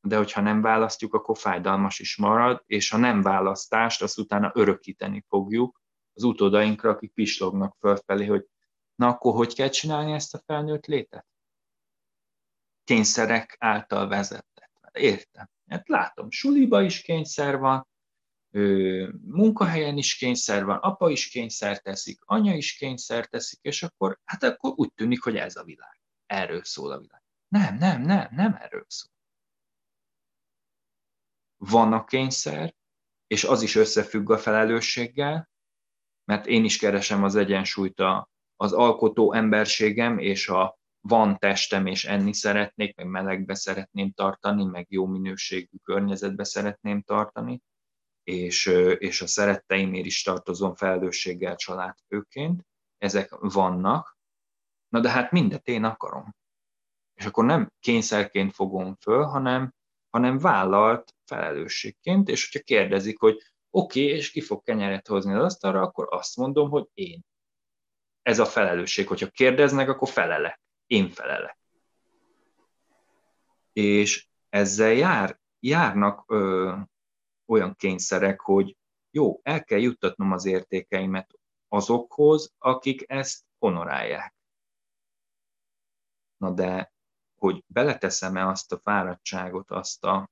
De 0.00 0.16
hogyha 0.16 0.40
nem 0.40 0.60
választjuk, 0.60 1.14
akkor 1.14 1.38
fájdalmas 1.38 1.98
is 1.98 2.16
marad, 2.16 2.62
és 2.66 2.92
a 2.92 2.96
nem 2.96 3.22
választást 3.22 4.02
azt 4.02 4.18
utána 4.18 4.50
örökíteni 4.54 5.24
fogjuk 5.28 5.81
az 6.14 6.22
utódainkra, 6.22 6.90
akik 6.90 7.12
pislognak 7.12 7.76
fölfelé, 7.78 8.26
hogy 8.26 8.46
na 8.94 9.08
akkor 9.08 9.34
hogy 9.34 9.54
kell 9.54 9.68
csinálni 9.68 10.12
ezt 10.12 10.34
a 10.34 10.42
felnőtt 10.46 10.86
létet? 10.86 11.26
Kényszerek 12.84 13.56
által 13.58 14.08
vezetett. 14.08 14.62
Értem. 14.92 15.50
Hát 15.66 15.88
látom, 15.88 16.30
suliba 16.30 16.82
is 16.82 17.00
kényszer 17.00 17.58
van, 17.58 17.88
munkahelyen 19.24 19.96
is 19.96 20.16
kényszer 20.16 20.64
van, 20.64 20.76
apa 20.76 21.10
is 21.10 21.28
kényszer 21.28 21.80
teszik, 21.80 22.22
anya 22.24 22.54
is 22.54 22.76
kényszer 22.76 23.26
teszik, 23.26 23.58
és 23.62 23.82
akkor, 23.82 24.20
hát 24.24 24.42
akkor 24.42 24.72
úgy 24.76 24.92
tűnik, 24.92 25.22
hogy 25.22 25.36
ez 25.36 25.56
a 25.56 25.64
világ. 25.64 26.00
Erről 26.26 26.64
szól 26.64 26.92
a 26.92 26.98
világ. 26.98 27.22
Nem, 27.48 27.76
nem, 27.76 28.02
nem, 28.02 28.28
nem 28.30 28.56
erről 28.60 28.84
szól. 28.88 29.12
Van 31.56 31.92
a 31.92 32.04
kényszer, 32.04 32.74
és 33.26 33.44
az 33.44 33.62
is 33.62 33.74
összefügg 33.74 34.30
a 34.30 34.38
felelősséggel, 34.38 35.50
mert 36.24 36.46
én 36.46 36.64
is 36.64 36.78
keresem 36.78 37.24
az 37.24 37.36
egyensúlyt 37.36 38.00
a, 38.00 38.28
az 38.56 38.72
alkotó 38.72 39.32
emberségem 39.32 40.18
és 40.18 40.48
a 40.48 40.78
van 41.00 41.38
testem, 41.38 41.86
és 41.86 42.04
enni 42.04 42.32
szeretnék, 42.34 42.96
meg 42.96 43.06
melegbe 43.06 43.54
szeretném 43.54 44.12
tartani, 44.12 44.64
meg 44.64 44.86
jó 44.88 45.06
minőségű 45.06 45.76
környezetbe 45.82 46.44
szeretném 46.44 47.02
tartani, 47.02 47.62
és, 48.22 48.66
és 48.98 49.22
a 49.22 49.26
szeretteimért 49.26 50.06
is 50.06 50.22
tartozom 50.22 50.74
felelősséggel 50.74 51.56
családfőként, 51.56 52.66
ezek 52.98 53.30
vannak, 53.40 54.18
na 54.88 55.00
de 55.00 55.10
hát 55.10 55.30
mindet 55.30 55.68
én 55.68 55.84
akarom. 55.84 56.34
És 57.14 57.26
akkor 57.26 57.44
nem 57.44 57.72
kényszerként 57.80 58.52
fogom 58.54 58.96
föl, 59.00 59.22
hanem, 59.24 59.74
hanem 60.10 60.38
vállalt 60.38 61.14
felelősségként, 61.24 62.28
és 62.28 62.50
hogyha 62.50 62.64
kérdezik, 62.64 63.18
hogy 63.18 63.51
oké, 63.74 64.04
okay, 64.04 64.16
és 64.16 64.30
ki 64.30 64.40
fog 64.40 64.62
kenyeret 64.62 65.06
hozni 65.06 65.34
az 65.34 65.44
asztalra, 65.44 65.80
akkor 65.80 66.06
azt 66.10 66.36
mondom, 66.36 66.70
hogy 66.70 66.88
én. 66.94 67.24
Ez 68.22 68.38
a 68.38 68.44
felelősség. 68.44 69.08
Hogyha 69.08 69.30
kérdeznek, 69.30 69.88
akkor 69.88 70.08
felelek. 70.08 70.60
Én 70.86 71.08
felelek. 71.08 71.58
És 73.72 74.26
ezzel 74.48 74.92
jár, 74.92 75.40
járnak 75.60 76.24
ö, 76.26 76.72
olyan 77.46 77.74
kényszerek, 77.74 78.40
hogy 78.40 78.76
jó, 79.10 79.40
el 79.42 79.64
kell 79.64 79.78
juttatnom 79.78 80.32
az 80.32 80.44
értékeimet 80.44 81.38
azokhoz, 81.68 82.54
akik 82.58 83.04
ezt 83.10 83.44
honorálják. 83.58 84.34
Na 86.36 86.50
de, 86.50 86.92
hogy 87.34 87.64
beleteszem-e 87.66 88.48
azt 88.48 88.72
a 88.72 88.78
fáradtságot, 88.78 89.70
azt 89.70 90.04
a, 90.04 90.30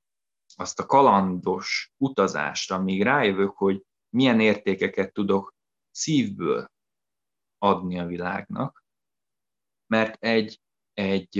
azt 0.57 0.79
a 0.79 0.85
kalandos 0.85 1.91
utazást, 1.97 2.71
amíg 2.71 3.03
rájövök, 3.03 3.57
hogy 3.57 3.83
milyen 4.09 4.39
értékeket 4.39 5.13
tudok 5.13 5.55
szívből 5.91 6.71
adni 7.57 7.99
a 7.99 8.05
világnak, 8.05 8.85
mert 9.87 10.23
egy, 10.23 10.61
egy, 10.93 11.39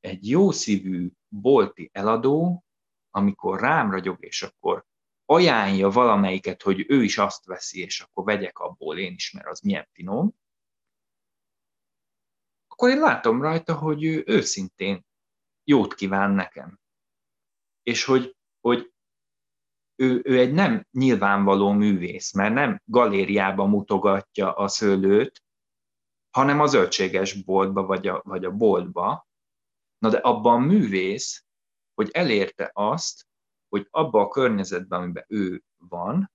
egy 0.00 0.28
jó 0.28 0.50
szívű 0.50 1.10
bolti 1.28 1.90
eladó 1.92 2.64
amikor 3.10 3.60
rám 3.60 3.90
ragyog, 3.90 4.24
és 4.24 4.42
akkor 4.42 4.86
ajánlja 5.24 5.90
valamelyiket, 5.90 6.62
hogy 6.62 6.84
ő 6.88 7.02
is 7.02 7.18
azt 7.18 7.44
veszi, 7.44 7.80
és 7.80 8.00
akkor 8.00 8.24
vegyek 8.24 8.58
abból 8.58 8.98
én 8.98 9.12
is, 9.12 9.32
mert 9.32 9.46
az 9.46 9.60
milyen 9.60 9.88
finom, 9.92 10.34
akkor 12.68 12.90
én 12.90 12.98
látom 12.98 13.42
rajta, 13.42 13.74
hogy 13.78 14.04
ő 14.04 14.22
őszintén 14.26 15.04
jót 15.64 15.94
kíván 15.94 16.30
nekem. 16.30 16.80
És 17.90 18.04
hogy, 18.04 18.36
hogy 18.60 18.92
ő, 19.96 20.20
ő 20.24 20.38
egy 20.38 20.52
nem 20.52 20.86
nyilvánvaló 20.90 21.72
művész, 21.72 22.32
mert 22.32 22.54
nem 22.54 22.82
galériába 22.84 23.66
mutogatja 23.66 24.52
a 24.52 24.68
szőlőt, 24.68 25.44
hanem 26.30 26.60
a 26.60 26.66
zöldséges 26.66 27.42
boltba, 27.42 27.82
vagy 27.82 28.06
a, 28.06 28.22
vagy 28.24 28.44
a 28.44 28.50
boltba. 28.50 29.28
Na 29.98 30.08
de 30.08 30.16
abban 30.16 30.62
művész, 30.62 31.44
hogy 31.94 32.10
elérte 32.12 32.70
azt, 32.74 33.26
hogy 33.68 33.86
abba 33.90 34.20
a 34.20 34.28
környezetben, 34.28 35.02
amiben 35.02 35.24
ő 35.28 35.62
van, 35.76 36.32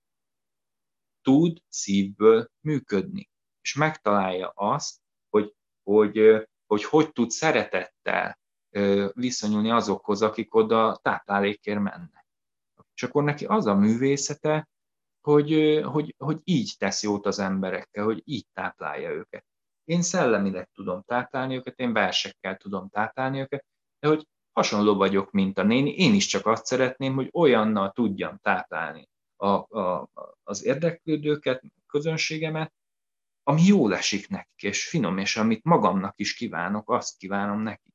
tud 1.22 1.62
szívből 1.68 2.50
működni. 2.60 3.30
És 3.60 3.74
megtalálja 3.74 4.48
azt, 4.48 5.00
hogy 5.28 5.54
hogy, 5.82 6.18
hogy, 6.66 6.84
hogy 6.84 7.12
tud 7.12 7.30
szeretettel 7.30 8.38
viszonyulni 9.12 9.70
azokhoz, 9.70 10.22
akik 10.22 10.54
oda 10.54 10.98
táplálékért 11.02 11.80
mennek. 11.80 12.26
És 12.94 13.02
akkor 13.02 13.24
neki 13.24 13.44
az 13.44 13.66
a 13.66 13.74
művészete, 13.74 14.68
hogy, 15.20 15.80
hogy, 15.84 16.14
hogy 16.18 16.40
így 16.44 16.74
tesz 16.78 17.02
jót 17.02 17.26
az 17.26 17.38
emberekkel, 17.38 18.04
hogy 18.04 18.22
így 18.24 18.46
táplálja 18.52 19.10
őket. 19.10 19.44
Én 19.84 20.02
szellemileg 20.02 20.68
tudom 20.74 21.02
táplálni 21.02 21.54
őket, 21.54 21.78
én 21.78 21.92
versekkel 21.92 22.56
tudom 22.56 22.88
táplálni 22.88 23.40
őket, 23.40 23.64
de 23.98 24.08
hogy 24.08 24.26
hasonló 24.52 24.94
vagyok, 24.94 25.30
mint 25.30 25.58
a 25.58 25.62
néni, 25.62 25.90
én 25.90 26.14
is 26.14 26.26
csak 26.26 26.46
azt 26.46 26.66
szeretném, 26.66 27.14
hogy 27.14 27.28
olyannal 27.32 27.90
tudjam 27.90 28.38
táplálni 28.42 29.08
a, 29.36 29.46
a, 29.46 30.08
az 30.42 30.64
érdeklődőket, 30.64 31.62
közönségemet, 31.86 32.72
ami 33.42 33.62
jól 33.62 33.94
esik 33.94 34.28
nekik, 34.28 34.62
és 34.62 34.88
finom, 34.88 35.18
és 35.18 35.36
amit 35.36 35.64
magamnak 35.64 36.18
is 36.18 36.34
kívánok, 36.34 36.90
azt 36.90 37.16
kívánom 37.16 37.60
nekik. 37.60 37.94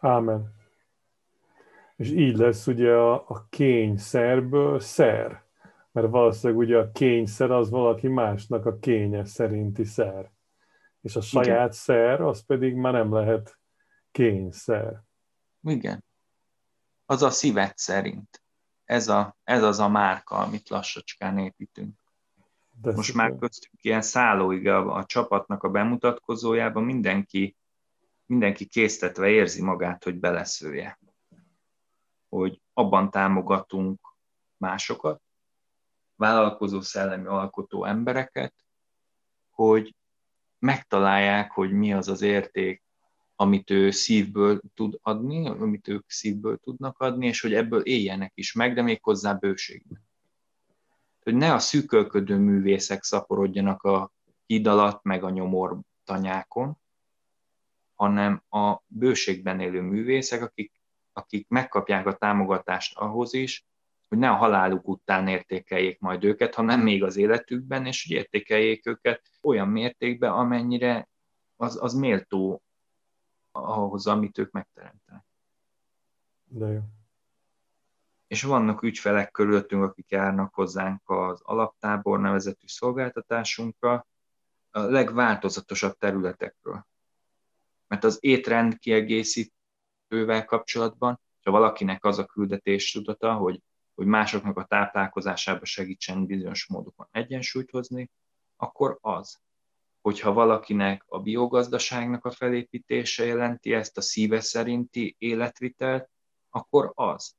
Ámen. 0.00 0.54
És 1.96 2.10
így 2.10 2.36
lesz 2.36 2.66
ugye 2.66 2.92
a, 2.92 3.14
a 3.14 3.46
kényszerből 3.48 4.80
szer. 4.80 5.44
Mert 5.92 6.10
valószínűleg 6.10 6.62
ugye 6.62 6.78
a 6.78 6.90
kényszer 6.90 7.50
az 7.50 7.70
valaki 7.70 8.08
másnak 8.08 8.66
a 8.66 8.78
kénye 8.78 9.24
szerinti 9.24 9.84
szer. 9.84 10.30
És 11.00 11.16
a 11.16 11.20
saját 11.20 11.46
Igen. 11.48 11.70
szer 11.70 12.20
az 12.20 12.46
pedig 12.46 12.74
már 12.74 12.92
nem 12.92 13.12
lehet 13.12 13.58
kényszer. 14.10 15.02
Igen. 15.62 16.04
Az 17.06 17.22
a 17.22 17.30
szívet 17.30 17.78
szerint. 17.78 18.42
Ez, 18.84 19.08
a, 19.08 19.36
ez 19.44 19.62
az 19.62 19.78
a 19.78 19.88
márka, 19.88 20.36
amit 20.36 20.68
lassacskán 20.68 21.38
építünk. 21.38 22.00
De 22.80 22.92
Most 22.92 23.10
szépen. 23.10 23.30
már 23.30 23.38
köztük 23.38 23.70
ilyen 23.82 24.02
szállóig 24.02 24.66
a, 24.66 24.94
a 24.94 25.04
csapatnak 25.04 25.62
a 25.62 25.70
bemutatkozójában 25.70 26.84
mindenki, 26.84 27.56
mindenki 28.30 28.66
késztetve 28.66 29.28
érzi 29.28 29.62
magát, 29.62 30.04
hogy 30.04 30.18
beleszője. 30.18 30.98
Hogy 32.28 32.60
abban 32.72 33.10
támogatunk 33.10 34.00
másokat, 34.56 35.22
vállalkozó 36.14 36.80
szellemi 36.80 37.26
alkotó 37.26 37.84
embereket, 37.84 38.54
hogy 39.50 39.94
megtalálják, 40.58 41.50
hogy 41.50 41.72
mi 41.72 41.92
az 41.92 42.08
az 42.08 42.22
érték, 42.22 42.82
amit 43.36 43.70
ő 43.70 43.90
szívből 43.90 44.60
tud 44.74 44.98
adni, 45.02 45.48
amit 45.48 45.88
ők 45.88 46.10
szívből 46.10 46.56
tudnak 46.56 46.98
adni, 46.98 47.26
és 47.26 47.40
hogy 47.40 47.54
ebből 47.54 47.80
éljenek 47.80 48.32
is 48.34 48.52
meg, 48.52 48.74
de 48.74 48.82
még 48.82 49.02
hozzá 49.02 49.32
bőségben. 49.32 50.08
Hogy 51.22 51.34
ne 51.34 51.52
a 51.52 51.58
szűkölködő 51.58 52.36
művészek 52.36 53.02
szaporodjanak 53.02 53.82
a 53.82 54.12
híd 54.46 54.66
alatt, 54.66 55.02
meg 55.02 55.24
a 55.24 55.30
nyomor 55.30 55.80
tanyákon, 56.04 56.79
hanem 58.00 58.42
a 58.48 58.82
bőségben 58.86 59.60
élő 59.60 59.80
művészek, 59.80 60.42
akik, 60.42 60.80
akik 61.12 61.48
megkapják 61.48 62.06
a 62.06 62.16
támogatást 62.16 62.98
ahhoz 62.98 63.34
is, 63.34 63.66
hogy 64.08 64.18
ne 64.18 64.30
a 64.30 64.34
haláluk 64.34 64.88
után 64.88 65.28
értékeljék 65.28 65.98
majd 65.98 66.24
őket, 66.24 66.54
hanem 66.54 66.80
még 66.80 67.02
az 67.02 67.16
életükben, 67.16 67.86
és 67.86 68.06
hogy 68.06 68.16
értékeljék 68.16 68.86
őket 68.86 69.30
olyan 69.42 69.68
mértékben, 69.68 70.32
amennyire 70.32 71.08
az, 71.56 71.82
az 71.82 71.94
méltó 71.94 72.62
ahhoz, 73.52 74.06
amit 74.06 74.38
ők 74.38 74.50
megteremtenek. 74.50 75.24
De 76.44 76.66
jó. 76.66 76.80
És 78.26 78.42
vannak 78.42 78.82
ügyfelek 78.82 79.30
körülöttünk, 79.30 79.82
akik 79.82 80.10
járnak 80.10 80.54
hozzánk 80.54 81.10
az 81.10 81.40
alaptábor 81.42 82.20
nevezetű 82.20 82.66
szolgáltatásunkra, 82.66 84.06
a 84.70 84.80
legváltozatosabb 84.80 85.96
területekről. 85.98 86.88
Mert 87.90 88.04
az 88.04 88.18
étrend 88.20 88.78
kiegészítővel 88.78 90.44
kapcsolatban, 90.44 91.20
ha 91.42 91.50
valakinek 91.50 92.04
az 92.04 92.18
a 92.18 92.24
küldetés 92.24 92.92
tudata, 92.92 93.34
hogy, 93.34 93.60
hogy 93.94 94.06
másoknak 94.06 94.56
a 94.56 94.64
táplálkozásába 94.64 95.64
segítsen 95.64 96.26
bizonyos 96.26 96.66
módokon 96.66 97.08
egyensúlyt 97.10 97.70
hozni, 97.70 98.10
akkor 98.56 98.98
az 99.00 99.40
hogyha 100.00 100.32
valakinek 100.32 101.04
a 101.06 101.18
biogazdaságnak 101.18 102.24
a 102.24 102.30
felépítése 102.30 103.24
jelenti 103.24 103.72
ezt 103.72 103.98
a 103.98 104.00
szíve 104.00 104.40
szerinti 104.40 105.14
életvitelt, 105.18 106.10
akkor 106.50 106.92
az. 106.94 107.34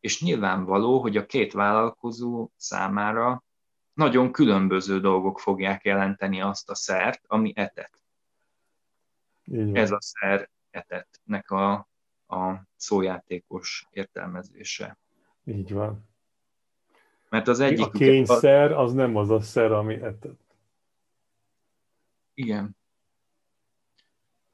És 0.00 0.22
nyilvánvaló, 0.22 1.00
hogy 1.00 1.16
a 1.16 1.26
két 1.26 1.52
vállalkozó 1.52 2.50
számára 2.56 3.44
nagyon 3.92 4.32
különböző 4.32 5.00
dolgok 5.00 5.40
fogják 5.40 5.84
jelenteni 5.84 6.40
azt 6.40 6.70
a 6.70 6.74
szert, 6.74 7.22
ami 7.26 7.52
etet. 7.56 8.02
Ez 9.72 9.90
a 9.90 9.98
szer 10.00 10.50
etetnek 10.70 11.50
a, 11.50 11.72
a 12.26 12.66
szójátékos 12.76 13.86
értelmezése. 13.90 14.98
Így 15.44 15.72
van. 15.72 16.08
Mert 17.28 17.48
az 17.48 17.60
egyik... 17.60 17.84
A 17.84 17.90
kényszer 17.90 18.72
az 18.72 18.92
nem 18.92 19.16
az 19.16 19.30
a 19.30 19.40
szer, 19.40 19.72
ami 19.72 19.94
etet. 19.94 20.38
Igen. 22.34 22.76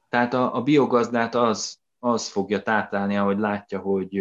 Tehát 0.09 0.33
a, 0.33 0.55
a 0.55 0.61
biogazdát 0.61 1.35
az, 1.35 1.79
az 1.99 2.27
fogja 2.27 2.61
táplálni, 2.61 3.17
ahogy 3.17 3.37
látja, 3.37 3.79
hogy 3.79 4.11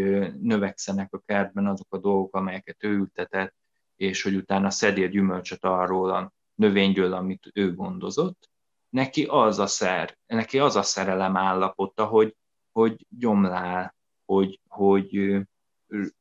növekszenek 0.40 1.12
a 1.12 1.22
kertben 1.26 1.66
azok 1.66 1.94
a 1.94 1.98
dolgok, 1.98 2.34
amelyeket 2.34 2.84
ő 2.84 2.88
ültetett, 2.88 3.54
és 3.96 4.22
hogy 4.22 4.34
utána 4.34 4.70
szedi 4.70 5.04
a 5.04 5.08
gyümölcsöt 5.08 5.64
arról 5.64 6.10
a 6.10 6.32
növényről, 6.54 7.12
amit 7.12 7.50
ő 7.52 7.74
gondozott. 7.74 8.50
Neki 8.94 9.24
az 9.24 9.58
a 9.58 9.66
szer, 9.66 10.16
neki 10.26 10.58
az 10.58 10.76
a 10.76 10.82
szerelem 10.82 11.36
állapota, 11.36 12.04
hogy, 12.04 12.36
hogy 12.72 13.06
gyomlál, 13.08 13.94
hogy, 14.24 14.60
hogy 14.68 15.36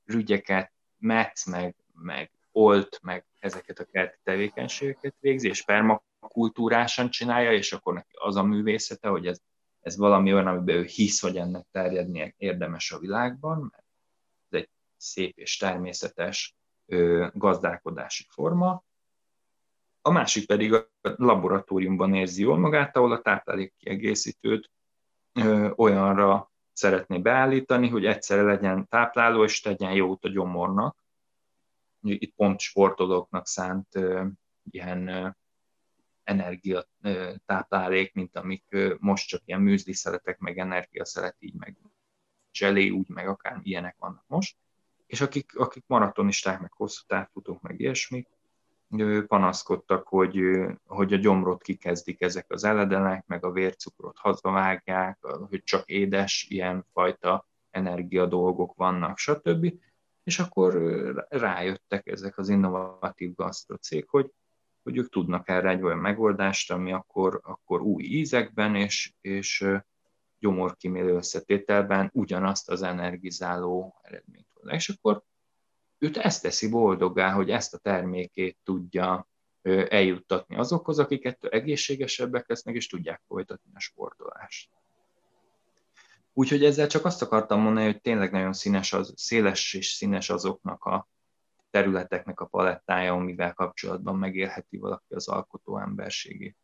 rügyeket 0.05 0.71
metsz, 0.97 1.45
meg, 1.45 1.75
meg 1.93 2.31
olt, 2.51 2.99
meg 3.01 3.25
ezeket 3.39 3.79
a 3.79 3.85
kerti 3.85 4.17
tevékenységeket 4.23 5.15
végzi, 5.19 5.47
és 5.47 5.63
permak 5.63 6.03
kultúrásan 6.19 7.09
csinálja, 7.09 7.51
és 7.51 7.73
akkor 7.73 7.93
neki 7.93 8.13
az 8.13 8.35
a 8.35 8.43
művészete, 8.43 9.07
hogy 9.07 9.27
ez, 9.27 9.39
ez 9.81 9.97
valami 9.97 10.33
olyan, 10.33 10.47
amiben 10.47 10.75
ő 10.75 10.83
hisz, 10.83 11.21
hogy 11.21 11.37
ennek 11.37 11.65
terjednie 11.71 12.33
érdemes 12.37 12.91
a 12.91 12.99
világban, 12.99 13.57
mert 13.71 13.85
ez 14.49 14.59
egy 14.59 14.69
szép 14.97 15.37
és 15.37 15.57
természetes 15.57 16.55
ö, 16.85 17.27
gazdálkodási 17.33 18.25
forma. 18.29 18.83
A 20.05 20.11
másik 20.11 20.47
pedig 20.47 20.73
a 20.73 20.89
laboratóriumban 21.01 22.13
érzi 22.13 22.41
jól 22.41 22.57
magát, 22.57 22.95
ahol 22.95 23.11
a 23.11 23.21
táplálékkiegészítőt 23.21 24.71
ö, 25.33 25.71
olyanra 25.75 26.51
szeretné 26.73 27.17
beállítani, 27.17 27.89
hogy 27.89 28.05
egyszerre 28.05 28.41
legyen 28.41 28.87
tápláló, 28.87 29.43
és 29.43 29.61
tegyen 29.61 29.93
jót 29.93 30.25
a 30.25 30.29
gyomornak. 30.29 30.97
Itt 32.01 32.35
pont 32.35 32.59
sportolóknak 32.59 33.47
szánt 33.47 33.95
ö, 33.95 34.25
ilyen 34.71 35.35
energiatáplálék, 36.23 38.13
mint 38.13 38.35
amik 38.35 38.77
most 38.99 39.27
csak 39.27 39.41
ilyen 39.45 39.61
műzli 39.61 39.93
szeretek, 39.93 40.39
meg 40.39 40.57
energia 40.57 41.05
szeret, 41.05 41.35
így 41.39 41.53
meg 41.53 41.77
zselé, 42.51 42.89
úgy 42.89 43.09
meg 43.09 43.27
akár 43.27 43.59
ilyenek 43.61 43.95
vannak 43.99 44.23
most. 44.27 44.57
És 45.05 45.21
akik, 45.21 45.55
akik 45.57 45.83
maratonisták, 45.87 46.59
meg 46.59 46.71
hosszú 46.71 47.01
távfutók, 47.07 47.61
meg 47.61 47.79
ilyesmik, 47.79 48.27
panaszkodtak, 49.27 50.07
hogy, 50.07 50.39
hogy 50.87 51.13
a 51.13 51.17
gyomrot 51.17 51.61
kikezdik 51.61 52.21
ezek 52.21 52.51
az 52.51 52.63
eledenek, 52.63 53.25
meg 53.27 53.45
a 53.45 53.51
vércukrot 53.51 54.17
hazavágják, 54.17 55.17
hogy 55.49 55.63
csak 55.63 55.89
édes, 55.89 56.45
ilyen 56.49 56.85
fajta 56.93 57.47
energia 57.69 58.25
dolgok 58.25 58.75
vannak, 58.75 59.17
stb. 59.17 59.73
És 60.23 60.39
akkor 60.39 60.73
rájöttek 61.29 62.07
ezek 62.07 62.37
az 62.37 62.49
innovatív 62.49 63.35
gasztrocég, 63.35 64.09
hogy 64.09 64.31
hogy 64.83 64.97
ők 64.97 65.09
tudnak 65.09 65.49
erre 65.49 65.69
egy 65.69 65.81
olyan 65.81 65.97
megoldást, 65.97 66.71
ami 66.71 66.91
akkor, 66.91 67.39
akkor 67.43 67.81
új 67.81 68.03
ízekben 68.03 68.75
és, 68.75 69.13
és 69.21 69.65
gyomorkímélő 70.39 71.15
összetételben 71.15 72.09
ugyanazt 72.13 72.69
az 72.69 72.81
energizáló 72.81 73.99
eredményt 74.01 74.47
hoz. 74.53 74.71
És 74.71 74.89
akkor 74.89 75.23
őt 76.03 76.17
ezt 76.17 76.41
teszi 76.41 76.69
boldoggá, 76.69 77.31
hogy 77.31 77.49
ezt 77.49 77.73
a 77.73 77.77
termékét 77.77 78.57
tudja 78.63 79.27
eljuttatni 79.89 80.55
azokhoz, 80.55 80.99
akik 80.99 81.25
ettől 81.25 81.51
egészségesebbek 81.51 82.47
lesznek, 82.47 82.75
és 82.75 82.87
tudják 82.87 83.21
folytatni 83.27 83.71
a 83.73 83.79
sportolást. 83.79 84.69
Úgyhogy 86.33 86.63
ezzel 86.63 86.87
csak 86.87 87.05
azt 87.05 87.21
akartam 87.21 87.61
mondani, 87.61 87.85
hogy 87.85 88.01
tényleg 88.01 88.31
nagyon 88.31 88.53
színes 88.53 88.93
az, 88.93 89.13
széles 89.15 89.73
és 89.73 89.87
színes 89.87 90.29
azoknak 90.29 90.83
a 90.83 91.07
területeknek 91.69 92.39
a 92.39 92.45
palettája, 92.45 93.13
amivel 93.13 93.53
kapcsolatban 93.53 94.17
megélheti 94.17 94.77
valaki 94.77 95.13
az 95.13 95.27
alkotó 95.27 95.79
emberségét. 95.79 96.57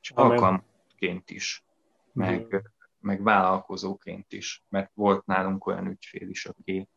És 0.00 0.10
alkalmaként 0.10 1.30
is, 1.30 1.64
meg, 2.12 2.70
meg 3.00 3.22
vállalkozóként 3.22 4.32
is, 4.32 4.64
mert 4.68 4.90
volt 4.94 5.26
nálunk 5.26 5.66
olyan 5.66 5.86
ügyfél 5.86 6.28
is, 6.28 6.46
aki, 6.46 6.88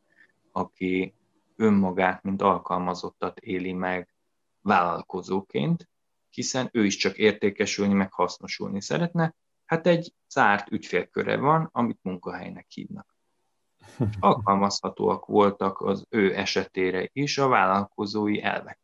aki 0.51 1.13
önmagát, 1.55 2.23
mint 2.23 2.41
alkalmazottat 2.41 3.39
éli 3.39 3.73
meg 3.73 4.13
vállalkozóként, 4.61 5.89
hiszen 6.29 6.69
ő 6.71 6.85
is 6.85 6.95
csak 6.95 7.17
értékesülni, 7.17 7.93
meg 7.93 8.13
hasznosulni 8.13 8.81
szeretne. 8.81 9.35
Hát 9.65 9.87
egy 9.87 10.13
zárt 10.29 10.71
ügyfélköre 10.71 11.37
van, 11.37 11.69
amit 11.71 11.99
munkahelynek 12.01 12.65
hívnak 12.69 13.15
alkalmazhatóak 14.19 15.25
voltak 15.25 15.81
az 15.81 16.05
ő 16.09 16.35
esetére 16.35 17.09
is 17.13 17.37
a 17.37 17.47
vállalkozói 17.47 18.41
elvek. 18.41 18.79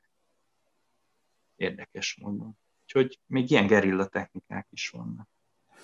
Érdekes 1.56 2.18
módon. 2.22 2.58
Úgyhogy 2.84 3.20
még 3.26 3.52
ilyen 3.52 3.68
gerilla 3.68 4.06
technikák 4.06 4.68
is 4.70 4.90
vannak. 4.90 5.30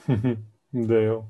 De 0.73 0.99
jó. 0.99 1.23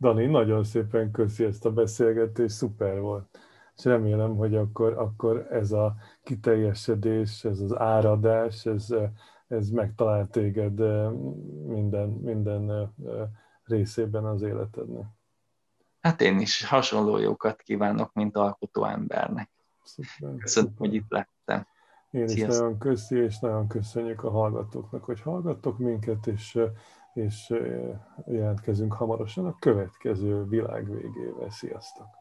Dani, 0.00 0.26
nagyon 0.26 0.64
szépen 0.64 1.10
köszi 1.10 1.44
ezt 1.44 1.64
a 1.64 1.72
beszélgetést, 1.72 2.54
szuper 2.54 3.00
volt. 3.00 3.38
És 3.76 3.84
remélem, 3.84 4.36
hogy 4.36 4.56
akkor, 4.56 4.92
akkor 4.92 5.46
ez 5.50 5.72
a 5.72 5.94
kiteljesedés, 6.22 7.44
ez 7.44 7.60
az 7.60 7.78
áradás, 7.78 8.66
ez, 8.66 8.94
ez 9.48 9.68
megtalál 9.70 10.28
téged 10.28 10.78
minden, 11.66 12.08
minden 12.08 12.92
részében 13.64 14.24
az 14.24 14.42
életednek. 14.42 15.06
Hát 16.00 16.20
én 16.20 16.40
is 16.40 16.64
hasonló 16.64 17.18
jókat 17.18 17.62
kívánok, 17.62 18.12
mint 18.12 18.36
alkotó 18.36 18.84
embernek. 18.84 19.50
Szuper, 19.82 20.36
Köszönöm, 20.38 20.74
hogy 20.76 20.94
itt 20.94 21.10
lettem. 21.10 21.66
Én 22.10 22.24
is 22.24 22.30
Sziasztok. 22.30 22.60
nagyon 22.60 22.78
köszi, 22.78 23.16
és 23.16 23.38
nagyon 23.38 23.68
köszönjük 23.68 24.24
a 24.24 24.30
hallgatóknak, 24.30 25.04
hogy 25.04 25.20
hallgattok 25.20 25.78
minket, 25.78 26.26
és, 26.26 26.58
és 27.12 27.54
jelentkezünk 28.26 28.92
hamarosan 28.92 29.46
a 29.46 29.58
következő 29.58 30.44
világ. 30.44 30.88
Sziasztok! 31.48 32.19